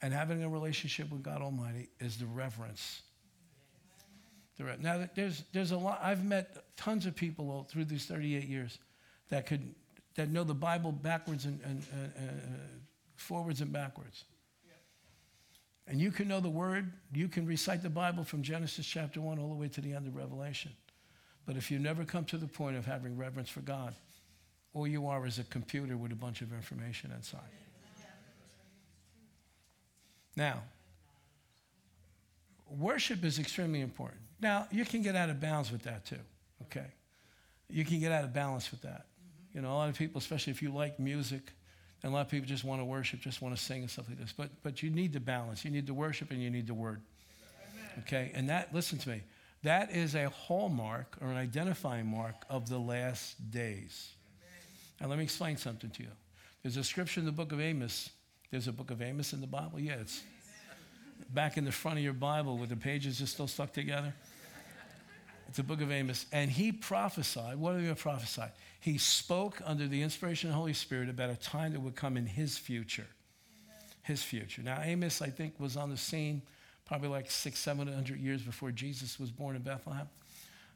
and 0.00 0.14
having 0.14 0.44
a 0.44 0.48
relationship 0.48 1.10
with 1.10 1.24
God 1.24 1.42
Almighty 1.42 1.88
is 1.98 2.18
the 2.18 2.26
reverence. 2.26 3.02
The 4.58 4.64
re- 4.64 4.76
now, 4.80 5.08
there's, 5.16 5.42
there's 5.52 5.72
a 5.72 5.76
lot, 5.76 5.98
I've 6.00 6.24
met 6.24 6.76
tons 6.76 7.04
of 7.04 7.16
people 7.16 7.66
through 7.68 7.86
these 7.86 8.06
38 8.06 8.44
years 8.44 8.78
that 9.30 9.46
could, 9.46 9.74
that 10.14 10.30
know 10.30 10.44
the 10.44 10.54
Bible 10.54 10.92
backwards 10.92 11.46
and, 11.46 11.60
and, 11.64 11.84
and, 11.92 12.12
and 12.16 12.80
forwards 13.16 13.60
and 13.60 13.72
backwards. 13.72 14.22
And 15.88 15.98
you 15.98 16.12
can 16.12 16.28
know 16.28 16.38
the 16.38 16.48
word, 16.48 16.92
you 17.12 17.26
can 17.26 17.44
recite 17.44 17.82
the 17.82 17.90
Bible 17.90 18.22
from 18.22 18.42
Genesis 18.42 18.86
chapter 18.86 19.20
1 19.20 19.40
all 19.40 19.48
the 19.48 19.56
way 19.56 19.66
to 19.66 19.80
the 19.80 19.94
end 19.94 20.06
of 20.06 20.14
Revelation. 20.14 20.70
But 21.44 21.56
if 21.56 21.72
you 21.72 21.80
never 21.80 22.04
come 22.04 22.24
to 22.26 22.36
the 22.36 22.46
point 22.46 22.76
of 22.76 22.86
having 22.86 23.16
reverence 23.16 23.48
for 23.48 23.62
God, 23.62 23.96
all 24.74 24.86
you 24.86 25.06
are 25.06 25.26
is 25.26 25.38
a 25.38 25.44
computer 25.44 25.96
with 25.96 26.12
a 26.12 26.16
bunch 26.16 26.40
of 26.40 26.52
information 26.52 27.12
inside. 27.16 27.40
Now, 30.36 30.62
worship 32.70 33.24
is 33.24 33.38
extremely 33.38 33.80
important. 33.80 34.20
Now, 34.40 34.68
you 34.70 34.84
can 34.84 35.02
get 35.02 35.16
out 35.16 35.30
of 35.30 35.40
bounds 35.40 35.72
with 35.72 35.82
that 35.82 36.04
too, 36.04 36.20
okay? 36.62 36.86
You 37.68 37.84
can 37.84 37.98
get 37.98 38.12
out 38.12 38.24
of 38.24 38.32
balance 38.32 38.70
with 38.70 38.82
that. 38.82 39.06
You 39.52 39.62
know, 39.62 39.72
a 39.72 39.74
lot 39.74 39.88
of 39.88 39.96
people, 39.96 40.18
especially 40.18 40.52
if 40.52 40.62
you 40.62 40.70
like 40.70 41.00
music, 41.00 41.52
and 42.02 42.12
a 42.12 42.14
lot 42.14 42.20
of 42.20 42.30
people 42.30 42.46
just 42.46 42.62
want 42.62 42.80
to 42.80 42.84
worship, 42.84 43.20
just 43.20 43.42
want 43.42 43.56
to 43.56 43.60
sing 43.60 43.80
and 43.80 43.90
stuff 43.90 44.08
like 44.08 44.18
this. 44.18 44.32
But, 44.32 44.50
but 44.62 44.82
you 44.82 44.90
need 44.90 45.12
the 45.12 45.20
balance. 45.20 45.64
You 45.64 45.72
need 45.72 45.86
the 45.86 45.94
worship 45.94 46.30
and 46.30 46.40
you 46.40 46.50
need 46.50 46.68
the 46.68 46.74
word. 46.74 47.00
Okay? 48.00 48.30
And 48.34 48.48
that, 48.48 48.72
listen 48.72 48.98
to 48.98 49.08
me, 49.08 49.22
That 49.64 49.90
is 49.90 50.14
a 50.14 50.28
hallmark 50.28 51.16
or 51.20 51.28
an 51.28 51.36
identifying 51.36 52.06
mark 52.06 52.44
of 52.48 52.68
the 52.68 52.78
last 52.78 53.50
days. 53.50 54.10
Now, 55.00 55.06
let 55.08 55.18
me 55.18 55.24
explain 55.24 55.56
something 55.56 55.90
to 55.90 56.02
you. 56.02 56.10
There's 56.62 56.76
a 56.76 56.84
scripture 56.84 57.20
in 57.20 57.26
the 57.26 57.32
book 57.32 57.52
of 57.52 57.60
Amos. 57.60 58.10
There's 58.50 58.68
a 58.68 58.72
book 58.72 58.90
of 58.90 59.00
Amos 59.00 59.32
in 59.32 59.40
the 59.40 59.46
Bible? 59.46 59.78
Yeah, 59.78 59.94
it's 60.00 60.22
back 61.30 61.56
in 61.56 61.64
the 61.64 61.72
front 61.72 61.98
of 61.98 62.04
your 62.04 62.14
Bible 62.14 62.56
where 62.56 62.66
the 62.66 62.76
pages 62.76 63.20
are 63.20 63.26
still 63.26 63.46
stuck 63.46 63.72
together. 63.72 64.14
It's 65.48 65.56
the 65.56 65.62
book 65.62 65.80
of 65.80 65.90
Amos. 65.90 66.26
And 66.32 66.50
he 66.50 66.72
prophesied. 66.72 67.56
What 67.56 67.74
did 67.76 67.86
he 67.86 67.94
prophesy? 67.94 68.42
He 68.80 68.98
spoke 68.98 69.60
under 69.64 69.86
the 69.86 70.02
inspiration 70.02 70.50
of 70.50 70.54
the 70.54 70.58
Holy 70.58 70.72
Spirit 70.74 71.08
about 71.08 71.30
a 71.30 71.36
time 71.36 71.72
that 71.72 71.80
would 71.80 71.96
come 71.96 72.16
in 72.16 72.26
his 72.26 72.58
future. 72.58 73.06
His 74.02 74.22
future. 74.22 74.62
Now, 74.62 74.80
Amos, 74.82 75.22
I 75.22 75.28
think, 75.28 75.54
was 75.58 75.76
on 75.76 75.90
the 75.90 75.96
scene 75.96 76.42
probably 76.86 77.08
like 77.08 77.30
six, 77.30 77.58
seven 77.58 77.86
hundred 77.86 78.18
years 78.20 78.40
before 78.42 78.70
Jesus 78.72 79.20
was 79.20 79.30
born 79.30 79.54
in 79.54 79.62
Bethlehem. 79.62 80.08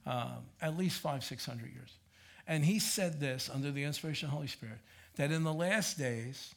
Um, 0.04 0.44
at 0.60 0.76
least 0.76 1.00
five, 1.00 1.24
six 1.24 1.46
hundred 1.46 1.72
years. 1.72 1.90
And 2.47 2.64
he 2.64 2.78
said 2.78 3.20
this 3.20 3.51
under 3.53 3.70
the 3.70 3.84
inspiration 3.84 4.26
of 4.26 4.32
the 4.32 4.36
Holy 4.36 4.49
Spirit 4.49 4.78
that 5.16 5.30
in 5.30 5.45
the 5.45 5.53
last 5.53 5.99
days, 5.99 6.55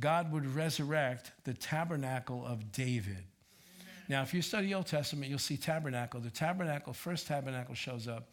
God 0.00 0.32
would 0.32 0.46
resurrect 0.54 1.32
the 1.44 1.54
tabernacle 1.54 2.44
of 2.46 2.72
David. 2.72 3.24
Now, 4.08 4.22
if 4.22 4.32
you 4.32 4.40
study 4.40 4.72
Old 4.74 4.86
Testament, 4.86 5.28
you'll 5.28 5.38
see 5.38 5.56
tabernacle. 5.56 6.20
The 6.20 6.30
tabernacle, 6.30 6.92
first 6.92 7.26
tabernacle, 7.26 7.74
shows 7.74 8.08
up 8.08 8.30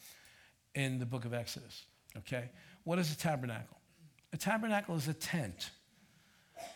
in 0.73 0.99
the 0.99 1.05
book 1.05 1.25
of 1.25 1.33
Exodus. 1.33 1.83
Okay? 2.17 2.49
What 2.83 2.97
is 2.99 3.11
a 3.11 3.17
tabernacle? 3.17 3.77
A 4.31 4.37
tabernacle 4.37 4.95
is 4.95 5.07
a 5.07 5.13
tent. 5.13 5.71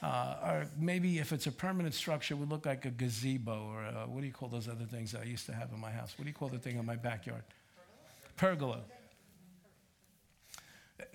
Uh, 0.03 0.35
or 0.43 0.65
maybe 0.77 1.19
if 1.19 1.31
it's 1.31 1.47
a 1.47 1.51
permanent 1.51 1.93
structure, 1.93 2.33
it 2.33 2.37
would 2.37 2.49
look 2.49 2.65
like 2.65 2.85
a 2.85 2.89
gazebo 2.89 3.69
or 3.71 3.83
a, 3.83 4.05
what 4.07 4.19
do 4.19 4.27
you 4.27 4.33
call 4.33 4.49
those 4.49 4.67
other 4.67 4.85
things 4.85 5.15
I 5.15 5.23
used 5.23 5.45
to 5.45 5.53
have 5.53 5.71
in 5.71 5.79
my 5.79 5.91
house? 5.91 6.17
What 6.17 6.25
do 6.25 6.29
you 6.29 6.35
call 6.35 6.49
the 6.49 6.59
thing 6.59 6.77
in 6.77 6.85
my 6.85 6.97
backyard? 6.97 7.43
Pergola. 8.35 8.81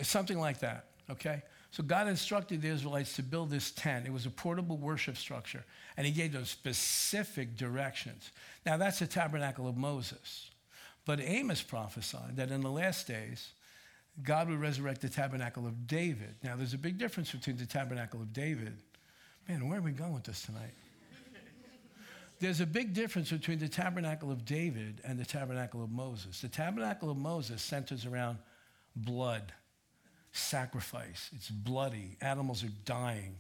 Something 0.03 0.39
like 0.39 0.61
that, 0.61 0.87
okay? 1.11 1.43
So 1.71 1.83
God 1.83 2.07
instructed 2.09 2.63
the 2.63 2.69
Israelites 2.69 3.17
to 3.17 3.23
build 3.23 3.51
this 3.51 3.73
tent. 3.73 4.07
It 4.07 4.13
was 4.13 4.27
a 4.27 4.31
portable 4.31 4.77
worship 4.77 5.17
structure, 5.17 5.65
and 5.97 6.07
He 6.07 6.13
gave 6.13 6.33
them 6.33 6.45
specific 6.45 7.57
directions. 7.57 8.31
Now, 8.65 8.77
that's 8.77 9.01
the 9.01 9.07
tabernacle 9.07 9.69
of 9.69 9.77
Moses. 9.77 10.51
But 11.05 11.21
Amos 11.21 11.63
prophesied 11.63 12.37
that 12.37 12.51
in 12.51 12.61
the 12.61 12.71
last 12.71 13.07
days, 13.07 13.51
God 14.23 14.49
would 14.49 14.61
resurrect 14.61 15.01
the 15.01 15.09
tabernacle 15.09 15.67
of 15.67 15.87
David. 15.87 16.37
Now, 16.43 16.57
there's 16.57 16.75
a 16.75 16.79
big 16.79 16.99
difference 16.99 17.33
between 17.33 17.57
the 17.57 17.67
tabernacle 17.67 18.23
of 18.23 18.33
David. 18.33 18.77
Man, 19.49 19.69
where 19.69 19.79
are 19.79 19.83
we 19.83 19.91
going 19.91 20.15
with 20.15 20.25
this 20.25 20.43
tonight? 20.43 20.75
There's 22.41 22.61
a 22.61 22.67
big 22.67 22.95
difference 22.95 23.31
between 23.31 23.59
the 23.59 23.69
tabernacle 23.69 24.31
of 24.31 24.45
David 24.45 25.01
and 25.05 25.19
the 25.19 25.25
tabernacle 25.25 25.83
of 25.83 25.91
Moses. 25.91 26.41
The 26.41 26.49
tabernacle 26.49 27.11
of 27.11 27.17
Moses 27.17 27.63
centers 27.63 28.07
around 28.07 28.39
blood, 28.97 29.53
sacrifice. 30.35 31.31
It's 31.35 31.49
bloody. 31.49 32.17
Animals 32.21 32.65
are 32.65 32.73
dying. 32.85 33.37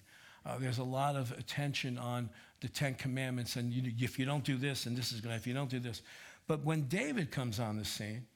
Uh, 0.47 0.59
there's 0.59 0.79
a 0.79 0.85
lot 0.85 1.17
of 1.17 1.33
attention 1.33 1.99
on 1.99 2.31
the 2.61 2.69
Ten 2.69 2.95
Commandments, 2.95 3.57
and 3.57 3.73
you, 3.73 3.93
if 3.99 4.19
you 4.19 4.25
don't 4.25 4.45
do 4.45 4.57
this, 4.57 4.87
and 4.87 4.97
this 4.97 5.13
is 5.13 5.21
going 5.21 5.33
to, 5.33 5.37
if 5.37 5.47
you 5.47 5.55
don't 5.55 5.71
do 5.71 5.81
this. 5.81 6.03
But 6.47 6.65
when 6.65 6.83
David 6.83 7.31
comes 7.31 7.59
on 7.59 7.79
the 7.79 7.85
scene, 7.85 8.27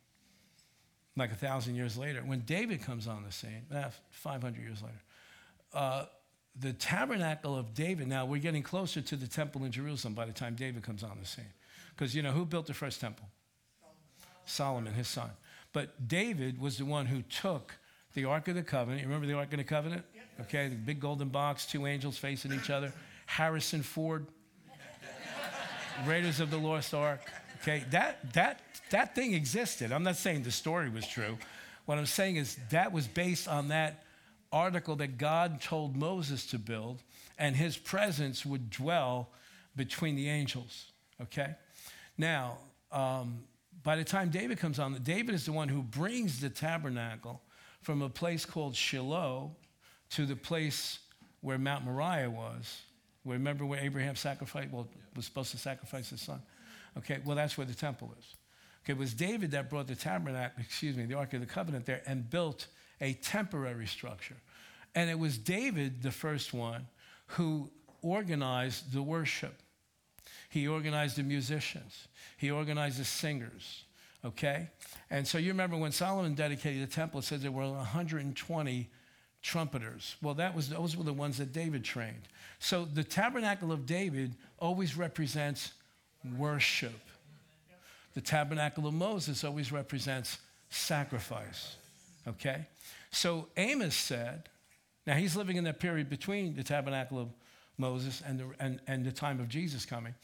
like 1.17 1.31
a 1.31 1.37
thousand 1.37 1.77
years 1.77 1.97
later, 1.97 2.21
when 2.21 2.41
David 2.41 2.83
comes 2.83 3.07
on 3.07 3.25
the 3.25 3.33
scene, 3.33 3.67
eh, 3.73 3.91
500 4.11 4.61
years 4.61 4.83
later, 4.83 4.95
uh, 5.73 6.07
the 6.59 6.73
tabernacle 6.73 7.57
of 7.57 7.75
David, 7.75 8.09
now 8.09 8.27
we're 8.27 8.41
getting 8.41 8.63
closer 8.63 9.01
to 9.01 9.17
the 9.17 9.29
temple 9.29 9.65
in 9.65 9.71
Jerusalem 9.71 10.15
by 10.15 10.25
the 10.25 10.33
time 10.33 10.57
David 10.57 10.83
comes 10.83 11.05
on 11.05 11.19
the 11.21 11.27
scene. 11.27 11.53
Because, 11.95 12.15
you 12.15 12.23
know, 12.23 12.33
who 12.33 12.45
built 12.45 12.67
the 12.67 12.75
first 12.75 13.01
temple? 13.01 13.27
Solomon, 14.47 14.95
his 14.95 15.09
son. 15.09 15.31
But 15.73 16.09
David 16.09 16.61
was 16.61 16.79
the 16.79 16.85
one 16.85 17.07
who 17.07 17.23
took 17.23 17.75
the 18.15 18.25
Ark 18.25 18.49
of 18.49 18.55
the 18.55 18.63
Covenant. 18.63 19.03
You 19.03 19.09
remember 19.09 19.27
the 19.27 19.35
Ark 19.35 19.53
of 19.53 19.59
the 19.59 19.65
Covenant? 19.65 20.05
Okay, 20.41 20.69
the 20.69 20.77
big 20.77 21.01
golden 21.01 21.29
box, 21.29 21.67
two 21.67 21.87
angels 21.87 22.17
facing 22.17 22.53
each 22.53 22.71
other. 22.71 22.93
Harrison 23.27 23.83
Ford, 23.83 24.27
Raiders 26.07 26.41
of 26.41 26.51
the 26.51 26.59
Lost 26.59 26.95
Ark. 26.95 27.21
Okay, 27.61 27.85
that, 27.91 28.33
that, 28.35 28.61
that 28.91 29.15
thing 29.15 29.35
existed. 29.35 29.93
I'm 29.93 30.05
not 30.05 30.17
saying 30.17 30.45
the 30.45 30.51
story 30.51 30.89
was 30.89 31.07
true. 31.07 31.37
What 31.87 31.99
I'm 31.99 32.07
saying 32.07 32.37
is 32.37 32.57
that 32.71 32.93
was 32.93 33.09
based 33.09 33.49
on 33.49 33.69
that 33.69 34.05
article 34.53 34.97
that 34.97 35.19
God 35.19 35.61
told 35.61 35.97
Moses 35.97 36.47
to 36.47 36.59
build, 36.59 37.03
and 37.39 37.57
his 37.57 37.77
presence 37.77 38.47
would 38.47 38.71
dwell 38.71 39.29
between 39.77 40.17
the 40.17 40.29
angels. 40.29 40.93
Okay? 41.21 41.55
Now, 42.17 42.59
um, 42.93 43.41
by 43.83 43.97
the 43.97 44.05
time 44.05 44.31
David 44.31 44.59
comes 44.59 44.79
on, 44.79 44.95
David 45.03 45.35
is 45.35 45.47
the 45.47 45.53
one 45.53 45.69
who 45.69 45.83
brings 45.83 46.41
the 46.41 46.51
tabernacle 46.51 47.41
from 47.83 48.03
a 48.03 48.09
place 48.09 48.45
called 48.45 48.74
Shiloh 48.74 49.53
to 50.11 50.26
the 50.26 50.37
place 50.37 50.99
where 51.41 51.59
Mount 51.59 51.85
Moriah 51.85 52.31
was. 52.31 52.83
Remember 53.24 53.64
where 53.64 53.81
Abraham 53.81 54.16
sacrificed, 54.16 54.70
well, 54.72 54.89
was 55.14 55.24
supposed 55.24 55.51
to 55.51 55.59
sacrifice 55.59 56.11
his 56.11 56.20
son? 56.20 56.41
Okay, 56.97 57.18
well, 57.24 57.37
that's 57.37 57.57
where 57.57 57.66
the 57.66 57.74
temple 57.74 58.12
is. 58.18 58.35
Okay, 58.85 58.93
it 58.93 58.99
was 58.99 59.14
David 59.14 59.51
that 59.53 59.68
brought 59.68 59.87
the 59.87 59.95
tabernacle, 59.95 60.62
excuse 60.62 60.97
me, 60.97 61.05
the 61.05 61.14
Ark 61.14 61.35
of 61.35 61.41
the 61.41 61.47
Covenant 61.47 61.87
there 61.87 62.03
and 62.07 62.29
built 62.29 62.66
a 63.01 63.12
temporary 63.14 63.87
structure. 63.87 64.37
And 64.95 65.11
it 65.11 65.18
was 65.18 65.39
David, 65.39 66.03
the 66.03 66.11
first 66.11 66.55
one, 66.55 66.87
who 67.26 67.70
organized 68.03 68.93
the 68.93 69.03
worship. 69.03 69.55
He 70.49 70.66
organized 70.66 71.16
the 71.16 71.22
musicians. 71.22 72.09
He 72.37 72.51
organized 72.51 72.99
the 72.99 73.05
singers. 73.05 73.85
Okay? 74.25 74.69
And 75.11 75.27
so 75.27 75.39
you 75.39 75.49
remember 75.49 75.77
when 75.77 75.93
Solomon 75.93 76.35
dedicated 76.35 76.83
the 76.83 76.93
temple, 76.93 77.21
it 77.21 77.25
says 77.25 77.43
there 77.43 77.53
were 77.53 77.71
120 77.71 78.89
trumpeters. 79.43 80.16
Well, 80.21 80.35
that 80.35 80.55
was, 80.55 80.69
those 80.69 80.97
were 80.97 81.05
the 81.05 81.12
ones 81.12 81.39
that 81.39 81.53
David 81.53 81.85
trained. 81.85 82.29
So 82.59 82.85
the 82.85 83.05
tabernacle 83.05 83.73
of 83.73 83.87
David 83.87 84.35
always 84.59 84.97
represents 84.97 85.73
worship. 86.37 87.01
The 88.14 88.21
tabernacle 88.21 88.87
of 88.87 88.95
Moses 88.95 89.45
always 89.45 89.71
represents 89.71 90.39
sacrifice. 90.71 91.77
Okay? 92.27 92.66
So 93.11 93.47
Amos 93.57 93.95
said, 93.95 94.49
now 95.07 95.14
he's 95.14 95.37
living 95.37 95.57
in 95.57 95.64
that 95.64 95.79
period 95.79 96.11
between 96.11 96.57
the 96.57 96.64
tabernacle 96.64 97.19
of 97.19 97.29
Moses 97.79 98.23
and 98.27 98.41
the, 98.41 98.47
and, 98.59 98.81
and 98.87 99.05
the 99.05 99.12
time 99.12 99.41
of 99.41 99.49
Jesus 99.49 99.87
coming. 99.87 100.14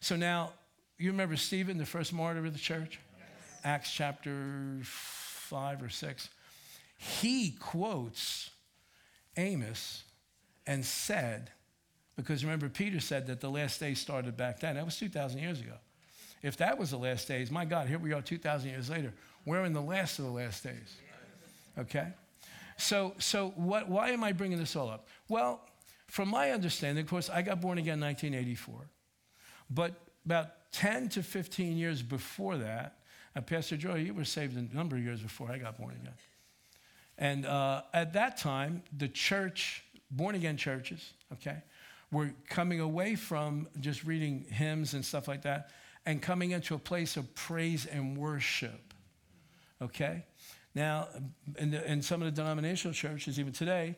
So 0.00 0.16
now, 0.16 0.52
you 0.98 1.10
remember 1.10 1.36
Stephen, 1.36 1.78
the 1.78 1.84
first 1.84 2.12
martyr 2.12 2.46
of 2.46 2.52
the 2.52 2.58
church? 2.58 3.00
Acts 3.64 3.92
chapter 3.92 4.78
5 4.82 5.82
or 5.82 5.88
6. 5.88 6.28
He 6.98 7.50
quotes 7.58 8.50
Amos 9.36 10.04
and 10.66 10.84
said, 10.84 11.50
because 12.16 12.44
remember, 12.44 12.68
Peter 12.68 13.00
said 13.00 13.26
that 13.26 13.40
the 13.40 13.50
last 13.50 13.80
days 13.80 13.98
started 14.00 14.36
back 14.36 14.60
then. 14.60 14.76
That 14.76 14.84
was 14.84 14.96
2,000 14.98 15.38
years 15.40 15.60
ago. 15.60 15.74
If 16.42 16.56
that 16.58 16.78
was 16.78 16.90
the 16.90 16.98
last 16.98 17.28
days, 17.28 17.50
my 17.50 17.64
God, 17.64 17.88
here 17.88 17.98
we 17.98 18.12
are 18.12 18.20
2,000 18.20 18.68
years 18.68 18.90
later. 18.90 19.12
We're 19.46 19.64
in 19.64 19.72
the 19.72 19.82
last 19.82 20.18
of 20.18 20.26
the 20.26 20.30
last 20.30 20.62
days. 20.62 20.96
Okay? 21.78 22.08
So, 22.76 23.14
so 23.18 23.52
what, 23.56 23.88
why 23.88 24.10
am 24.10 24.24
I 24.24 24.32
bringing 24.32 24.58
this 24.58 24.76
all 24.76 24.90
up? 24.90 25.06
Well, 25.28 25.60
from 26.08 26.28
my 26.28 26.50
understanding, 26.50 27.02
of 27.02 27.08
course, 27.08 27.30
I 27.30 27.42
got 27.42 27.60
born 27.60 27.78
again 27.78 27.94
in 27.94 28.04
1984. 28.04 28.88
But 29.70 29.94
about 30.26 30.72
10 30.72 31.08
to 31.10 31.22
15 31.22 31.76
years 31.76 32.02
before 32.02 32.58
that, 32.58 32.98
and 33.34 33.46
Pastor 33.46 33.76
Joy, 33.76 33.96
you 33.96 34.14
were 34.14 34.24
saved 34.24 34.56
a 34.56 34.74
number 34.74 34.96
of 34.96 35.02
years 35.02 35.20
before 35.20 35.50
I 35.50 35.58
got 35.58 35.78
born 35.78 35.94
again. 36.00 36.14
And 37.18 37.46
uh, 37.46 37.82
at 37.94 38.12
that 38.14 38.36
time, 38.36 38.82
the 38.96 39.08
church, 39.08 39.84
born 40.10 40.34
again 40.34 40.56
churches, 40.56 41.12
okay, 41.32 41.62
were 42.10 42.32
coming 42.48 42.80
away 42.80 43.14
from 43.14 43.68
just 43.80 44.04
reading 44.04 44.44
hymns 44.50 44.94
and 44.94 45.04
stuff 45.04 45.28
like 45.28 45.42
that 45.42 45.70
and 46.04 46.20
coming 46.20 46.50
into 46.50 46.74
a 46.74 46.78
place 46.78 47.16
of 47.16 47.34
praise 47.34 47.86
and 47.86 48.18
worship. 48.18 48.92
Okay? 49.80 50.24
Now, 50.74 51.08
in, 51.58 51.70
the, 51.70 51.90
in 51.90 52.02
some 52.02 52.22
of 52.22 52.26
the 52.26 52.42
denominational 52.42 52.94
churches, 52.94 53.38
even 53.38 53.52
today, 53.52 53.96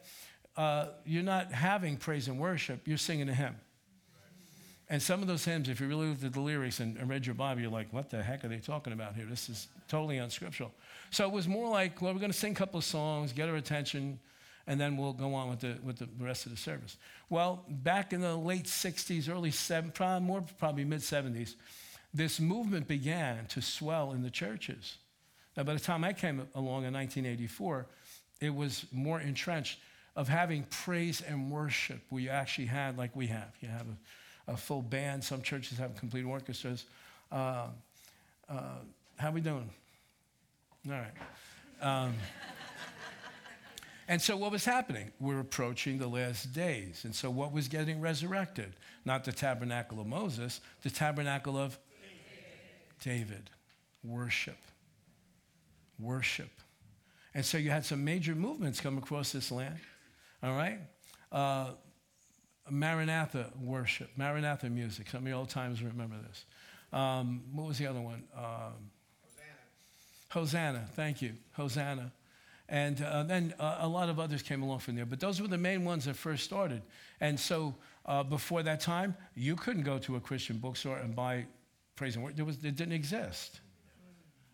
uh, 0.57 0.87
you're 1.05 1.23
not 1.23 1.53
having 1.53 1.97
praise 1.97 2.29
and 2.29 2.39
worship, 2.39 2.87
you're 2.87 2.99
singing 2.99 3.29
a 3.29 3.35
hymn. 3.35 3.57
And 4.91 5.03
some 5.03 5.23
of 5.23 5.29
those 5.29 5.45
hymns, 5.45 5.69
if 5.69 5.81
you 5.81 5.89
really 5.89 6.09
looked 6.09 6.25
at 6.25 6.35
the 6.35 6.41
lyrics 6.41 6.81
and, 6.81 7.09
read 7.09 7.25
your 7.25 7.35
Bible, 7.35 7.63
you're 7.63 7.71
like, 7.71 7.93
what 7.93 8.11
the 8.11 8.23
heck 8.23 8.45
are 8.45 8.49
they 8.49 8.59
talking 8.59 8.93
about 8.93 9.15
here? 9.15 9.25
This 9.25 9.49
is 9.49 9.69
totally 9.89 10.19
unscriptural. 10.19 10.73
So 11.11 11.25
it 11.25 11.33
was 11.33 11.49
more 11.49 11.69
like, 11.69 12.03
well, 12.03 12.13
we're 12.13 12.21
going 12.21 12.33
to 12.33 12.37
sing 12.37 12.53
a 12.53 12.55
couple 12.55 12.79
of 12.79 12.85
songs, 12.85 13.33
get 13.33 13.49
our 13.49 13.57
attention, 13.57 14.19
and 14.67 14.79
then 14.79 14.97
we'll 14.97 15.15
go 15.15 15.35
on 15.35 15.49
with 15.49 15.61
the, 15.61 15.79
with 15.83 15.99
the 15.99 16.09
rest 16.19 16.45
of 16.45 16.53
the 16.53 16.59
service. 16.59 16.99
Well, 17.31 17.65
back 17.69 18.13
in 18.13 18.21
the 18.21 18.37
late 18.37 18.65
60s, 18.65 19.29
early 19.29 19.51
70s, 19.51 19.95
probably 19.95 20.27
more 20.27 20.45
probably 20.59 20.85
mid 20.85 21.01
70s, 21.01 21.55
this 22.13 22.39
movement 22.39 22.87
began 22.87 23.47
to 23.47 23.63
swell 23.63 24.13
in 24.13 24.23
the 24.23 24.31
churches. 24.31 24.99
Now, 25.57 25.63
by 25.63 25.75
the 25.75 25.81
time 25.81 26.05
I 26.05 26.13
came 26.13 26.41
along 26.55 26.85
in 26.85 26.93
1984, 26.93 27.87
it 28.41 28.55
was 28.55 28.87
more 28.93 29.21
entrenched 29.21 29.79
of 30.17 30.29
having 30.29 30.65
praise 30.65 31.23
and 31.23 31.51
worship. 31.51 32.01
We 32.11 32.29
actually 32.29 32.67
had, 32.67 32.99
like 32.99 33.15
we 33.17 33.27
have, 33.29 33.53
you 33.61 33.69
have 33.69 33.87
a, 33.87 33.97
a 34.49 34.57
full 34.57 34.83
band. 34.83 35.25
Some 35.25 35.43
churches 35.43 35.79
have 35.79 35.97
complete 35.97 36.25
orchestras. 36.25 36.85
Uh, 37.31 37.69
Uh, 38.47 38.81
how 39.17 39.31
we 39.31 39.41
doing? 39.41 39.71
All 40.87 40.93
right. 40.93 41.15
Um, 41.81 42.13
and 44.07 44.21
so, 44.21 44.37
what 44.37 44.53
was 44.53 44.67
happening? 44.67 45.13
We're 45.19 45.41
approaching 45.41 45.99
the 45.99 46.07
last 46.07 46.53
days. 46.53 47.05
And 47.07 47.15
so, 47.15 47.31
what 47.31 47.53
was 47.53 47.69
getting 47.69 48.03
resurrected? 48.03 48.75
Not 49.07 49.25
the 49.25 49.33
tabernacle 49.33 49.99
of 49.99 50.07
Moses, 50.07 50.61
the 50.83 50.91
tabernacle 50.91 51.57
of 51.57 51.79
David. 53.01 53.49
Worship. 54.03 54.59
Worship. 55.99 56.51
And 57.33 57.47
so, 57.47 57.57
you 57.57 57.71
had 57.71 57.87
some 57.87 58.05
major 58.05 58.35
movements 58.35 58.79
come 58.79 58.99
across 58.99 59.33
this 59.33 59.51
land. 59.51 59.79
All 60.43 60.55
right? 60.55 60.81
Uh, 61.33 61.71
Maranatha 62.71 63.51
worship, 63.61 64.11
Maranatha 64.17 64.71
music. 64.71 65.09
Some 65.11 65.23
of 65.23 65.29
you 65.29 65.35
old 65.35 65.51
timers 65.51 65.83
remember 65.83 66.17
this. 66.29 66.45
Um, 66.93 67.43
what 67.53 67.69
was 67.69 67.79
the 67.79 67.87
other 67.87 68.01
one? 68.01 68.23
Um, 68.37 68.73
Hosanna. 70.31 70.79
Hosanna. 70.79 70.89
Thank 70.93 71.21
you. 71.23 71.33
Hosanna. 71.53 72.13
And 72.69 73.03
uh, 73.03 73.25
then 73.25 73.53
uh, 73.59 73.79
a 73.81 73.89
lot 73.89 74.09
of 74.09 74.19
others 74.19 74.43
came 74.43 74.63
along 74.63 74.79
from 74.79 74.97
there. 74.97 75.05
But 75.05 75.21
those 75.21 75.41
were 75.41 75.49
the 75.49 75.59
main 75.59 75.85
ones 75.85 76.07
that 76.07 76.17
first 76.17 76.45
started. 76.45 76.81
And 77.21 77.39
so 77.39 77.75
uh, 78.07 78.23
before 78.23 78.63
that 78.63 78.81
time, 78.81 79.17
you 79.35 79.57
couldn't 79.57 79.83
go 79.83 79.99
to 79.99 80.17
a 80.17 80.21
Christian 80.21 80.57
bookstore 80.59 80.97
and 80.97 81.15
buy 81.15 81.47
praise 81.97 82.17
and 82.17 82.25
worship. 82.25 82.47
Was, 82.47 82.57
it 82.57 82.77
didn't 82.77 82.93
exist. 82.93 83.61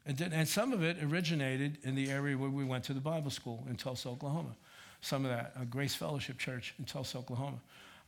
It 0.06 0.16
didn't, 0.16 0.32
and 0.32 0.48
some 0.48 0.72
of 0.72 0.82
it 0.82 0.96
originated 1.02 1.78
in 1.84 1.94
the 1.94 2.11
area 2.11 2.36
where 2.36 2.50
we 2.50 2.64
went 2.64 2.84
to 2.84 2.94
the 2.94 3.00
Bible 3.00 3.30
school 3.30 3.64
in 3.68 3.76
Tulsa, 3.76 4.08
Oklahoma. 4.08 4.56
Some 5.02 5.24
of 5.24 5.30
that, 5.30 5.70
Grace 5.70 5.94
Fellowship 5.94 6.38
Church 6.38 6.74
in 6.78 6.84
Tulsa, 6.84 7.18
Oklahoma. 7.18 7.58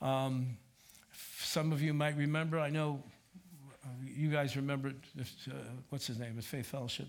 Um, 0.02 0.56
some 1.38 1.72
of 1.72 1.80
you 1.80 1.94
might 1.94 2.16
remember, 2.16 2.58
I 2.58 2.70
know 2.70 3.02
uh, 3.84 3.88
you 4.04 4.30
guys 4.30 4.56
remember, 4.56 4.92
uh, 5.18 5.54
what's 5.90 6.08
his 6.08 6.18
name? 6.18 6.34
It's 6.36 6.46
Faith 6.46 6.66
Fellowship. 6.66 7.06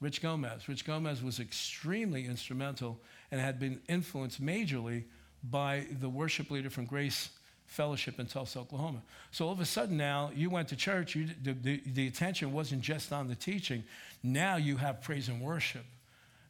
Rich 0.00 0.20
Gomez. 0.20 0.68
Rich 0.68 0.84
Gomez 0.84 1.22
was 1.22 1.40
extremely 1.40 2.26
instrumental 2.26 3.00
and 3.30 3.40
had 3.40 3.58
been 3.58 3.80
influenced 3.88 4.44
majorly 4.44 5.04
by 5.44 5.86
the 5.98 6.08
worship 6.08 6.50
leader 6.50 6.68
from 6.68 6.84
Grace 6.84 7.30
Fellowship 7.66 8.18
in 8.18 8.26
Tulsa, 8.26 8.58
Oklahoma. 8.58 9.00
So 9.30 9.46
all 9.46 9.52
of 9.52 9.60
a 9.60 9.64
sudden 9.64 9.96
now, 9.96 10.30
you 10.34 10.50
went 10.50 10.68
to 10.68 10.76
church, 10.76 11.14
you, 11.14 11.28
the, 11.42 11.52
the, 11.52 11.82
the 11.86 12.06
attention 12.06 12.52
wasn't 12.52 12.82
just 12.82 13.12
on 13.12 13.28
the 13.28 13.34
teaching. 13.34 13.84
Now 14.22 14.56
you 14.56 14.76
have 14.76 15.00
praise 15.00 15.28
and 15.28 15.40
worship. 15.40 15.84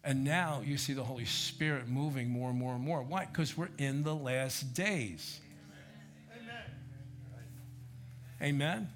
And 0.03 0.25
now 0.25 0.63
you 0.65 0.79
see 0.79 0.95
the 0.95 1.05
Holy 1.05 1.27
Spirit 1.27 1.89
moving 1.89 2.29
more 2.29 2.51
and 2.51 2.59
more 2.59 2.75
and 2.75 2.83
more. 2.83 3.03
Why? 3.03 3.27
Because 3.27 3.57
we're 3.57 3.69
in 3.79 4.03
the 4.03 4.15
last 4.15 4.75
days. 4.75 5.41
Amen? 8.43 8.89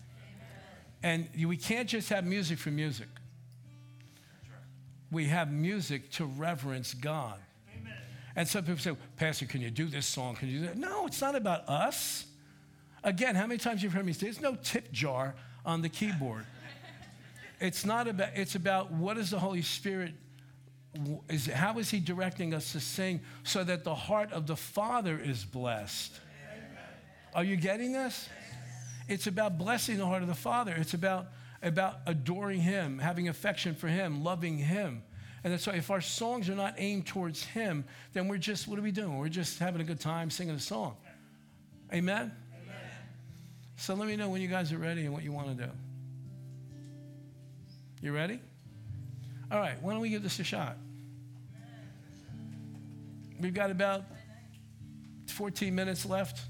And 1.02 1.28
we 1.46 1.56
can't 1.56 1.88
just 1.88 2.08
have 2.08 2.24
music 2.24 2.58
for 2.58 2.70
music. 2.70 3.08
We 5.10 5.26
have 5.26 5.52
music 5.52 6.10
to 6.12 6.24
reverence 6.24 6.94
God. 6.94 7.38
Amen. 7.78 7.92
And 8.34 8.48
some 8.48 8.64
people 8.64 8.80
say, 8.80 8.96
Pastor, 9.16 9.46
can 9.46 9.60
you 9.60 9.70
do 9.70 9.86
this 9.86 10.06
song? 10.06 10.34
Can 10.34 10.48
you 10.48 10.60
do 10.60 10.66
that? 10.66 10.78
No, 10.78 11.06
it's 11.06 11.20
not 11.20 11.34
about 11.34 11.68
us. 11.68 12.24
Again, 13.04 13.34
how 13.34 13.46
many 13.46 13.58
times 13.58 13.82
you've 13.82 13.92
heard 13.92 14.06
me 14.06 14.14
say, 14.14 14.26
there's 14.26 14.40
no 14.40 14.56
tip 14.56 14.90
jar 14.92 15.34
on 15.64 15.82
the 15.82 15.88
keyboard. 15.88 16.46
It's 17.60 17.84
not 17.84 18.08
about, 18.08 18.30
it's 18.34 18.54
about 18.54 18.90
what 18.90 19.16
is 19.18 19.30
the 19.30 19.38
Holy 19.38 19.62
Spirit, 19.62 20.12
is, 21.28 21.46
how 21.46 21.78
is 21.78 21.90
He 21.90 22.00
directing 22.00 22.54
us 22.54 22.72
to 22.72 22.80
sing 22.80 23.20
so 23.42 23.62
that 23.62 23.84
the 23.84 23.94
heart 23.94 24.32
of 24.32 24.46
the 24.46 24.56
Father 24.56 25.18
is 25.18 25.44
blessed? 25.44 26.18
Amen. 26.50 26.66
Are 27.34 27.44
you 27.44 27.56
getting 27.56 27.92
this? 27.92 28.28
It's 29.08 29.26
about 29.26 29.58
blessing 29.58 29.98
the 29.98 30.06
heart 30.06 30.22
of 30.22 30.28
the 30.28 30.34
Father. 30.34 30.74
It's 30.76 30.94
about, 30.94 31.26
about 31.62 31.98
adoring 32.06 32.60
Him, 32.60 32.98
having 32.98 33.28
affection 33.28 33.74
for 33.74 33.88
Him, 33.88 34.24
loving 34.24 34.58
Him. 34.58 35.02
And 35.42 35.52
that's 35.52 35.66
why 35.66 35.74
if 35.74 35.90
our 35.90 36.00
songs 36.00 36.48
are 36.48 36.54
not 36.54 36.74
aimed 36.78 37.06
towards 37.06 37.44
Him, 37.44 37.84
then 38.14 38.28
we're 38.28 38.38
just, 38.38 38.66
what 38.66 38.78
are 38.78 38.82
we 38.82 38.92
doing? 38.92 39.18
We're 39.18 39.28
just 39.28 39.58
having 39.58 39.82
a 39.82 39.84
good 39.84 40.00
time 40.00 40.30
singing 40.30 40.54
a 40.54 40.60
song. 40.60 40.96
Amen? 41.92 42.32
Amen. 42.62 42.76
So 43.76 43.94
let 43.94 44.08
me 44.08 44.16
know 44.16 44.30
when 44.30 44.40
you 44.40 44.48
guys 44.48 44.72
are 44.72 44.78
ready 44.78 45.04
and 45.04 45.12
what 45.12 45.22
you 45.22 45.32
want 45.32 45.56
to 45.56 45.64
do. 45.66 45.70
You 48.00 48.14
ready? 48.14 48.40
All 49.50 49.58
right, 49.58 49.80
why 49.82 49.92
don't 49.92 50.00
we 50.00 50.08
give 50.08 50.22
this 50.22 50.38
a 50.40 50.44
shot? 50.44 50.78
We've 53.38 53.54
got 53.54 53.70
about 53.70 54.04
14 55.28 55.74
minutes 55.74 56.06
left. 56.06 56.40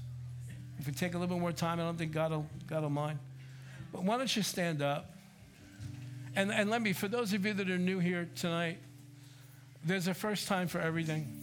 If 0.79 0.87
we 0.87 0.93
take 0.93 1.13
a 1.13 1.17
little 1.17 1.35
bit 1.35 1.41
more 1.41 1.51
time, 1.51 1.79
I 1.79 1.83
don't 1.83 1.97
think 1.97 2.11
God 2.11 2.31
will, 2.31 2.45
God 2.67 2.83
will 2.83 2.89
mind. 2.89 3.19
But 3.91 4.03
why 4.03 4.17
don't 4.17 4.35
you 4.35 4.43
stand 4.43 4.81
up? 4.81 5.11
And, 6.35 6.51
and 6.51 6.69
let 6.69 6.81
me, 6.81 6.91
for 6.91 7.07
those 7.07 7.33
of 7.33 7.45
you 7.45 7.53
that 7.53 7.69
are 7.69 7.77
new 7.77 7.99
here 7.99 8.27
tonight, 8.35 8.77
there's 9.85 10.07
a 10.07 10.13
first 10.13 10.47
time 10.47 10.67
for 10.67 10.79
everything. 10.79 11.41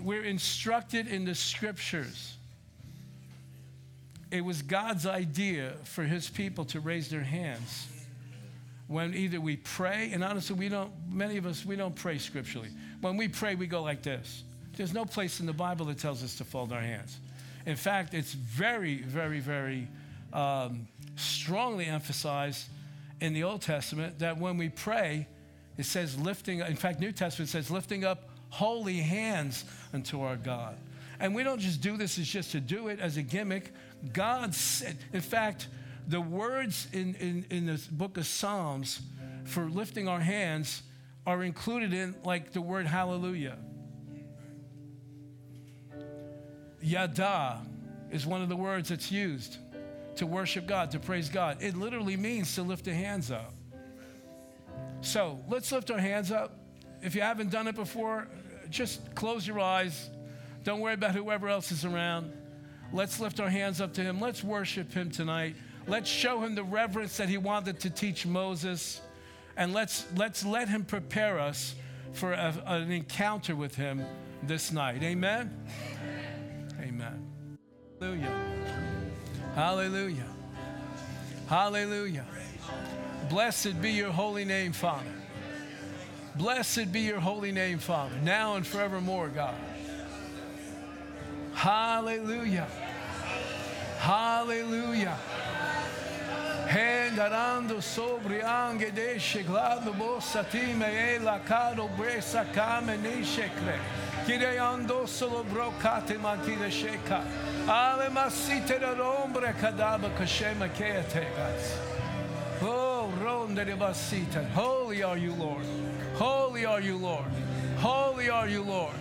We're 0.00 0.24
instructed 0.24 1.08
in 1.08 1.24
the 1.24 1.34
scriptures. 1.34 2.36
It 4.30 4.44
was 4.44 4.62
God's 4.62 5.06
idea 5.06 5.74
for 5.84 6.04
his 6.04 6.28
people 6.28 6.64
to 6.66 6.80
raise 6.80 7.08
their 7.08 7.22
hands 7.22 7.88
when 8.86 9.14
either 9.14 9.40
we 9.40 9.56
pray, 9.56 10.10
and 10.12 10.22
honestly, 10.22 10.54
we 10.54 10.68
don't, 10.68 10.92
many 11.10 11.38
of 11.38 11.46
us, 11.46 11.64
we 11.64 11.76
don't 11.76 11.94
pray 11.94 12.18
scripturally. 12.18 12.68
When 13.00 13.16
we 13.16 13.26
pray, 13.26 13.54
we 13.54 13.66
go 13.66 13.82
like 13.82 14.02
this. 14.02 14.42
There's 14.76 14.94
no 14.94 15.04
place 15.04 15.40
in 15.40 15.46
the 15.46 15.52
Bible 15.52 15.86
that 15.86 15.98
tells 15.98 16.22
us 16.22 16.36
to 16.36 16.44
fold 16.44 16.72
our 16.72 16.80
hands. 16.80 17.18
In 17.66 17.76
fact, 17.76 18.14
it's 18.14 18.32
very, 18.32 18.96
very, 18.96 19.40
very 19.40 19.88
um, 20.32 20.88
strongly 21.16 21.86
emphasized 21.86 22.68
in 23.20 23.34
the 23.34 23.44
Old 23.44 23.62
Testament 23.62 24.18
that 24.18 24.38
when 24.38 24.56
we 24.56 24.68
pray, 24.68 25.28
it 25.78 25.84
says 25.84 26.18
lifting, 26.18 26.60
in 26.60 26.76
fact, 26.76 27.00
New 27.00 27.12
Testament 27.12 27.48
says 27.48 27.70
lifting 27.70 28.04
up 28.04 28.28
holy 28.50 28.98
hands 28.98 29.64
unto 29.92 30.22
our 30.22 30.36
God. 30.36 30.76
And 31.20 31.34
we 31.34 31.44
don't 31.44 31.60
just 31.60 31.80
do 31.80 31.96
this 31.96 32.18
as 32.18 32.26
just 32.26 32.52
to 32.52 32.60
do 32.60 32.88
it 32.88 32.98
as 32.98 33.16
a 33.16 33.22
gimmick. 33.22 33.72
God 34.12 34.54
said, 34.54 34.96
in 35.12 35.20
fact, 35.20 35.68
the 36.08 36.20
words 36.20 36.88
in, 36.92 37.14
in, 37.14 37.46
in 37.50 37.66
the 37.66 37.80
book 37.92 38.16
of 38.16 38.26
Psalms 38.26 39.00
for 39.44 39.64
lifting 39.66 40.08
our 40.08 40.20
hands 40.20 40.82
are 41.26 41.42
included 41.44 41.92
in 41.92 42.14
like 42.24 42.52
the 42.52 42.60
word 42.60 42.86
hallelujah. 42.86 43.56
Yada 46.82 47.60
is 48.10 48.26
one 48.26 48.42
of 48.42 48.48
the 48.48 48.56
words 48.56 48.88
that's 48.90 49.10
used 49.10 49.58
to 50.16 50.26
worship 50.26 50.66
God, 50.66 50.90
to 50.90 50.98
praise 50.98 51.28
God. 51.28 51.62
It 51.62 51.76
literally 51.76 52.16
means 52.16 52.54
to 52.56 52.62
lift 52.62 52.84
the 52.84 52.94
hands 52.94 53.30
up. 53.30 53.54
So 55.00 55.40
let's 55.48 55.72
lift 55.72 55.90
our 55.90 55.98
hands 55.98 56.30
up. 56.30 56.58
If 57.02 57.14
you 57.14 57.22
haven't 57.22 57.50
done 57.50 57.66
it 57.66 57.74
before, 57.74 58.28
just 58.70 59.14
close 59.14 59.46
your 59.46 59.60
eyes. 59.60 60.10
Don't 60.64 60.80
worry 60.80 60.94
about 60.94 61.14
whoever 61.14 61.48
else 61.48 61.72
is 61.72 61.84
around. 61.84 62.32
Let's 62.92 63.18
lift 63.18 63.40
our 63.40 63.48
hands 63.48 63.80
up 63.80 63.94
to 63.94 64.02
Him. 64.02 64.20
Let's 64.20 64.44
worship 64.44 64.92
Him 64.92 65.10
tonight. 65.10 65.56
Let's 65.86 66.08
show 66.08 66.40
Him 66.40 66.54
the 66.54 66.62
reverence 66.62 67.16
that 67.16 67.28
He 67.28 67.38
wanted 67.38 67.80
to 67.80 67.90
teach 67.90 68.26
Moses. 68.26 69.00
And 69.56 69.72
let's, 69.72 70.04
let's 70.16 70.44
let 70.44 70.68
Him 70.68 70.84
prepare 70.84 71.40
us 71.40 71.74
for 72.12 72.32
a, 72.32 72.54
an 72.66 72.92
encounter 72.92 73.56
with 73.56 73.74
Him 73.74 74.04
this 74.42 74.70
night. 74.70 75.02
Amen. 75.02 75.50
Amen. 75.64 76.01
Hallelujah. 79.54 80.24
Hallelujah. 81.46 82.24
Blessed 83.28 83.80
be 83.82 83.90
your 83.90 84.10
holy 84.10 84.44
name, 84.44 84.72
Father. 84.72 85.12
Blessed 86.36 86.90
be 86.90 87.00
your 87.00 87.20
holy 87.20 87.52
name, 87.52 87.78
Father, 87.78 88.16
now 88.22 88.56
and 88.56 88.66
forevermore, 88.66 89.28
God. 89.28 89.54
Hallelujah. 91.52 92.66
Hallelujah. 93.98 95.16
Hendarando 96.66 97.82
sobre 97.82 98.42
ange 98.42 98.90
desce 98.90 99.42
glado 99.42 99.92
bossa 99.92 100.42
time 100.42 100.84
e 100.84 101.18
la 101.18 101.38
caro 101.40 101.88
bresa 101.88 102.46
kame 102.54 102.96
nishekre. 102.96 103.78
Kireando 104.26 105.06
solo 105.08 105.44
brocate 105.44 106.18
makide 106.20 106.70
sheka. 106.70 107.24
Ale 107.68 108.08
masite 108.10 108.78
da 108.80 108.94
rombre 108.94 109.52
kadaba 109.54 110.10
kashema 110.16 110.68
keategas. 110.68 111.78
Oh, 112.62 113.12
ronde 113.20 113.64
de 113.64 113.76
basita. 113.76 114.48
Holy 114.50 115.02
are 115.02 115.16
you, 115.16 115.32
Lord. 115.34 115.64
Holy 116.14 116.64
are 116.64 116.80
you, 116.80 116.96
Lord. 116.96 117.24
Holy 117.78 118.30
are 118.30 118.48
you, 118.48 118.62
Lord. 118.62 118.94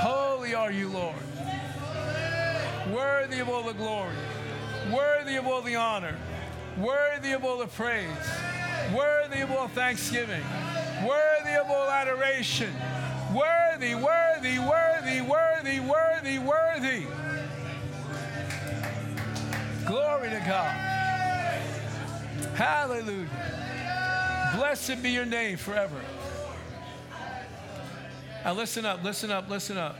Holy 0.00 0.54
are 0.54 0.70
you, 0.70 0.88
Lord. 0.88 1.16
Worthy 2.94 3.40
of 3.40 3.48
all 3.48 3.64
the 3.64 3.74
glory. 3.74 4.14
Worthy 4.92 5.36
of 5.36 5.46
all 5.48 5.62
the 5.62 5.74
honor. 5.74 6.14
Worthy 6.78 7.32
of 7.32 7.44
all 7.44 7.58
the 7.58 7.66
praise. 7.66 8.06
Worthy 8.94 9.40
of 9.40 9.50
all 9.50 9.66
thanksgiving. 9.68 10.44
Worthy 11.02 11.56
of 11.56 11.68
all 11.68 11.90
adoration. 11.90 12.72
Worthy, 13.32 13.94
worthy, 13.94 14.58
worthy, 14.58 15.20
worthy, 15.20 15.80
worthy, 15.80 16.38
worthy. 16.38 17.06
Glory 19.86 20.30
to 20.30 20.42
God. 20.46 20.74
Hallelujah. 22.54 23.28
Blessed 24.56 25.02
be 25.02 25.10
your 25.10 25.26
name 25.26 25.58
forever. 25.58 26.00
Now 28.44 28.54
listen 28.54 28.86
up, 28.86 29.04
listen 29.04 29.30
up, 29.30 29.50
listen 29.50 29.76
up. 29.76 29.98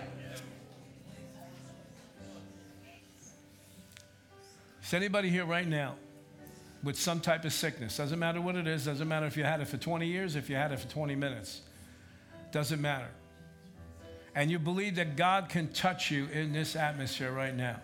Is 4.83 4.95
anybody 4.95 5.29
here 5.29 5.45
right 5.45 5.69
now 5.69 5.97
with 6.83 6.99
some 6.99 7.21
type 7.21 7.45
of 7.45 7.53
sickness? 7.53 7.99
Doesn't 7.99 8.19
matter 8.19 8.41
what 8.41 8.57
it 8.57 8.67
is, 8.67 8.87
doesn't 8.87 9.07
matter 9.07 9.27
if 9.27 9.37
you 9.37 9.45
had 9.45 9.61
it 9.61 9.69
for 9.69 9.77
20 9.77 10.07
years, 10.07 10.35
if 10.35 10.49
you 10.49 10.57
had 10.57 10.73
it 10.73 10.81
for 10.81 10.89
20 10.89 11.15
minutes. 11.15 11.61
Doesn't 12.51 12.81
matter. 12.81 13.09
And 14.35 14.51
you 14.51 14.59
believe 14.59 14.97
that 14.97 15.17
God 15.17 15.49
can 15.49 15.69
touch 15.69 16.11
you 16.11 16.27
in 16.33 16.53
this 16.53 16.77
atmosphere 16.77 17.33
right 17.33 17.55
now. 17.55 17.81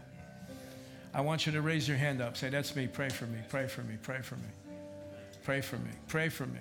I 1.12 1.20
want 1.20 1.46
you 1.46 1.52
to 1.52 1.62
raise 1.62 1.88
your 1.88 1.96
hand 1.96 2.20
up. 2.20 2.36
Say, 2.36 2.48
That's 2.48 2.74
me. 2.74 2.86
Pray 2.86 3.08
for 3.08 3.26
me. 3.26 3.38
Pray 3.48 3.66
for 3.66 3.82
me. 3.82 3.96
Pray 4.02 4.20
for 4.20 4.36
me. 4.36 4.48
Pray 5.44 5.60
for 5.60 5.76
me. 5.76 5.90
Pray 6.08 6.28
for 6.28 6.46
me. 6.46 6.60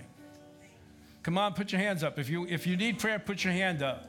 Come 1.24 1.38
on, 1.38 1.54
put 1.54 1.72
your 1.72 1.80
hands 1.80 2.04
up. 2.04 2.20
If 2.20 2.30
you, 2.30 2.46
if 2.48 2.68
you 2.68 2.76
need 2.76 3.00
prayer, 3.00 3.18
put 3.18 3.44
your 3.46 3.54
hand 3.54 3.82
up. 3.82 4.06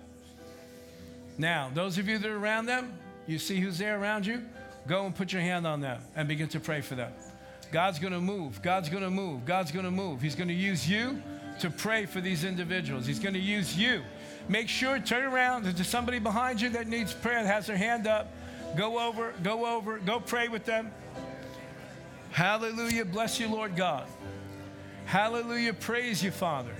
Now, 1.38 1.70
those 1.72 1.96
of 1.96 2.08
you 2.08 2.18
that 2.18 2.28
are 2.28 2.36
around 2.36 2.66
them, 2.66 2.92
you 3.26 3.38
see 3.38 3.60
who's 3.60 3.78
there 3.78 3.98
around 4.00 4.26
you? 4.26 4.42
Go 4.88 5.06
and 5.06 5.14
put 5.14 5.32
your 5.32 5.40
hand 5.40 5.66
on 5.66 5.80
them 5.80 6.00
and 6.16 6.28
begin 6.28 6.48
to 6.48 6.60
pray 6.60 6.80
for 6.80 6.96
them. 6.96 7.12
God's 7.72 7.98
going 7.98 8.12
to 8.12 8.20
move. 8.20 8.60
God's 8.62 8.88
going 8.88 9.02
to 9.02 9.10
move. 9.10 9.44
God's 9.44 9.70
going 9.70 9.84
to 9.84 9.90
move. 9.90 10.20
He's 10.20 10.34
going 10.34 10.48
to 10.48 10.54
use 10.54 10.88
you 10.88 11.22
to 11.60 11.70
pray 11.70 12.06
for 12.06 12.20
these 12.20 12.44
individuals. 12.44 13.06
He's 13.06 13.18
going 13.18 13.34
to 13.34 13.40
use 13.40 13.76
you. 13.76 14.02
Make 14.48 14.68
sure, 14.68 14.98
turn 14.98 15.24
around. 15.24 15.64
There's 15.64 15.88
somebody 15.88 16.18
behind 16.18 16.60
you 16.60 16.68
that 16.70 16.86
needs 16.86 17.12
prayer, 17.12 17.42
that 17.42 17.52
has 17.52 17.66
their 17.66 17.76
hand 17.76 18.06
up, 18.06 18.32
go 18.76 18.98
over, 18.98 19.32
go 19.42 19.66
over, 19.66 19.98
go 19.98 20.20
pray 20.20 20.48
with 20.48 20.64
them. 20.64 20.92
Hallelujah. 22.30 23.04
Bless 23.04 23.38
you, 23.38 23.48
Lord 23.48 23.76
God. 23.76 24.06
Hallelujah. 25.06 25.72
Praise 25.72 26.22
you, 26.22 26.30
Father. 26.30 26.74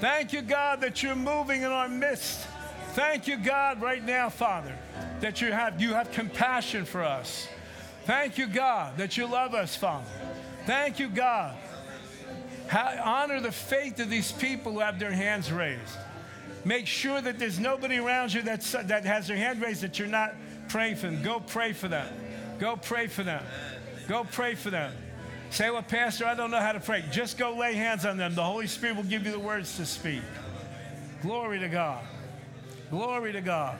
Thank 0.00 0.32
you, 0.32 0.42
God, 0.42 0.80
that 0.80 1.02
you're 1.02 1.14
moving 1.14 1.62
in 1.62 1.70
our 1.70 1.88
midst. 1.88 2.46
Thank 2.92 3.26
you, 3.26 3.36
God, 3.36 3.82
right 3.82 4.04
now, 4.04 4.30
Father, 4.30 4.74
that 5.20 5.40
you 5.40 5.52
have, 5.52 5.80
you 5.80 5.92
have 5.92 6.10
compassion 6.12 6.84
for 6.84 7.04
us. 7.04 7.46
Thank 8.04 8.38
you, 8.38 8.46
God, 8.46 8.96
that 8.96 9.16
you 9.16 9.26
love 9.26 9.52
us, 9.52 9.76
Father. 9.76 10.06
Thank 10.64 10.98
you, 10.98 11.08
God. 11.08 11.56
Honor 12.72 13.40
the 13.40 13.52
faith 13.52 14.00
of 14.00 14.10
these 14.10 14.32
people 14.32 14.72
who 14.72 14.80
have 14.80 14.98
their 14.98 15.12
hands 15.12 15.52
raised. 15.52 15.96
Make 16.64 16.86
sure 16.86 17.20
that 17.20 17.38
there's 17.38 17.60
nobody 17.60 17.98
around 17.98 18.32
you 18.32 18.42
that's, 18.42 18.72
that 18.72 19.04
has 19.04 19.28
their 19.28 19.36
hand 19.36 19.62
raised 19.62 19.82
that 19.82 19.98
you're 19.98 20.08
not 20.08 20.34
praying 20.68 20.96
for 20.96 21.06
them. 21.06 21.22
Go 21.22 21.40
pray 21.40 21.72
for 21.72 21.88
them. 21.88 22.12
Go 22.58 22.76
pray 22.76 23.06
for 23.06 23.22
them. 23.22 23.44
Go 24.08 24.24
pray 24.24 24.54
for 24.54 24.70
them. 24.70 24.92
Say, 25.50 25.70
well, 25.70 25.82
Pastor, 25.82 26.26
I 26.26 26.34
don't 26.34 26.50
know 26.50 26.60
how 26.60 26.72
to 26.72 26.80
pray. 26.80 27.04
Just 27.12 27.38
go 27.38 27.54
lay 27.54 27.74
hands 27.74 28.04
on 28.04 28.16
them. 28.16 28.34
The 28.34 28.42
Holy 28.42 28.66
Spirit 28.66 28.96
will 28.96 29.04
give 29.04 29.24
you 29.24 29.32
the 29.32 29.38
words 29.38 29.76
to 29.76 29.86
speak. 29.86 30.22
Glory 31.22 31.60
to 31.60 31.68
God. 31.68 32.04
Glory 32.90 33.32
to 33.32 33.40
God. 33.40 33.78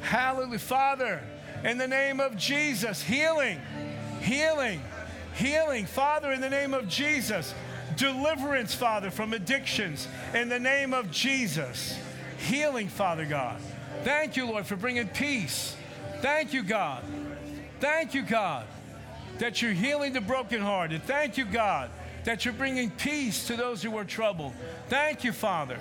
Hallelujah. 0.00 0.58
Father, 0.58 1.22
in 1.64 1.78
the 1.78 1.88
name 1.88 2.20
of 2.20 2.36
Jesus, 2.36 3.02
healing, 3.02 3.60
healing, 4.20 4.80
healing. 5.34 5.86
Father, 5.86 6.32
in 6.32 6.40
the 6.40 6.50
name 6.50 6.74
of 6.74 6.88
Jesus, 6.88 7.54
deliverance, 7.98 8.74
Father, 8.74 9.10
from 9.10 9.34
addictions. 9.34 10.08
In 10.32 10.48
the 10.48 10.58
name 10.58 10.94
of 10.94 11.10
Jesus, 11.10 11.98
healing, 12.38 12.88
Father 12.88 13.26
God. 13.26 13.60
Thank 14.04 14.36
you, 14.36 14.46
Lord, 14.46 14.64
for 14.64 14.76
bringing 14.76 15.08
peace. 15.08 15.76
Thank 16.22 16.54
you, 16.54 16.62
God. 16.62 17.04
Thank 17.80 18.14
you, 18.14 18.22
God 18.22 18.66
that 19.38 19.62
you're 19.62 19.72
healing 19.72 20.12
the 20.12 20.20
brokenhearted. 20.20 21.02
Thank 21.04 21.36
you, 21.36 21.44
God, 21.44 21.90
that 22.24 22.44
you're 22.44 22.54
bringing 22.54 22.90
peace 22.90 23.46
to 23.46 23.56
those 23.56 23.82
who 23.82 23.96
are 23.96 24.04
troubled. 24.04 24.52
Thank 24.88 25.24
you, 25.24 25.32
Father. 25.32 25.78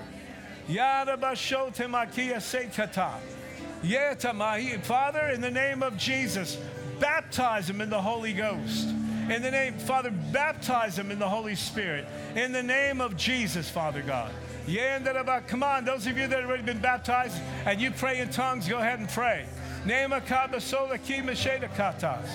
Father, 4.83 5.27
in 5.27 5.41
the 5.41 5.51
name 5.51 5.83
of 5.83 5.97
Jesus, 5.97 6.57
baptize 6.99 7.67
them 7.67 7.81
in 7.81 7.89
the 7.89 8.01
Holy 8.01 8.33
Ghost. 8.33 8.89
In 9.29 9.41
the 9.41 9.51
name, 9.51 9.77
Father, 9.77 10.09
baptize 10.31 10.95
them 10.95 11.11
in 11.11 11.19
the 11.19 11.27
Holy 11.27 11.55
Spirit. 11.55 12.07
In 12.35 12.53
the 12.53 12.63
name 12.63 13.01
of 13.01 13.17
Jesus, 13.17 13.69
Father 13.69 14.01
God. 14.01 14.31
Yeah, 14.65 14.97
and 14.97 15.47
Come 15.47 15.63
on, 15.63 15.83
those 15.83 16.07
of 16.07 16.17
you 16.17 16.27
that 16.27 16.39
have 16.39 16.49
already 16.49 16.63
been 16.63 16.79
baptized 16.79 17.37
and 17.65 17.79
you 17.79 17.91
pray 17.91 18.19
in 18.19 18.29
tongues, 18.29 18.67
go 18.67 18.77
ahead 18.77 18.99
and 18.99 19.09
pray. 19.09 19.45
Nema 19.85 20.21
kabasola 20.21 20.97
kima 20.97 21.31
sheda 21.31 21.69
katas. 21.75 22.27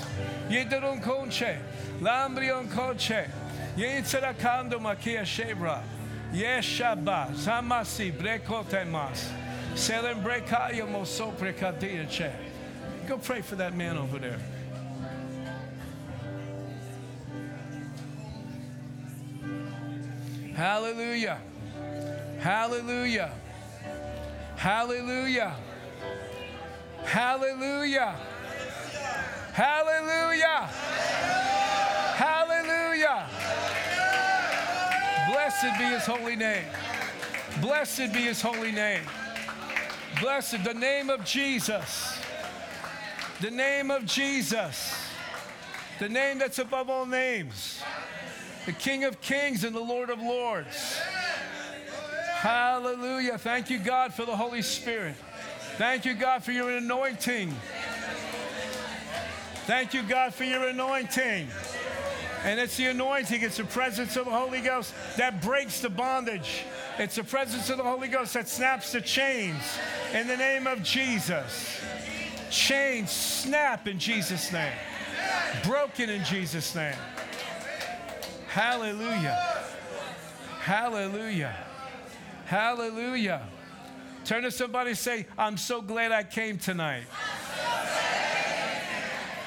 Yedurun 0.48 1.02
konche. 1.02 1.58
Lambrion 2.00 2.68
konche. 2.68 3.28
Yitzera 3.76 4.34
kando 4.34 4.78
makia 4.78 5.22
shebra. 5.22 5.82
Yeshaba. 6.32 7.30
Samasi 7.34 8.12
breko 8.12 8.64
temas. 8.66 9.30
Selen 9.74 10.22
brekayo 10.22 10.86
moso 10.90 11.32
prekadia 11.34 12.08
che. 12.08 12.32
Go 13.06 13.16
pray 13.18 13.40
for 13.40 13.56
that 13.56 13.74
man 13.74 13.96
over 13.96 14.18
there. 14.18 14.38
Hallelujah. 20.54 21.38
Hallelujah. 22.40 23.32
Hallelujah. 24.56 25.56
Hallelujah. 27.04 28.16
Hallelujah. 29.52 30.68
Hallelujah. 32.16 33.28
Blessed 35.30 35.78
be 35.78 35.84
his 35.84 36.06
holy 36.06 36.36
name. 36.36 36.64
Blessed 37.60 38.12
be 38.12 38.22
his 38.22 38.40
holy 38.40 38.72
name. 38.72 39.02
Blessed, 40.20 40.62
the 40.64 40.74
name 40.74 41.10
of 41.10 41.24
Jesus. 41.24 42.18
The 43.40 43.50
name 43.50 43.90
of 43.90 44.06
Jesus. 44.06 44.94
The 45.98 46.08
name 46.08 46.38
that's 46.38 46.58
above 46.58 46.88
all 46.88 47.06
names. 47.06 47.82
The 48.66 48.72
King 48.72 49.04
of 49.04 49.20
kings 49.20 49.64
and 49.64 49.74
the 49.74 49.80
Lord 49.80 50.10
of 50.10 50.20
lords. 50.20 50.98
Hallelujah. 52.34 53.38
Thank 53.38 53.70
you, 53.70 53.78
God, 53.78 54.14
for 54.14 54.24
the 54.24 54.36
Holy 54.36 54.62
Spirit. 54.62 55.14
Thank 55.78 56.04
you, 56.04 56.14
God, 56.14 56.44
for 56.44 56.52
your 56.52 56.70
anointing. 56.70 57.54
Thank 59.66 59.94
you, 59.94 60.02
God, 60.02 60.34
for 60.34 60.44
your 60.44 60.68
anointing. 60.68 61.48
And 62.44 62.58
it's 62.58 62.76
the 62.76 62.86
anointing, 62.86 63.42
it's 63.42 63.58
the 63.58 63.64
presence 63.64 64.16
of 64.16 64.24
the 64.24 64.32
Holy 64.32 64.60
Ghost 64.60 64.92
that 65.16 65.40
breaks 65.40 65.80
the 65.80 65.88
bondage. 65.88 66.64
It's 66.98 67.14
the 67.14 67.24
presence 67.24 67.70
of 67.70 67.76
the 67.76 67.84
Holy 67.84 68.08
Ghost 68.08 68.34
that 68.34 68.48
snaps 68.48 68.92
the 68.92 69.00
chains 69.00 69.62
in 70.12 70.26
the 70.26 70.36
name 70.36 70.66
of 70.66 70.82
Jesus. 70.82 71.80
Chains 72.50 73.10
snap 73.10 73.86
in 73.86 73.98
Jesus' 73.98 74.52
name, 74.52 74.72
broken 75.64 76.10
in 76.10 76.24
Jesus' 76.24 76.74
name. 76.74 76.96
Hallelujah. 78.52 79.64
Hallelujah. 80.60 81.56
Hallelujah. 82.44 83.48
Turn 84.26 84.42
to 84.42 84.50
somebody 84.50 84.90
and 84.90 84.98
say, 84.98 85.26
I'm 85.38 85.56
so 85.56 85.80
glad 85.80 86.12
I 86.12 86.22
came 86.22 86.58
tonight. 86.58 87.04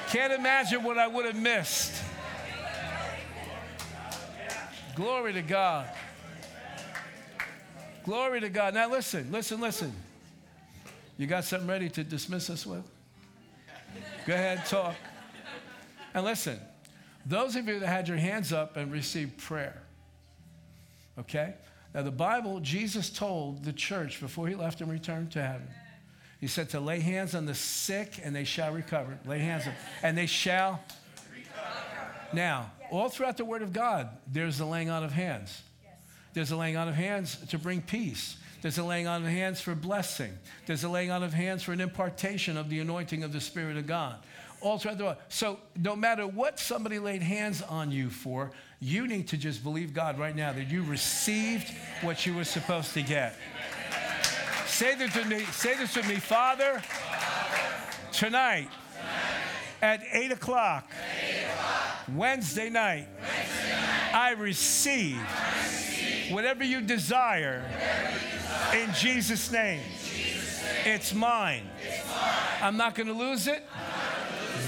Can't 0.08 0.32
imagine 0.32 0.82
what 0.82 0.98
I 0.98 1.06
would 1.06 1.24
have 1.24 1.36
missed. 1.36 2.02
Glory 4.96 5.34
to 5.34 5.42
God. 5.42 5.88
Glory 8.04 8.40
to 8.40 8.48
God. 8.48 8.74
Now 8.74 8.90
listen, 8.90 9.30
listen, 9.30 9.60
listen. 9.60 9.92
You 11.16 11.28
got 11.28 11.44
something 11.44 11.68
ready 11.68 11.88
to 11.90 12.02
dismiss 12.02 12.50
us 12.50 12.66
with? 12.66 12.82
Go 14.26 14.34
ahead, 14.34 14.66
talk. 14.66 14.96
And 16.12 16.24
listen, 16.24 16.58
those 17.26 17.56
of 17.56 17.68
you 17.68 17.80
that 17.80 17.88
had 17.88 18.08
your 18.08 18.16
hands 18.16 18.52
up 18.52 18.76
and 18.76 18.92
received 18.92 19.36
prayer, 19.38 19.82
okay? 21.18 21.54
Now, 21.94 22.02
the 22.02 22.10
Bible, 22.10 22.60
Jesus 22.60 23.10
told 23.10 23.64
the 23.64 23.72
church 23.72 24.20
before 24.20 24.48
he 24.48 24.54
left 24.54 24.80
and 24.80 24.90
returned 24.90 25.32
to 25.32 25.42
heaven, 25.42 25.68
he 26.40 26.46
said 26.46 26.68
to 26.70 26.80
lay 26.80 27.00
hands 27.00 27.34
on 27.34 27.46
the 27.46 27.54
sick 27.54 28.20
and 28.22 28.36
they 28.36 28.44
shall 28.44 28.72
recover. 28.72 29.18
Lay 29.24 29.38
hands 29.38 29.66
on, 29.66 29.72
and 30.02 30.16
they 30.16 30.26
shall 30.26 30.80
recover. 31.34 32.10
Now, 32.32 32.70
all 32.90 33.08
throughout 33.08 33.36
the 33.36 33.44
Word 33.44 33.62
of 33.62 33.72
God, 33.72 34.10
there's 34.30 34.58
the 34.58 34.66
laying 34.66 34.90
on 34.90 35.02
of 35.02 35.12
hands. 35.12 35.62
There's 36.34 36.50
a 36.50 36.56
laying 36.56 36.76
on 36.76 36.86
of 36.86 36.94
hands 36.94 37.38
to 37.48 37.58
bring 37.58 37.80
peace. 37.80 38.36
There's 38.60 38.78
a 38.78 38.84
laying 38.84 39.06
on 39.06 39.22
of 39.24 39.30
hands 39.30 39.60
for 39.60 39.74
blessing. 39.74 40.32
There's 40.66 40.84
a 40.84 40.88
laying 40.88 41.10
on 41.10 41.22
of 41.22 41.32
hands 41.32 41.62
for 41.62 41.72
an 41.72 41.80
impartation 41.80 42.56
of 42.56 42.68
the 42.68 42.80
anointing 42.80 43.22
of 43.22 43.32
the 43.32 43.40
Spirit 43.40 43.76
of 43.76 43.86
God. 43.86 44.16
All 44.60 44.78
throughout 44.78 44.98
the 44.98 45.04
world. 45.04 45.16
So, 45.28 45.58
no 45.76 45.94
matter 45.94 46.26
what 46.26 46.58
somebody 46.58 46.98
laid 46.98 47.22
hands 47.22 47.62
on 47.62 47.90
you 47.90 48.10
for, 48.10 48.50
you 48.80 49.06
need 49.06 49.28
to 49.28 49.36
just 49.36 49.62
believe 49.62 49.94
God 49.94 50.18
right 50.18 50.34
now 50.34 50.52
that 50.52 50.68
you 50.68 50.82
received 50.82 51.72
what 52.02 52.26
you 52.26 52.34
were 52.34 52.44
supposed 52.44 52.92
to 52.94 53.02
get. 53.02 53.34
Say 54.66 54.94
this 54.94 55.14
with 55.14 55.26
me. 55.26 55.40
Say 55.52 55.76
this 55.76 55.96
with 55.96 56.08
me, 56.08 56.16
Father. 56.16 56.82
Tonight, 58.12 58.68
at 59.82 60.02
eight 60.12 60.32
o'clock, 60.32 60.90
Wednesday 62.14 62.70
night, 62.70 63.08
I 64.12 64.34
receive 64.38 65.20
whatever 66.30 66.64
you 66.64 66.80
desire 66.80 67.64
in 68.74 68.92
Jesus' 68.94 69.50
name. 69.50 69.82
It's 70.84 71.14
mine. 71.14 71.68
I'm 72.60 72.76
not 72.76 72.94
going 72.94 73.08
to 73.08 73.12
lose 73.12 73.46
it. 73.46 73.62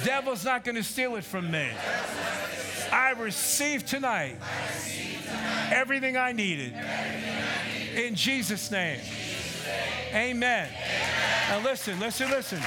Devil's 0.09 0.43
not 0.43 0.65
going 0.65 0.77
to 0.77 0.83
steal 0.83 1.17
it 1.17 1.25
from 1.25 1.51
me. 1.51 1.69
I 2.91 3.11
receive 3.19 3.85
tonight 3.85 4.37
everything 5.71 6.17
I 6.17 6.33
needed 6.33 6.73
in 7.95 8.15
Jesus' 8.15 8.71
name. 8.71 9.01
Amen. 10.15 10.71
Now 11.51 11.63
listen, 11.63 12.01
listen, 12.01 12.31
listen. 12.31 12.59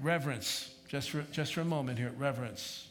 Reverence. 0.00 0.74
Just 0.86 1.08
for, 1.08 1.22
just 1.32 1.54
for 1.54 1.62
a 1.62 1.64
moment 1.64 1.98
here. 1.98 2.12
Reverence. 2.18 2.90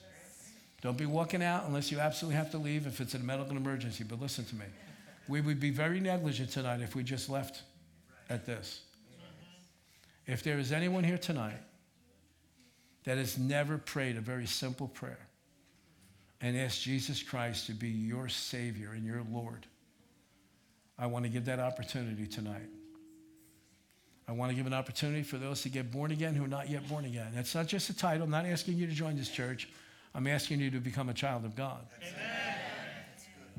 Don't 0.81 0.97
be 0.97 1.05
walking 1.05 1.43
out 1.43 1.65
unless 1.67 1.91
you 1.91 1.99
absolutely 1.99 2.37
have 2.37 2.49
to 2.49 2.57
leave 2.57 2.87
if 2.87 2.99
it's 2.99 3.13
a 3.13 3.19
medical 3.19 3.55
emergency. 3.55 4.03
But 4.03 4.19
listen 4.19 4.45
to 4.45 4.55
me. 4.55 4.65
We 5.27 5.41
would 5.41 5.59
be 5.59 5.69
very 5.69 5.99
negligent 5.99 6.49
tonight 6.49 6.81
if 6.81 6.95
we 6.95 7.03
just 7.03 7.29
left 7.29 7.61
at 8.31 8.47
this. 8.47 8.81
If 10.31 10.43
there 10.43 10.57
is 10.57 10.71
anyone 10.71 11.03
here 11.03 11.17
tonight 11.17 11.59
that 13.03 13.17
has 13.17 13.37
never 13.37 13.77
prayed 13.77 14.15
a 14.15 14.21
very 14.21 14.47
simple 14.47 14.87
prayer 14.87 15.27
and 16.39 16.55
asked 16.55 16.81
Jesus 16.81 17.21
Christ 17.21 17.65
to 17.65 17.73
be 17.73 17.89
your 17.89 18.29
Savior 18.29 18.91
and 18.93 19.05
your 19.05 19.23
Lord, 19.29 19.67
I 20.97 21.07
want 21.07 21.25
to 21.25 21.29
give 21.29 21.43
that 21.45 21.59
opportunity 21.59 22.27
tonight. 22.27 22.69
I 24.25 24.31
want 24.31 24.51
to 24.51 24.55
give 24.55 24.67
an 24.67 24.73
opportunity 24.73 25.23
for 25.23 25.35
those 25.35 25.63
to 25.63 25.69
get 25.69 25.91
born 25.91 26.11
again 26.11 26.33
who 26.33 26.45
are 26.45 26.47
not 26.47 26.69
yet 26.69 26.87
born 26.87 27.03
again. 27.03 27.33
That's 27.35 27.53
not 27.53 27.67
just 27.67 27.89
a 27.89 27.97
title. 27.97 28.23
I'm 28.23 28.31
not 28.31 28.45
asking 28.45 28.77
you 28.77 28.87
to 28.87 28.93
join 28.93 29.17
this 29.17 29.29
church. 29.29 29.67
I'm 30.15 30.27
asking 30.27 30.61
you 30.61 30.71
to 30.71 30.79
become 30.79 31.09
a 31.09 31.13
child 31.13 31.43
of 31.43 31.57
God. 31.57 31.85
Amen. 31.99 32.55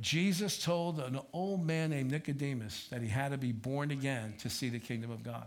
Jesus 0.00 0.64
told 0.64 1.00
an 1.00 1.20
old 1.34 1.66
man 1.66 1.90
named 1.90 2.10
Nicodemus 2.10 2.86
that 2.88 3.02
he 3.02 3.08
had 3.08 3.32
to 3.32 3.36
be 3.36 3.52
born 3.52 3.90
again 3.90 4.32
to 4.38 4.48
see 4.48 4.70
the 4.70 4.78
kingdom 4.78 5.10
of 5.10 5.22
God. 5.22 5.46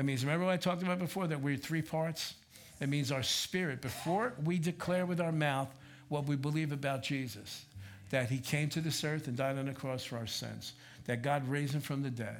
That 0.00 0.04
means, 0.04 0.24
remember 0.24 0.46
what 0.46 0.54
I 0.54 0.56
talked 0.56 0.82
about 0.82 0.98
before, 0.98 1.26
that 1.26 1.42
we're 1.42 1.58
three 1.58 1.82
parts? 1.82 2.32
That 2.78 2.88
means 2.88 3.12
our 3.12 3.22
spirit, 3.22 3.82
before 3.82 4.32
we 4.42 4.58
declare 4.58 5.04
with 5.04 5.20
our 5.20 5.30
mouth 5.30 5.68
what 6.08 6.24
we 6.24 6.36
believe 6.36 6.72
about 6.72 7.02
Jesus, 7.02 7.66
that 8.08 8.30
he 8.30 8.38
came 8.38 8.70
to 8.70 8.80
this 8.80 9.04
earth 9.04 9.26
and 9.28 9.36
died 9.36 9.58
on 9.58 9.66
the 9.66 9.74
cross 9.74 10.02
for 10.02 10.16
our 10.16 10.26
sins, 10.26 10.72
that 11.04 11.20
God 11.20 11.46
raised 11.46 11.74
him 11.74 11.82
from 11.82 12.02
the 12.02 12.08
dead. 12.08 12.38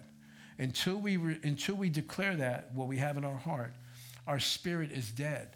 Until 0.58 0.96
we, 0.96 1.18
re, 1.18 1.38
until 1.42 1.74
we 1.74 1.90
declare 1.90 2.34
that, 2.36 2.70
what 2.72 2.88
we 2.88 2.96
have 2.96 3.18
in 3.18 3.26
our 3.26 3.36
heart, 3.36 3.74
our 4.26 4.38
spirit 4.38 4.90
is 4.90 5.10
dead. 5.10 5.50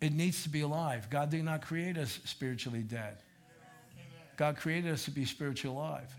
It 0.00 0.12
needs 0.12 0.42
to 0.42 0.48
be 0.48 0.62
alive. 0.62 1.08
God 1.10 1.30
did 1.30 1.44
not 1.44 1.62
create 1.62 1.96
us 1.96 2.18
spiritually 2.24 2.82
dead. 2.82 3.18
God 4.36 4.56
created 4.56 4.90
us 4.90 5.04
to 5.04 5.12
be 5.12 5.24
spiritually 5.26 5.76
alive. 5.76 6.12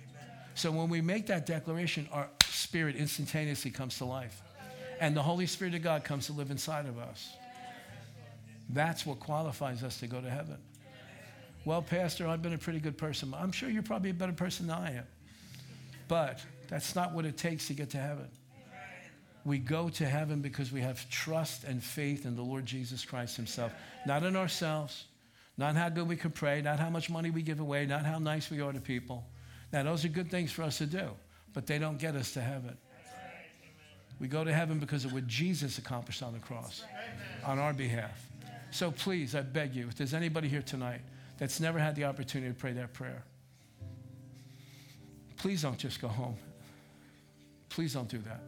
So 0.55 0.71
when 0.71 0.87
we 0.87 1.01
make 1.01 1.27
that 1.27 1.45
declaration, 1.45 2.07
our 2.13 2.29
spirit 2.51 2.95
instantaneously 2.95 3.71
comes 3.71 3.97
to 3.97 4.05
life. 4.05 4.41
And 4.99 5.15
the 5.15 5.23
Holy 5.23 5.47
Spirit 5.47 5.73
of 5.73 5.81
God 5.81 6.03
comes 6.03 6.27
to 6.27 6.33
live 6.33 6.51
inside 6.51 6.85
of 6.85 6.99
us. 6.99 7.31
That's 8.69 9.05
what 9.05 9.19
qualifies 9.19 9.83
us 9.83 9.99
to 9.99 10.07
go 10.07 10.21
to 10.21 10.29
heaven. 10.29 10.57
Well, 11.65 11.81
Pastor, 11.81 12.27
I've 12.27 12.41
been 12.41 12.53
a 12.53 12.57
pretty 12.57 12.79
good 12.79 12.97
person. 12.97 13.33
I'm 13.35 13.51
sure 13.51 13.69
you're 13.69 13.83
probably 13.83 14.09
a 14.09 14.13
better 14.13 14.33
person 14.33 14.67
than 14.67 14.77
I 14.77 14.97
am. 14.97 15.07
But 16.07 16.39
that's 16.67 16.95
not 16.95 17.13
what 17.13 17.25
it 17.25 17.37
takes 17.37 17.67
to 17.67 17.73
get 17.73 17.91
to 17.91 17.97
heaven. 17.97 18.27
We 19.43 19.57
go 19.57 19.89
to 19.89 20.05
heaven 20.05 20.41
because 20.41 20.71
we 20.71 20.81
have 20.81 21.09
trust 21.09 21.63
and 21.63 21.83
faith 21.83 22.25
in 22.25 22.35
the 22.35 22.41
Lord 22.43 22.65
Jesus 22.65 23.03
Christ 23.03 23.35
Himself, 23.37 23.71
not 24.05 24.23
in 24.23 24.35
ourselves, 24.35 25.05
not 25.57 25.75
how 25.75 25.89
good 25.89 26.07
we 26.07 26.15
can 26.15 26.31
pray, 26.31 26.61
not 26.61 26.79
how 26.79 26.89
much 26.89 27.09
money 27.09 27.31
we 27.31 27.41
give 27.41 27.59
away, 27.59 27.85
not 27.85 28.05
how 28.05 28.19
nice 28.19 28.51
we 28.51 28.61
are 28.61 28.71
to 28.71 28.79
people. 28.79 29.25
Now, 29.73 29.83
those 29.83 30.05
are 30.05 30.09
good 30.09 30.29
things 30.29 30.51
for 30.51 30.63
us 30.63 30.77
to 30.79 30.85
do, 30.85 31.09
but 31.53 31.67
they 31.67 31.79
don't 31.79 31.97
get 31.97 32.15
us 32.15 32.33
to 32.33 32.41
heaven. 32.41 32.77
We 34.19 34.27
go 34.27 34.43
to 34.43 34.53
heaven 34.53 34.77
because 34.77 35.03
of 35.03 35.13
what 35.13 35.25
Jesus 35.25 35.77
accomplished 35.77 36.21
on 36.21 36.33
the 36.33 36.39
cross 36.39 36.83
on 37.43 37.57
our 37.57 37.73
behalf. 37.73 38.27
So 38.69 38.91
please, 38.91 39.35
I 39.35 39.41
beg 39.41 39.75
you, 39.75 39.87
if 39.87 39.95
there's 39.95 40.13
anybody 40.13 40.47
here 40.47 40.61
tonight 40.61 41.01
that's 41.37 41.59
never 41.59 41.79
had 41.79 41.95
the 41.95 42.05
opportunity 42.05 42.53
to 42.53 42.57
pray 42.57 42.71
that 42.73 42.93
prayer, 42.93 43.23
please 45.37 45.63
don't 45.63 45.77
just 45.77 45.99
go 45.99 46.07
home. 46.07 46.37
Please 47.69 47.93
don't 47.93 48.07
do 48.07 48.19
that. 48.19 48.41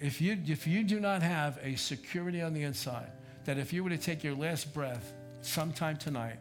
If 0.00 0.20
you, 0.20 0.38
if 0.46 0.66
you 0.66 0.84
do 0.84 1.00
not 1.00 1.22
have 1.22 1.58
a 1.62 1.74
security 1.76 2.42
on 2.42 2.52
the 2.52 2.62
inside, 2.62 3.10
that 3.46 3.58
if 3.58 3.72
you 3.72 3.82
were 3.82 3.90
to 3.90 3.98
take 3.98 4.22
your 4.22 4.34
last 4.34 4.74
breath 4.74 5.12
sometime 5.40 5.96
tonight, 5.96 6.38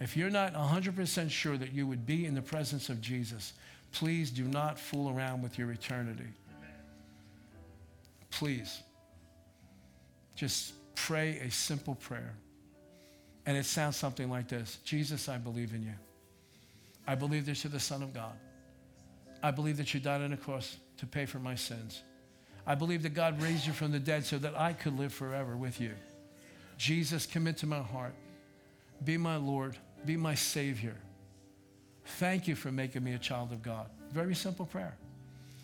if 0.00 0.16
you're 0.16 0.30
not 0.30 0.54
100% 0.54 1.30
sure 1.30 1.56
that 1.56 1.72
you 1.72 1.86
would 1.86 2.06
be 2.06 2.24
in 2.24 2.34
the 2.34 2.42
presence 2.42 2.88
of 2.88 3.00
Jesus, 3.00 3.52
please 3.92 4.30
do 4.30 4.44
not 4.44 4.78
fool 4.78 5.10
around 5.10 5.42
with 5.42 5.58
your 5.58 5.70
eternity. 5.70 6.28
Please. 8.30 8.82
Just 10.34 10.74
pray 10.94 11.38
a 11.38 11.50
simple 11.50 11.94
prayer. 11.94 12.34
And 13.46 13.56
it 13.56 13.64
sounds 13.64 13.96
something 13.96 14.28
like 14.30 14.48
this 14.48 14.78
Jesus, 14.84 15.28
I 15.28 15.38
believe 15.38 15.72
in 15.72 15.82
you. 15.82 15.94
I 17.06 17.14
believe 17.14 17.46
that 17.46 17.64
you're 17.64 17.70
the 17.70 17.80
Son 17.80 18.02
of 18.02 18.12
God. 18.12 18.34
I 19.42 19.50
believe 19.50 19.76
that 19.78 19.94
you 19.94 20.00
died 20.00 20.20
on 20.20 20.30
the 20.30 20.36
cross 20.36 20.76
to 20.98 21.06
pay 21.06 21.24
for 21.26 21.38
my 21.38 21.54
sins. 21.54 22.02
I 22.66 22.74
believe 22.74 23.02
that 23.04 23.14
God 23.14 23.40
raised 23.42 23.66
you 23.66 23.72
from 23.72 23.92
the 23.92 23.98
dead 23.98 24.26
so 24.26 24.36
that 24.38 24.54
I 24.54 24.74
could 24.74 24.98
live 24.98 25.12
forever 25.12 25.56
with 25.56 25.80
you. 25.80 25.92
Jesus, 26.76 27.24
come 27.24 27.46
into 27.46 27.66
my 27.66 27.80
heart. 27.80 28.14
Be 29.04 29.16
my 29.16 29.36
Lord. 29.36 29.76
Be 30.04 30.16
my 30.16 30.34
Savior. 30.34 30.94
Thank 32.16 32.48
you 32.48 32.56
for 32.56 32.72
making 32.72 33.04
me 33.04 33.12
a 33.12 33.18
child 33.18 33.52
of 33.52 33.62
God. 33.62 33.86
Very 34.12 34.34
simple 34.34 34.66
prayer. 34.66 34.96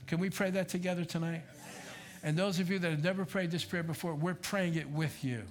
Can 0.07 0.18
we 0.18 0.30
pray 0.30 0.51
that 0.51 0.68
together 0.68 1.05
tonight? 1.05 1.42
And 2.22 2.36
those 2.36 2.61
of 2.61 2.70
you 2.70 2.78
that 2.78 2.90
have 2.90 3.03
never 3.03 3.24
prayed 3.24 3.51
this 3.51 3.64
prayer 3.64 3.82
before, 3.82 4.14
we're 4.14 4.34
praying 4.34 4.76
it 4.76 4.88
with 4.88 5.24
you. 5.24 5.42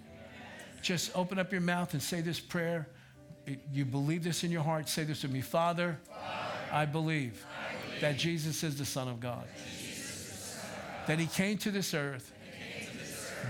Just 0.81 1.15
open 1.15 1.39
up 1.39 1.51
your 1.51 1.61
mouth 1.61 1.93
and 1.93 2.01
say 2.01 2.21
this 2.21 2.39
prayer. 2.39 2.87
You 3.71 3.85
believe 3.85 4.23
this 4.23 4.43
in 4.43 4.51
your 4.51 4.63
heart. 4.63 4.87
Say 4.87 5.03
this 5.03 5.23
with 5.23 5.31
me 5.31 5.41
Father, 5.41 5.99
I 6.71 6.85
believe 6.85 7.45
that 8.01 8.17
Jesus 8.17 8.63
is 8.63 8.77
the 8.77 8.85
Son 8.85 9.07
of 9.07 9.19
God, 9.19 9.45
that 11.07 11.19
He 11.19 11.27
came 11.27 11.57
to 11.59 11.71
this 11.71 11.93
earth, 11.93 12.31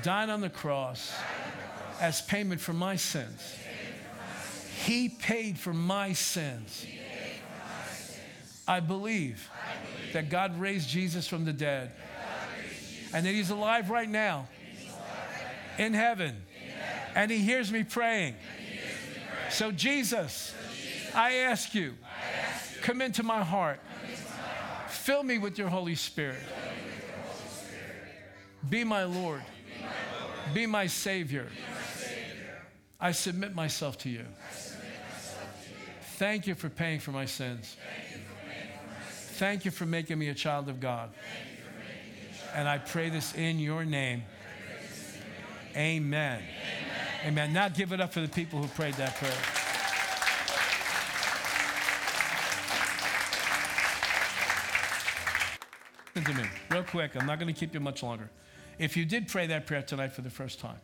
died 0.01 0.29
on 0.29 0.41
the 0.41 0.49
cross 0.49 1.13
as 2.01 2.21
payment 2.21 2.59
for 2.59 2.73
my 2.73 2.95
sins. 2.95 3.55
He 4.85 5.07
paid 5.07 5.57
for 5.57 5.73
my 5.73 6.13
sins. 6.13 6.85
I 8.67 8.79
believe 8.79 9.49
that 10.13 10.29
God 10.29 10.59
raised 10.59 10.89
Jesus 10.89 11.27
from 11.27 11.45
the 11.45 11.53
dead 11.53 11.91
and 13.13 13.25
that 13.25 13.31
He's 13.31 13.49
alive 13.49 13.89
right 13.89 14.09
now 14.09 14.47
in 15.77 15.93
heaven. 15.93 16.35
And 17.15 17.29
He 17.29 17.39
hears 17.39 17.71
me 17.71 17.83
praying. 17.83 18.35
So, 19.49 19.71
Jesus, 19.71 20.53
I 21.13 21.33
ask 21.35 21.75
you, 21.75 21.93
come 22.81 23.01
into 23.01 23.23
my 23.23 23.43
heart. 23.43 23.79
Fill 24.87 25.23
me 25.23 25.37
with 25.37 25.57
your 25.57 25.67
Holy 25.67 25.95
Spirit. 25.95 26.39
Be 28.69 28.83
my 28.83 29.03
Lord. 29.03 29.41
Be 30.53 30.65
my 30.65 30.87
Savior. 30.87 31.49
I 32.99 33.11
submit 33.11 33.53
myself 33.53 33.97
to 33.99 34.09
you. 34.09 34.25
Thank 36.17 36.47
you 36.47 36.55
for 36.55 36.69
paying 36.69 36.99
for 36.99 37.11
my 37.11 37.25
sins. 37.25 37.75
Thank 37.75 38.02
you 39.65 39.71
for 39.71 39.85
making 39.85 40.19
me 40.19 40.29
a 40.29 40.33
child 40.33 40.69
of 40.69 40.79
God. 40.79 41.11
And 42.53 42.67
I 42.67 42.77
pray 42.77 43.09
this 43.09 43.33
in 43.33 43.59
your 43.59 43.83
name. 43.83 44.23
Amen. 45.75 46.41
Amen. 47.25 47.53
Now 47.53 47.67
give 47.69 47.93
it 47.93 48.01
up 48.01 48.13
for 48.13 48.21
the 48.21 48.27
people 48.27 48.61
who 48.61 48.67
prayed 48.67 48.93
that 48.95 49.15
prayer. 49.15 49.33
Listen 56.15 56.35
to 56.35 56.41
me, 56.41 56.47
real 56.69 56.83
quick. 56.83 57.15
I'm 57.15 57.25
not 57.25 57.39
going 57.39 57.51
to 57.51 57.59
keep 57.59 57.73
you 57.73 57.79
much 57.79 58.03
longer. 58.03 58.29
If 58.77 58.95
you 58.95 59.05
did 59.05 59.27
pray 59.27 59.47
that 59.47 59.65
prayer 59.65 59.81
tonight 59.81 60.11
for 60.13 60.21
the 60.21 60.29
first 60.29 60.59
time, 60.59 60.79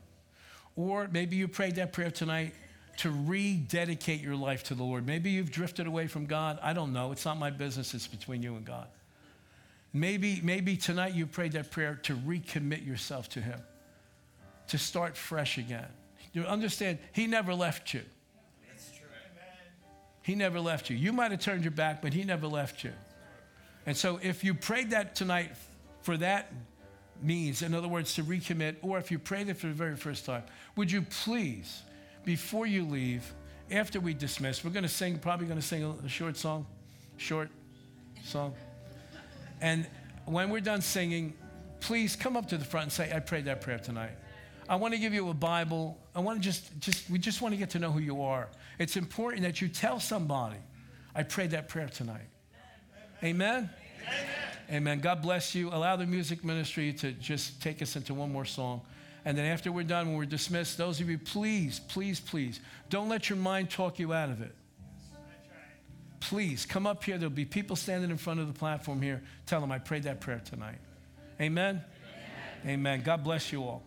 or 0.75 1.07
maybe 1.11 1.35
you 1.35 1.47
prayed 1.47 1.75
that 1.75 1.93
prayer 1.93 2.09
tonight 2.09 2.53
to 2.99 3.11
rededicate 3.11 4.21
your 4.21 4.35
life 4.35 4.63
to 4.65 4.75
the 4.75 4.83
Lord. 4.83 5.05
Maybe 5.05 5.29
you've 5.29 5.51
drifted 5.51 5.87
away 5.87 6.07
from 6.07 6.25
God. 6.25 6.59
I 6.61 6.73
don't 6.73 6.93
know. 6.93 7.11
It's 7.11 7.25
not 7.25 7.37
my 7.37 7.49
business. 7.49 7.93
It's 7.93 8.07
between 8.07 8.43
you 8.43 8.55
and 8.55 8.65
God. 8.65 8.87
Maybe, 9.93 10.39
maybe 10.43 10.77
tonight 10.77 11.13
you 11.13 11.25
prayed 11.25 11.53
that 11.53 11.71
prayer 11.71 11.95
to 12.03 12.15
recommit 12.15 12.85
yourself 12.85 13.29
to 13.29 13.41
Him, 13.41 13.59
to 14.67 14.77
start 14.77 15.17
fresh 15.17 15.57
again. 15.57 15.87
You 16.33 16.43
understand, 16.43 16.99
He 17.13 17.25
never 17.25 17.53
left 17.53 17.93
you. 17.93 18.01
He 20.21 20.35
never 20.35 20.59
left 20.59 20.89
you. 20.89 20.97
You 20.97 21.11
might 21.11 21.31
have 21.31 21.39
turned 21.39 21.63
your 21.63 21.71
back, 21.71 22.01
but 22.01 22.13
He 22.13 22.23
never 22.23 22.47
left 22.47 22.83
you. 22.83 22.91
And 23.85 23.97
so 23.97 24.19
if 24.21 24.43
you 24.43 24.53
prayed 24.53 24.91
that 24.91 25.15
tonight 25.15 25.51
for 26.01 26.17
that 26.17 26.51
means. 27.21 27.61
In 27.61 27.73
other 27.73 27.87
words, 27.87 28.13
to 28.15 28.23
recommit, 28.23 28.75
or 28.81 28.97
if 28.97 29.11
you 29.11 29.19
prayed 29.19 29.49
it 29.49 29.57
for 29.57 29.67
the 29.67 29.73
very 29.73 29.95
first 29.95 30.25
time, 30.25 30.43
would 30.75 30.91
you 30.91 31.01
please, 31.01 31.81
before 32.29 32.67
you 32.67 32.85
leave, 32.85 33.33
after 33.71 33.99
we 33.99 34.13
dismiss, 34.13 34.63
we're 34.63 34.69
going 34.69 34.83
to 34.83 34.87
sing, 34.87 35.17
probably 35.17 35.47
going 35.47 35.59
to 35.59 35.65
sing 35.65 35.83
a, 35.83 36.07
short 36.07 36.37
song, 36.37 36.67
short 37.17 37.49
song. 38.23 38.53
And 39.61 39.87
when 40.25 40.51
we're 40.51 40.59
done 40.59 40.81
singing, 40.81 41.33
please 41.79 42.15
come 42.15 42.37
up 42.37 42.47
to 42.49 42.57
the 42.59 42.63
front 42.63 42.83
and 42.83 42.91
say, 42.91 43.11
I 43.11 43.19
prayed 43.19 43.45
that 43.45 43.61
prayer 43.61 43.79
tonight. 43.79 44.11
I 44.69 44.75
want 44.75 44.93
to 44.93 44.99
give 44.99 45.11
you 45.11 45.29
a 45.29 45.33
Bible. 45.33 45.97
I 46.13 46.19
want 46.19 46.37
to 46.37 46.43
just, 46.43 46.79
just, 46.79 47.09
we 47.09 47.17
just 47.17 47.41
want 47.41 47.55
to 47.55 47.57
get 47.57 47.71
to 47.71 47.79
know 47.79 47.91
who 47.91 47.99
you 47.99 48.21
are. 48.21 48.47
It's 48.77 48.95
important 48.95 49.41
that 49.41 49.59
you 49.59 49.67
tell 49.67 49.99
somebody, 49.99 50.57
I 51.15 51.23
prayed 51.23 51.49
that 51.49 51.67
prayer 51.67 51.89
tonight. 51.89 52.29
Amen? 53.23 53.71
Amen. 54.07 54.29
Amen. 54.71 54.99
God 54.99 55.23
bless 55.23 55.55
you. 55.55 55.69
Allow 55.69 55.95
the 55.95 56.05
music 56.05 56.45
ministry 56.45 56.93
to 56.93 57.11
just 57.11 57.59
take 57.59 57.81
us 57.81 57.95
into 57.95 58.13
one 58.13 58.31
more 58.31 58.45
song. 58.45 58.81
And 59.25 59.37
then 59.37 59.45
after 59.45 59.71
we're 59.71 59.83
done, 59.83 60.07
when 60.07 60.17
we're 60.17 60.25
dismissed, 60.25 60.77
those 60.77 60.99
of 61.01 61.09
you, 61.09 61.17
please, 61.17 61.79
please, 61.79 62.19
please, 62.19 62.59
don't 62.89 63.09
let 63.09 63.29
your 63.29 63.37
mind 63.37 63.69
talk 63.69 63.99
you 63.99 64.13
out 64.13 64.29
of 64.29 64.41
it. 64.41 64.55
Please 66.19 66.65
come 66.65 66.85
up 66.85 67.03
here. 67.03 67.17
There'll 67.17 67.29
be 67.29 67.45
people 67.45 67.75
standing 67.75 68.09
in 68.09 68.17
front 68.17 68.39
of 68.39 68.47
the 68.47 68.57
platform 68.57 69.01
here. 69.01 69.21
Tell 69.45 69.61
them 69.61 69.71
I 69.71 69.79
prayed 69.79 70.03
that 70.03 70.19
prayer 70.19 70.41
tonight. 70.43 70.79
Amen. 71.39 71.81
Amen. 72.63 72.79
Amen. 72.79 73.01
God 73.03 73.23
bless 73.23 73.51
you 73.51 73.63
all. 73.63 73.83